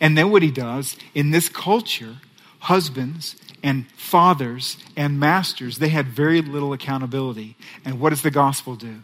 And 0.00 0.16
then 0.16 0.30
what 0.30 0.42
he 0.42 0.50
does 0.50 0.96
in 1.14 1.30
this 1.30 1.48
culture, 1.48 2.16
husbands 2.60 3.36
and 3.62 3.90
fathers 3.96 4.76
and 4.96 5.18
masters, 5.18 5.78
they 5.78 5.88
had 5.88 6.06
very 6.06 6.42
little 6.42 6.72
accountability. 6.72 7.56
And 7.84 7.98
what 7.98 8.10
does 8.10 8.22
the 8.22 8.30
gospel 8.30 8.76
do? 8.76 9.02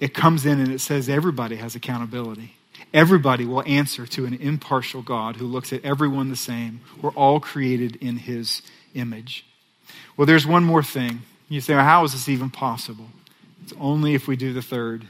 it 0.00 0.14
comes 0.14 0.44
in 0.44 0.60
and 0.60 0.72
it 0.72 0.80
says 0.80 1.08
everybody 1.08 1.56
has 1.56 1.74
accountability. 1.74 2.56
Everybody 2.94 3.44
will 3.44 3.64
answer 3.66 4.06
to 4.06 4.24
an 4.24 4.34
impartial 4.34 5.02
God 5.02 5.34
who 5.36 5.46
looks 5.46 5.72
at 5.72 5.84
everyone 5.84 6.30
the 6.30 6.36
same. 6.36 6.80
We're 7.02 7.10
all 7.10 7.40
created 7.40 7.96
in 7.96 8.18
his 8.18 8.62
image. 8.94 9.44
Well, 10.16 10.26
there's 10.26 10.46
one 10.46 10.62
more 10.62 10.82
thing. 10.84 11.22
You 11.48 11.60
say, 11.60 11.74
well, 11.74 11.84
how 11.84 12.04
is 12.04 12.12
this 12.12 12.28
even 12.28 12.50
possible? 12.50 13.08
It's 13.64 13.74
only 13.80 14.14
if 14.14 14.28
we 14.28 14.36
do 14.36 14.52
the 14.52 14.62
third. 14.62 15.06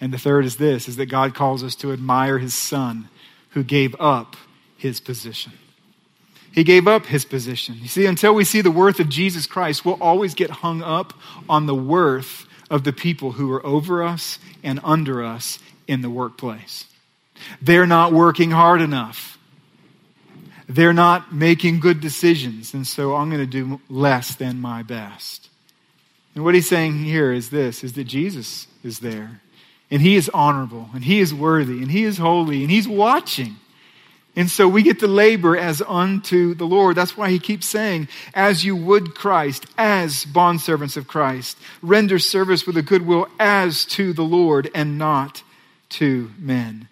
And 0.00 0.12
the 0.12 0.18
third 0.18 0.44
is 0.44 0.58
this 0.58 0.88
is 0.88 0.94
that 0.96 1.06
God 1.06 1.34
calls 1.34 1.64
us 1.64 1.74
to 1.76 1.92
admire 1.92 2.38
his 2.38 2.54
son 2.54 3.08
who 3.50 3.64
gave 3.64 3.96
up 3.98 4.36
his 4.76 5.00
position. 5.00 5.52
He 6.52 6.62
gave 6.62 6.86
up 6.86 7.06
his 7.06 7.24
position. 7.24 7.78
You 7.80 7.88
see, 7.88 8.06
until 8.06 8.32
we 8.32 8.44
see 8.44 8.60
the 8.60 8.70
worth 8.70 9.00
of 9.00 9.08
Jesus 9.08 9.46
Christ, 9.46 9.84
we'll 9.84 10.00
always 10.00 10.34
get 10.34 10.50
hung 10.50 10.82
up 10.82 11.12
on 11.48 11.66
the 11.66 11.74
worth 11.74 12.46
of 12.70 12.84
the 12.84 12.92
people 12.92 13.32
who 13.32 13.52
are 13.52 13.66
over 13.66 14.04
us 14.04 14.38
and 14.62 14.78
under 14.84 15.24
us 15.24 15.58
in 15.88 16.00
the 16.00 16.10
workplace. 16.10 16.86
They're 17.60 17.86
not 17.86 18.12
working 18.12 18.50
hard 18.50 18.80
enough. 18.80 19.38
They're 20.68 20.94
not 20.94 21.32
making 21.34 21.80
good 21.80 22.00
decisions, 22.00 22.72
and 22.72 22.86
so 22.86 23.14
I'm 23.14 23.28
going 23.28 23.42
to 23.42 23.46
do 23.46 23.80
less 23.88 24.34
than 24.34 24.60
my 24.60 24.82
best. 24.82 25.50
And 26.34 26.42
what 26.42 26.54
he's 26.54 26.68
saying 26.68 27.04
here 27.04 27.32
is 27.32 27.50
this 27.50 27.84
is 27.84 27.92
that 27.94 28.04
Jesus 28.04 28.66
is 28.82 29.00
there, 29.00 29.40
and 29.90 30.00
he 30.00 30.16
is 30.16 30.30
honorable, 30.32 30.88
and 30.94 31.04
he 31.04 31.20
is 31.20 31.34
worthy, 31.34 31.82
and 31.82 31.90
he 31.90 32.04
is 32.04 32.18
holy, 32.18 32.62
and 32.62 32.70
he's 32.70 32.88
watching. 32.88 33.56
And 34.36 34.50
so 34.50 34.66
we 34.66 34.82
get 34.82 34.98
to 35.00 35.06
labor 35.06 35.56
as 35.56 35.80
unto 35.86 36.54
the 36.54 36.64
Lord. 36.64 36.96
That's 36.96 37.16
why 37.16 37.30
he 37.30 37.38
keeps 37.38 37.66
saying, 37.66 38.08
as 38.32 38.64
you 38.64 38.74
would 38.74 39.14
Christ, 39.14 39.66
as 39.78 40.24
bondservants 40.24 40.96
of 40.96 41.06
Christ, 41.06 41.56
render 41.82 42.18
service 42.18 42.66
with 42.66 42.76
a 42.76 42.82
good 42.82 43.06
will 43.06 43.28
as 43.38 43.84
to 43.86 44.12
the 44.12 44.24
Lord 44.24 44.70
and 44.74 44.98
not 44.98 45.42
to 45.90 46.32
men. 46.38 46.88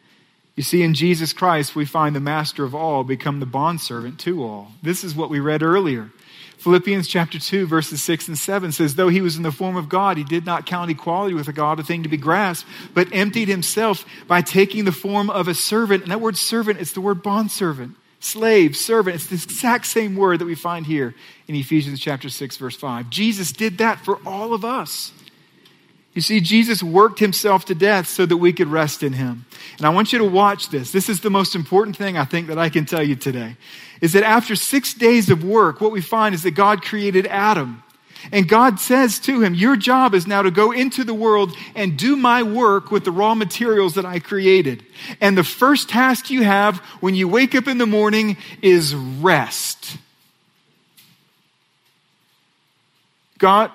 You 0.55 0.63
see, 0.63 0.83
in 0.83 0.95
Jesus 0.95 1.33
Christ, 1.33 1.75
we 1.75 1.87
find 1.87 2.15
the 2.15 2.21
master 2.21 2.65
of 2.65 2.75
all 2.75 3.05
become 3.05 3.41
the 3.41 3.47
bondservant 3.47 4.21
to 4.21 4.45
all. 4.45 4.73
This 4.83 5.03
is 5.03 5.15
what 5.15 5.31
we 5.31 5.41
read 5.41 5.63
earlier. 5.63 6.11
Philippians 6.59 7.09
chapter 7.09 7.41
2, 7.41 7.67
verses 7.67 8.03
6 8.05 8.29
and 8.29 8.39
7 8.39 8.71
says, 8.71 8.95
Though 8.95 9.09
he 9.09 9.21
was 9.21 9.37
in 9.37 9.43
the 9.43 9.51
form 9.51 9.77
of 9.77 9.89
God, 9.89 10.17
he 10.17 10.23
did 10.23 10.47
not 10.47 10.67
count 10.67 10.91
equality 10.91 11.35
with 11.35 11.53
God 11.53 11.81
a 11.81 11.83
thing 11.83 12.05
to 12.05 12.09
be 12.09 12.17
grasped, 12.17 12.69
but 12.95 13.09
emptied 13.13 13.49
himself 13.49 14.05
by 14.29 14.43
taking 14.43 14.85
the 14.85 14.93
form 14.93 15.29
of 15.29 15.49
a 15.49 15.55
servant. 15.55 16.05
And 16.05 16.13
that 16.13 16.21
word 16.21 16.37
servant, 16.37 16.81
it's 16.81 16.93
the 16.93 17.01
word 17.01 17.23
bondservant, 17.23 17.97
slave, 18.21 18.77
servant. 18.77 19.17
It's 19.17 19.27
the 19.27 19.35
exact 19.35 19.87
same 19.87 20.15
word 20.15 20.39
that 20.39 20.45
we 20.45 20.55
find 20.55 20.87
here 20.87 21.15
in 21.49 21.57
Ephesians 21.57 21.99
chapter 21.99 22.29
6, 22.29 22.59
verse 22.59 22.77
5. 22.77 23.11
Jesus 23.11 23.51
did 23.51 23.79
that 23.79 23.99
for 24.05 24.21
all 24.25 24.55
of 24.55 24.65
us. 24.65 25.13
You 26.15 26.21
see, 26.21 26.41
Jesus 26.41 26.83
worked 26.83 27.19
himself 27.19 27.65
to 27.67 27.75
death 27.75 28.07
so 28.07 28.27
that 28.27 28.37
we 28.37 28.53
could 28.53 28.69
rest 28.69 29.03
in 29.03 29.15
him. 29.15 29.47
And 29.79 29.87
I 29.87 29.91
want 29.91 30.13
you 30.13 30.19
to 30.19 30.25
watch 30.25 30.69
this. 30.69 30.93
This 30.93 31.09
is 31.09 31.21
the 31.21 31.31
most 31.31 31.55
important 31.55 31.97
thing 31.97 32.19
I 32.19 32.25
think 32.25 32.49
that 32.49 32.59
I 32.59 32.69
can 32.69 32.85
tell 32.85 33.03
you 33.03 33.17
today. 33.17 33.57
Is 34.03 34.13
that 34.13 34.23
after 34.23 34.55
six 34.55 34.93
days 34.93 35.31
of 35.31 35.43
work, 35.43 35.81
what 35.81 35.91
we 35.91 36.03
find 36.03 36.35
is 36.35 36.43
that 36.43 36.51
God 36.51 36.83
created 36.83 37.27
Adam. 37.27 37.83
And 38.31 38.49
God 38.49 38.79
says 38.79 39.19
to 39.21 39.41
him, 39.41 39.55
Your 39.55 39.75
job 39.77 40.15
is 40.15 40.27
now 40.27 40.43
to 40.43 40.51
go 40.51 40.71
into 40.71 41.03
the 41.03 41.15
world 41.15 41.57
and 41.75 41.97
do 41.97 42.15
my 42.15 42.43
work 42.43 42.91
with 42.91 43.05
the 43.05 43.11
raw 43.11 43.35
materials 43.35 43.95
that 43.95 44.05
I 44.05 44.19
created. 44.19 44.85
And 45.21 45.37
the 45.37 45.43
first 45.43 45.89
task 45.89 46.31
you 46.31 46.45
have 46.45 46.79
when 47.01 47.15
you 47.15 47.27
wake 47.27 47.55
up 47.55 47.67
in 47.67 47.79
the 47.79 47.87
morning 47.87 48.37
is 48.61 48.95
rest. 48.95 49.97
God, 53.39 53.73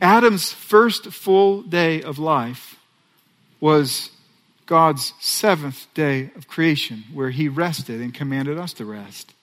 Adam's 0.00 0.52
first 0.52 1.06
full 1.06 1.62
day 1.62 2.02
of 2.02 2.18
life 2.18 2.76
was 3.60 4.10
God's 4.66 5.12
seventh 5.20 5.86
day 5.94 6.30
of 6.36 6.48
creation, 6.48 7.04
where 7.12 7.30
he 7.30 7.48
rested 7.48 8.00
and 8.00 8.14
commanded 8.14 8.58
us 8.58 8.72
to 8.74 8.84
rest. 8.84 9.34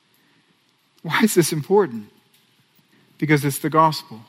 Why 1.03 1.21
is 1.21 1.35
this 1.35 1.53
important? 1.53 2.09
Because 3.17 3.45
it's 3.45 3.59
the 3.59 3.69
gospel. 3.69 4.21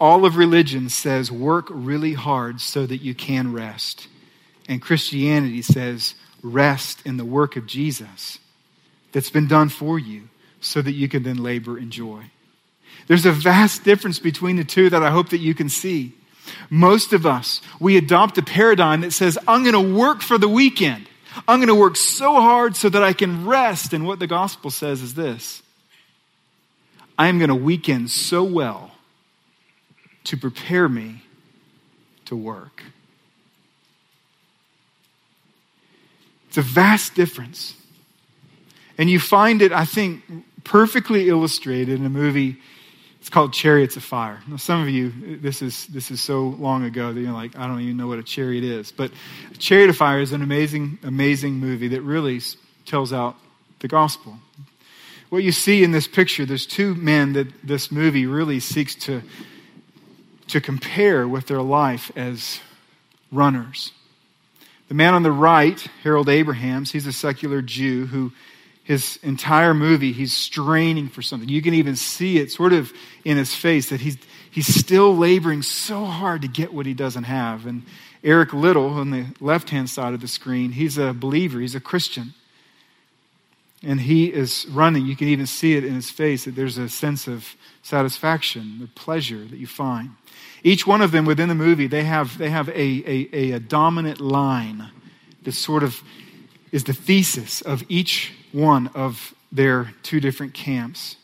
All 0.00 0.24
of 0.24 0.36
religion 0.36 0.88
says 0.88 1.30
work 1.30 1.68
really 1.70 2.14
hard 2.14 2.60
so 2.60 2.86
that 2.86 3.02
you 3.02 3.14
can 3.14 3.52
rest. 3.52 4.08
And 4.68 4.82
Christianity 4.82 5.62
says 5.62 6.14
rest 6.42 7.00
in 7.06 7.16
the 7.16 7.24
work 7.24 7.56
of 7.56 7.66
Jesus 7.66 8.38
that's 9.12 9.30
been 9.30 9.46
done 9.46 9.68
for 9.68 9.98
you 9.98 10.28
so 10.60 10.82
that 10.82 10.92
you 10.92 11.08
can 11.08 11.22
then 11.22 11.42
labor 11.42 11.78
in 11.78 11.90
joy. 11.90 12.30
There's 13.06 13.26
a 13.26 13.32
vast 13.32 13.84
difference 13.84 14.18
between 14.18 14.56
the 14.56 14.64
two 14.64 14.90
that 14.90 15.02
I 15.02 15.10
hope 15.10 15.30
that 15.30 15.38
you 15.38 15.54
can 15.54 15.68
see. 15.68 16.14
Most 16.70 17.12
of 17.12 17.26
us, 17.26 17.60
we 17.80 17.96
adopt 17.96 18.38
a 18.38 18.42
paradigm 18.42 19.02
that 19.02 19.12
says, 19.12 19.38
I'm 19.46 19.62
going 19.62 19.74
to 19.74 19.94
work 19.94 20.22
for 20.22 20.38
the 20.38 20.48
weekend. 20.48 21.08
I'm 21.48 21.58
going 21.58 21.68
to 21.68 21.74
work 21.74 21.96
so 21.96 22.34
hard 22.34 22.76
so 22.76 22.88
that 22.88 23.02
I 23.02 23.12
can 23.12 23.46
rest. 23.46 23.92
And 23.92 24.06
what 24.06 24.18
the 24.18 24.26
gospel 24.26 24.70
says 24.70 25.02
is 25.02 25.14
this 25.14 25.62
I 27.18 27.28
am 27.28 27.38
going 27.38 27.48
to 27.48 27.54
weekend 27.54 28.10
so 28.10 28.42
well 28.42 28.92
to 30.24 30.36
prepare 30.36 30.88
me 30.88 31.22
to 32.26 32.36
work. 32.36 32.82
It's 36.48 36.58
a 36.58 36.62
vast 36.62 37.14
difference. 37.14 37.74
And 38.98 39.08
you 39.08 39.18
find 39.18 39.62
it, 39.62 39.72
I 39.72 39.86
think, 39.86 40.22
perfectly 40.64 41.28
illustrated 41.28 41.98
in 41.98 42.04
a 42.04 42.10
movie. 42.10 42.58
It's 43.22 43.30
called 43.30 43.52
Chariots 43.52 43.94
of 43.94 44.02
Fire. 44.02 44.42
Now, 44.48 44.56
some 44.56 44.82
of 44.82 44.88
you, 44.88 45.38
this 45.38 45.62
is, 45.62 45.86
this 45.86 46.10
is 46.10 46.20
so 46.20 46.42
long 46.42 46.82
ago 46.82 47.12
that 47.12 47.20
you're 47.20 47.32
like, 47.32 47.56
I 47.56 47.68
don't 47.68 47.80
even 47.80 47.96
know 47.96 48.08
what 48.08 48.18
a 48.18 48.22
chariot 48.24 48.64
is. 48.64 48.90
But 48.90 49.12
Chariot 49.58 49.90
of 49.90 49.96
Fire 49.96 50.18
is 50.18 50.32
an 50.32 50.42
amazing, 50.42 50.98
amazing 51.04 51.54
movie 51.54 51.86
that 51.86 52.02
really 52.02 52.40
tells 52.84 53.12
out 53.12 53.36
the 53.78 53.86
gospel. 53.86 54.38
What 55.28 55.44
you 55.44 55.52
see 55.52 55.84
in 55.84 55.92
this 55.92 56.08
picture, 56.08 56.44
there's 56.44 56.66
two 56.66 56.96
men 56.96 57.34
that 57.34 57.46
this 57.62 57.92
movie 57.92 58.26
really 58.26 58.58
seeks 58.58 58.96
to 58.96 59.22
to 60.48 60.60
compare 60.60 61.28
with 61.28 61.46
their 61.46 61.62
life 61.62 62.10
as 62.16 62.58
runners. 63.30 63.92
The 64.88 64.94
man 64.94 65.14
on 65.14 65.22
the 65.22 65.30
right, 65.30 65.80
Harold 66.02 66.28
Abrahams, 66.28 66.90
he's 66.90 67.06
a 67.06 67.12
secular 67.12 67.62
Jew 67.62 68.06
who 68.06 68.32
his 68.84 69.18
entire 69.22 69.74
movie 69.74 70.12
he's 70.12 70.32
straining 70.32 71.08
for 71.08 71.22
something. 71.22 71.48
You 71.48 71.62
can 71.62 71.74
even 71.74 71.96
see 71.96 72.38
it 72.38 72.50
sort 72.50 72.72
of 72.72 72.92
in 73.24 73.36
his 73.36 73.54
face 73.54 73.90
that 73.90 74.00
he's 74.00 74.18
he's 74.50 74.72
still 74.72 75.16
laboring 75.16 75.62
so 75.62 76.04
hard 76.04 76.42
to 76.42 76.48
get 76.48 76.72
what 76.72 76.86
he 76.86 76.94
doesn't 76.94 77.24
have. 77.24 77.66
And 77.66 77.82
Eric 78.22 78.52
Liddell, 78.52 78.90
on 78.90 79.10
the 79.10 79.26
left-hand 79.40 79.90
side 79.90 80.14
of 80.14 80.20
the 80.20 80.28
screen, 80.28 80.72
he's 80.72 80.98
a 80.98 81.12
believer, 81.12 81.58
he's 81.58 81.74
a 81.74 81.80
Christian. 81.80 82.34
And 83.84 84.00
he 84.00 84.32
is 84.32 84.64
running. 84.70 85.06
You 85.06 85.16
can 85.16 85.26
even 85.26 85.46
see 85.46 85.74
it 85.74 85.84
in 85.84 85.94
his 85.94 86.08
face 86.08 86.44
that 86.44 86.54
there's 86.54 86.78
a 86.78 86.88
sense 86.88 87.26
of 87.26 87.56
satisfaction, 87.82 88.78
the 88.80 88.86
pleasure 88.86 89.44
that 89.44 89.58
you 89.58 89.66
find. 89.66 90.10
Each 90.62 90.86
one 90.86 91.00
of 91.02 91.10
them 91.10 91.24
within 91.24 91.48
the 91.48 91.56
movie, 91.56 91.88
they 91.88 92.04
have, 92.04 92.38
they 92.38 92.50
have 92.50 92.68
a, 92.68 92.72
a, 92.78 93.52
a, 93.54 93.58
dominant 93.58 94.20
line 94.20 94.88
that 95.42 95.52
sort 95.52 95.82
of 95.82 96.00
is 96.72 96.84
the 96.84 96.92
thesis 96.92 97.60
of 97.60 97.84
each 97.88 98.32
one 98.50 98.88
of 98.88 99.34
their 99.52 99.92
two 100.02 100.20
different 100.20 100.54
camps. 100.54 101.16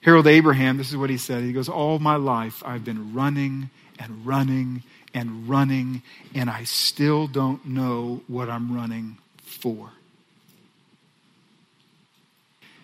Harold 0.00 0.26
Abraham, 0.26 0.76
this 0.78 0.90
is 0.90 0.96
what 0.96 1.10
he 1.10 1.18
said. 1.18 1.42
He 1.42 1.52
goes, 1.52 1.68
All 1.68 1.98
my 1.98 2.16
life 2.16 2.62
I've 2.64 2.84
been 2.84 3.12
running 3.12 3.70
and 3.98 4.24
running 4.26 4.82
and 5.12 5.48
running, 5.48 6.02
and 6.34 6.48
I 6.48 6.64
still 6.64 7.26
don't 7.26 7.64
know 7.66 8.22
what 8.26 8.48
I'm 8.48 8.74
running 8.74 9.18
for. 9.42 9.90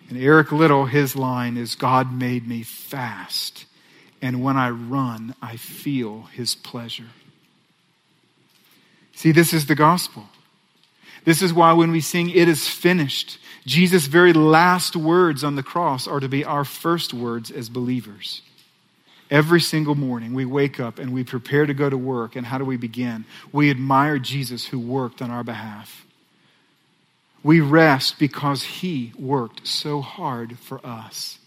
And 0.09 0.21
Eric 0.21 0.51
Liddell, 0.51 0.85
his 0.85 1.15
line 1.15 1.57
is 1.57 1.75
God 1.75 2.13
made 2.13 2.47
me 2.47 2.63
fast 2.63 3.65
and 4.21 4.43
when 4.43 4.55
I 4.55 4.69
run, 4.69 5.35
I 5.41 5.57
feel 5.57 6.23
his 6.33 6.53
pleasure. 6.53 7.09
See, 9.13 9.31
this 9.31 9.51
is 9.51 9.65
the 9.65 9.75
gospel. 9.75 10.29
This 11.23 11.41
is 11.41 11.53
why 11.53 11.73
when 11.73 11.91
we 11.91 12.01
sing, 12.01 12.29
It 12.29 12.47
is 12.47 12.67
finished, 12.67 13.39
Jesus' 13.65 14.07
very 14.07 14.33
last 14.33 14.95
words 14.95 15.43
on 15.43 15.55
the 15.55 15.63
cross 15.63 16.07
are 16.07 16.19
to 16.19 16.29
be 16.29 16.43
our 16.43 16.65
first 16.65 17.13
words 17.13 17.51
as 17.51 17.69
believers. 17.69 18.41
Every 19.29 19.61
single 19.61 19.95
morning, 19.95 20.33
we 20.33 20.45
wake 20.45 20.79
up 20.79 20.99
and 20.99 21.13
we 21.13 21.23
prepare 21.23 21.65
to 21.65 21.73
go 21.73 21.89
to 21.89 21.97
work. 21.97 22.35
And 22.35 22.45
how 22.45 22.57
do 22.57 22.65
we 22.65 22.75
begin? 22.75 23.23
We 23.51 23.69
admire 23.69 24.19
Jesus 24.19 24.65
who 24.65 24.79
worked 24.79 25.21
on 25.21 25.31
our 25.31 25.43
behalf. 25.43 26.05
We 27.43 27.61
rest 27.61 28.19
because 28.19 28.63
he 28.63 29.13
worked 29.17 29.65
so 29.65 30.01
hard 30.01 30.59
for 30.59 30.85
us. 30.85 31.39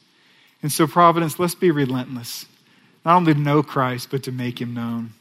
And 0.63 0.73
so, 0.73 0.87
Providence, 0.87 1.39
let's 1.39 1.55
be 1.55 1.71
relentless 1.71 2.47
not 3.05 3.17
only 3.17 3.35
to 3.35 3.41
know 3.41 3.63
Christ, 3.63 4.09
but 4.11 4.23
to 4.23 4.33
make 4.33 4.61
him 4.61 4.73
known. 4.73 5.13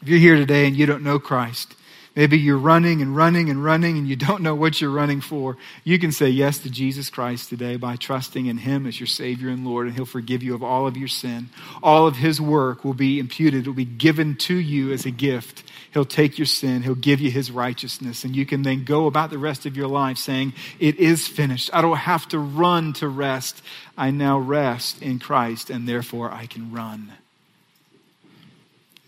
If 0.00 0.08
you're 0.08 0.20
here 0.20 0.36
today 0.36 0.66
and 0.66 0.76
you 0.76 0.86
don't 0.86 1.02
know 1.02 1.18
Christ, 1.18 1.74
maybe 2.16 2.38
you're 2.38 2.56
running 2.56 3.02
and 3.02 3.14
running 3.14 3.50
and 3.50 3.62
running 3.62 3.98
and 3.98 4.08
you 4.08 4.16
don't 4.16 4.42
know 4.42 4.54
what 4.54 4.80
you're 4.80 4.90
running 4.90 5.20
for, 5.20 5.56
you 5.84 5.98
can 5.98 6.10
say 6.10 6.28
yes 6.28 6.58
to 6.58 6.70
Jesus 6.70 7.10
Christ 7.10 7.50
today 7.50 7.76
by 7.76 7.96
trusting 7.96 8.46
in 8.46 8.56
him 8.56 8.86
as 8.86 8.98
your 8.98 9.06
Savior 9.06 9.50
and 9.50 9.66
Lord, 9.66 9.86
and 9.86 9.94
he'll 9.94 10.06
forgive 10.06 10.42
you 10.42 10.54
of 10.54 10.62
all 10.62 10.86
of 10.86 10.96
your 10.96 11.08
sin. 11.08 11.50
All 11.82 12.06
of 12.06 12.16
his 12.16 12.40
work 12.40 12.84
will 12.84 12.94
be 12.94 13.20
imputed, 13.20 13.66
it 13.66 13.66
will 13.68 13.74
be 13.74 13.84
given 13.84 14.34
to 14.36 14.56
you 14.56 14.92
as 14.92 15.04
a 15.04 15.10
gift. 15.10 15.62
He'll 15.92 16.06
take 16.06 16.38
your 16.38 16.46
sin, 16.46 16.82
he'll 16.82 16.94
give 16.94 17.20
you 17.20 17.30
his 17.30 17.50
righteousness, 17.50 18.24
and 18.24 18.34
you 18.34 18.46
can 18.46 18.62
then 18.62 18.84
go 18.84 19.06
about 19.06 19.30
the 19.30 19.38
rest 19.38 19.66
of 19.66 19.76
your 19.76 19.88
life 19.88 20.16
saying, 20.16 20.54
It 20.80 20.96
is 20.96 21.28
finished. 21.28 21.70
I 21.72 21.82
don't 21.82 21.96
have 21.96 22.26
to 22.28 22.38
run 22.38 22.94
to 22.94 23.08
rest. 23.08 23.62
I 23.96 24.10
now 24.10 24.38
rest 24.38 25.02
in 25.02 25.18
Christ, 25.18 25.70
and 25.70 25.88
therefore 25.88 26.32
I 26.32 26.46
can 26.46 26.72
run. 26.72 27.12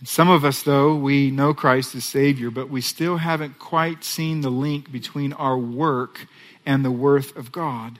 Some 0.04 0.30
of 0.30 0.44
us, 0.44 0.62
though, 0.62 0.94
we 0.94 1.30
know 1.30 1.52
Christ 1.52 1.94
as 1.96 2.04
Savior, 2.04 2.50
but 2.50 2.70
we 2.70 2.80
still 2.80 3.16
haven't 3.16 3.58
quite 3.58 4.04
seen 4.04 4.42
the 4.42 4.50
link 4.50 4.92
between 4.92 5.32
our 5.32 5.58
work 5.58 6.26
and 6.64 6.84
the 6.84 6.90
worth 6.90 7.36
of 7.36 7.50
God. 7.50 7.98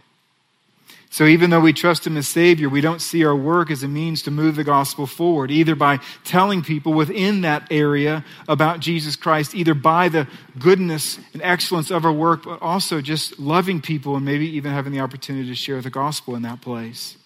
So 1.11 1.25
even 1.25 1.51
though 1.51 1.61
we 1.61 1.73
trust 1.73 2.07
Him 2.07 2.17
as 2.17 2.29
Savior, 2.29 2.69
we 2.69 2.83
don't 2.83 3.01
see 3.01 3.25
our 3.25 3.35
work 3.35 3.71
as 3.71 3.83
a 3.83 3.89
means 3.89 4.23
to 4.23 4.31
move 4.31 4.57
the 4.57 4.65
gospel 4.65 5.07
forward, 5.07 5.51
either 5.51 5.75
by 5.75 6.01
telling 6.23 6.63
people 6.63 6.93
within 6.93 7.41
that 7.41 7.67
area 7.71 8.25
about 8.47 8.81
Jesus 8.81 9.17
Christ, 9.17 9.55
either 9.55 9.75
by 9.75 10.11
the 10.11 10.29
goodness 10.59 11.19
and 11.33 11.43
excellence 11.43 11.91
of 11.91 12.05
our 12.05 12.13
work, 12.13 12.45
but 12.45 12.61
also 12.61 13.01
just 13.01 13.39
loving 13.39 13.81
people 13.81 14.17
and 14.17 14.25
maybe 14.25 14.49
even 14.51 14.71
having 14.71 14.93
the 14.93 15.01
opportunity 15.01 15.49
to 15.49 15.55
share 15.55 15.81
the 15.81 15.91
gospel 15.91 16.37
in 16.37 16.43
that 16.43 16.61
place. 16.61 17.17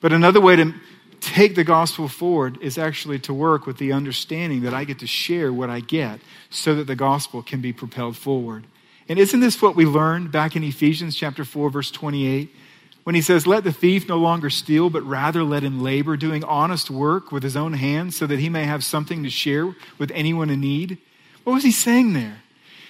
But 0.00 0.12
another 0.12 0.40
way 0.40 0.56
to 0.56 0.74
take 1.20 1.54
the 1.54 1.64
gospel 1.64 2.08
forward 2.08 2.58
is 2.60 2.78
actually 2.78 3.18
to 3.20 3.34
work 3.34 3.66
with 3.66 3.78
the 3.78 3.92
understanding 3.92 4.62
that 4.62 4.74
I 4.74 4.84
get 4.84 4.98
to 5.00 5.06
share 5.06 5.52
what 5.52 5.70
I 5.70 5.80
get 5.80 6.20
so 6.50 6.74
that 6.74 6.86
the 6.86 6.96
gospel 6.96 7.42
can 7.42 7.60
be 7.60 7.72
propelled 7.72 8.16
forward. 8.16 8.64
And 9.08 9.18
isn't 9.18 9.40
this 9.40 9.60
what 9.60 9.76
we 9.76 9.86
learned 9.86 10.32
back 10.32 10.56
in 10.56 10.62
Ephesians 10.62 11.16
chapter 11.16 11.44
4 11.44 11.70
verse 11.70 11.90
28 11.90 12.54
when 13.04 13.14
he 13.14 13.22
says 13.22 13.46
let 13.46 13.64
the 13.64 13.72
thief 13.72 14.08
no 14.08 14.18
longer 14.18 14.50
steal 14.50 14.88
but 14.88 15.02
rather 15.02 15.42
let 15.42 15.62
him 15.62 15.82
labor 15.82 16.16
doing 16.16 16.44
honest 16.44 16.90
work 16.90 17.32
with 17.32 17.42
his 17.42 17.56
own 17.56 17.72
hands 17.72 18.16
so 18.16 18.26
that 18.26 18.38
he 18.38 18.48
may 18.48 18.64
have 18.64 18.84
something 18.84 19.22
to 19.22 19.30
share 19.30 19.74
with 19.98 20.10
anyone 20.12 20.50
in 20.50 20.60
need? 20.60 20.98
What 21.44 21.54
was 21.54 21.64
he 21.64 21.72
saying 21.72 22.12
there? 22.12 22.42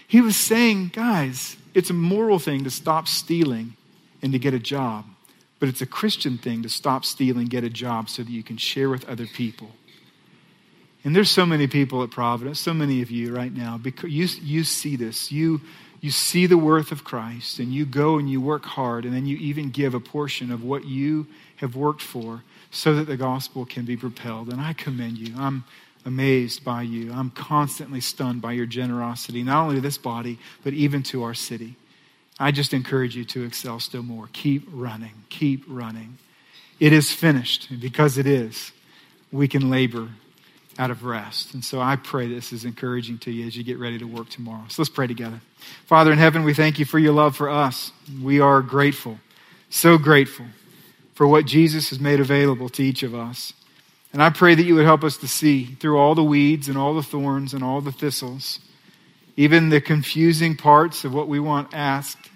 He 0.07 0.21
was 0.21 0.37
saying, 0.37 0.89
guys, 0.89 1.57
it's 1.73 1.91
a 1.91 1.95
moral 1.95 2.39
thing 2.39 2.65
to 2.65 2.71
stop 2.71 3.07
stealing 3.07 3.77
and 4.23 4.33
to 4.33 4.39
get 4.39 4.55
a 4.55 4.59
job. 4.59 5.05
But 5.61 5.69
it's 5.69 5.83
a 5.83 5.87
Christian 5.87 6.39
thing 6.39 6.63
to 6.63 6.69
stop 6.69 7.05
stealing, 7.05 7.47
get 7.47 7.63
a 7.63 7.71
job 7.71 8.09
so 8.09 8.23
that 8.23 8.31
you 8.31 8.43
can 8.43 8.57
share 8.57 8.89
with 8.89 9.09
other 9.09 9.27
people. 9.27 9.71
And 11.05 11.15
there's 11.15 11.31
so 11.31 11.47
many 11.47 11.67
people 11.67 12.03
at 12.03 12.11
Providence, 12.11 12.61
so 12.61 12.75
many 12.75 13.01
of 13.03 13.11
you 13.11 13.35
right 13.35 13.55
now, 13.55 13.79
because 13.79 14.11
you, 14.11 14.27
you 14.43 14.65
see 14.65 14.97
this. 14.97 15.31
You, 15.31 15.61
you 16.01 16.11
see 16.11 16.47
the 16.47 16.59
worth 16.59 16.93
of 16.93 17.05
Christ, 17.05 17.59
and 17.59 17.73
you 17.73 17.87
go 17.87 18.19
and 18.19 18.29
you 18.29 18.41
work 18.41 18.65
hard, 18.65 19.05
and 19.05 19.15
then 19.15 19.27
you 19.27 19.37
even 19.37 19.71
give 19.71 19.95
a 19.95 20.01
portion 20.01 20.51
of 20.51 20.65
what 20.65 20.85
you 20.87 21.27
have 21.57 21.77
worked 21.77 22.03
for 22.03 22.43
so 22.71 22.95
that 22.95 23.07
the 23.07 23.17
gospel 23.17 23.65
can 23.65 23.85
be 23.85 23.97
propelled. 23.97 24.51
And 24.51 24.61
I 24.61 24.73
commend 24.73 25.19
you. 25.19 25.35
I'm 25.39 25.65
amazed 26.05 26.65
by 26.65 26.83
you. 26.83 27.13
I'm 27.13 27.31
constantly 27.31 28.01
stunned 28.01 28.41
by 28.41 28.53
your 28.53 28.67
generosity, 28.67 29.43
not 29.43 29.63
only 29.65 29.75
to 29.77 29.81
this 29.81 29.99
body, 29.99 30.39
but 30.65 30.73
even 30.73 31.03
to 31.05 31.23
our 31.23 31.35
city. 31.35 31.77
I 32.41 32.51
just 32.51 32.73
encourage 32.73 33.15
you 33.15 33.25
to 33.27 33.45
excel 33.45 33.79
still 33.81 34.03
more. 34.03 34.29
Keep 34.33 34.67
running. 34.73 35.13
Keep 35.29 35.65
running. 35.69 36.17
It 36.81 36.95
is 36.95 37.13
finished 37.13 37.71
And 37.71 37.81
because 37.81 38.17
it 38.17 38.27
is. 38.27 38.73
we 39.31 39.47
can 39.47 39.69
labor 39.71 40.09
out 40.79 40.91
of 40.91 41.05
rest. 41.05 41.53
And 41.53 41.63
so 41.63 41.81
I 41.81 41.97
pray 41.97 42.27
this 42.27 42.53
is 42.53 42.65
encouraging 42.65 43.19
to 43.19 43.31
you 43.31 43.47
as 43.47 43.55
you 43.57 43.63
get 43.63 43.79
ready 43.79 43.99
to 43.99 44.07
work 44.07 44.31
tomorrow. 44.31 44.65
So 44.69 44.81
let's 44.81 44.89
pray 44.89 45.07
together. 45.07 45.43
Father 45.85 46.11
in 46.11 46.17
heaven, 46.19 46.43
we 46.43 46.55
thank 46.55 46.79
you 46.79 46.87
for 46.87 46.99
your 46.99 47.13
love 47.13 47.37
for 47.37 47.51
us. 47.51 47.93
We 48.23 48.41
are 48.41 48.63
grateful, 48.63 49.19
so 49.69 49.99
grateful 49.99 50.47
for 51.15 51.27
what 51.27 51.45
Jesus 51.45 51.91
has 51.91 52.01
made 52.01 52.19
available 52.21 52.71
to 52.71 52.83
each 52.83 53.03
of 53.03 53.15
us. 53.15 53.53
And 54.15 54.23
I 54.23 54.31
pray 54.31 54.55
that 54.55 54.63
you 54.63 54.75
would 54.77 54.87
help 54.87 55.05
us 55.05 55.19
to 55.19 55.29
see 55.29 55.67
through 55.75 55.99
all 55.99 56.15
the 56.15 56.25
weeds 56.25 56.69
and 56.69 56.79
all 56.79 56.95
the 56.95 57.03
thorns 57.03 57.53
and 57.53 57.63
all 57.63 57.83
the 57.83 57.93
thistles, 57.93 58.59
even 59.37 59.69
the 59.69 59.83
confusing 59.83 60.57
parts 60.57 61.05
of 61.05 61.13
what 61.13 61.29
we 61.29 61.39
want 61.39 61.75
asked 61.75 62.30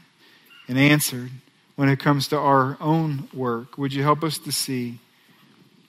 and 0.68 0.78
answered 0.78 1.30
when 1.76 1.88
it 1.88 1.98
comes 1.98 2.28
to 2.28 2.38
our 2.38 2.76
own 2.80 3.28
work. 3.32 3.76
Would 3.78 3.92
you 3.92 4.02
help 4.02 4.22
us 4.22 4.38
to 4.38 4.52
see, 4.52 4.98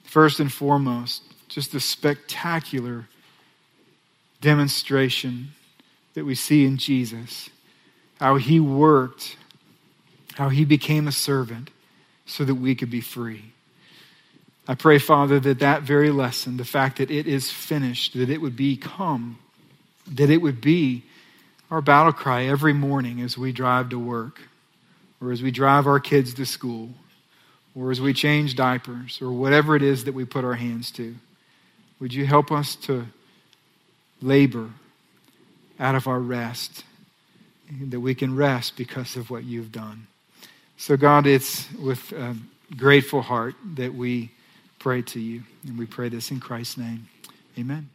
first 0.03 0.39
and 0.39 0.51
foremost, 0.51 1.23
just 1.47 1.71
the 1.71 1.79
spectacular 1.79 3.07
demonstration 4.41 5.49
that 6.13 6.25
we 6.25 6.35
see 6.35 6.65
in 6.65 6.77
Jesus, 6.77 7.49
how 8.19 8.35
he 8.35 8.59
worked, 8.59 9.37
how 10.35 10.49
he 10.49 10.65
became 10.65 11.07
a 11.07 11.11
servant 11.11 11.69
so 12.25 12.43
that 12.43 12.55
we 12.55 12.75
could 12.75 12.89
be 12.89 13.01
free. 13.01 13.53
I 14.67 14.73
pray, 14.75 14.97
Father, 14.97 15.39
that 15.41 15.59
that 15.59 15.83
very 15.83 16.09
lesson, 16.09 16.57
the 16.57 16.65
fact 16.65 16.97
that 16.97 17.11
it 17.11 17.27
is 17.27 17.51
finished, 17.51 18.13
that 18.13 18.29
it 18.29 18.41
would 18.41 18.55
become, 18.55 19.37
that 20.07 20.29
it 20.29 20.37
would 20.37 20.59
be 20.59 21.03
our 21.69 21.81
battle 21.81 22.13
cry 22.13 22.45
every 22.45 22.73
morning 22.73 23.21
as 23.21 23.37
we 23.37 23.51
drive 23.51 23.89
to 23.89 23.99
work, 23.99 24.41
or 25.21 25.31
as 25.31 25.41
we 25.41 25.51
drive 25.51 25.87
our 25.87 25.99
kids 25.99 26.33
to 26.35 26.45
school, 26.45 26.89
or 27.75 27.91
as 27.91 27.99
we 27.99 28.13
change 28.13 28.55
diapers, 28.55 29.21
or 29.21 29.31
whatever 29.31 29.75
it 29.75 29.83
is 29.83 30.05
that 30.05 30.13
we 30.13 30.25
put 30.25 30.45
our 30.45 30.53
hands 30.53 30.91
to. 30.91 31.15
Would 31.99 32.13
you 32.13 32.25
help 32.25 32.51
us 32.51 32.75
to 32.87 33.07
labor 34.21 34.69
out 35.79 35.95
of 35.95 36.07
our 36.07 36.19
rest, 36.19 36.83
that 37.81 37.99
we 37.99 38.15
can 38.15 38.35
rest 38.35 38.77
because 38.77 39.15
of 39.15 39.29
what 39.29 39.43
you've 39.43 39.71
done? 39.71 40.07
So, 40.77 40.97
God, 40.97 41.25
it's 41.25 41.71
with 41.73 42.11
a 42.11 42.35
grateful 42.75 43.21
heart 43.21 43.55
that 43.75 43.93
we 43.93 44.31
pray 44.79 45.01
to 45.01 45.19
you. 45.19 45.43
And 45.67 45.77
we 45.77 45.85
pray 45.85 46.09
this 46.09 46.31
in 46.31 46.39
Christ's 46.39 46.77
name. 46.77 47.07
Amen. 47.57 47.89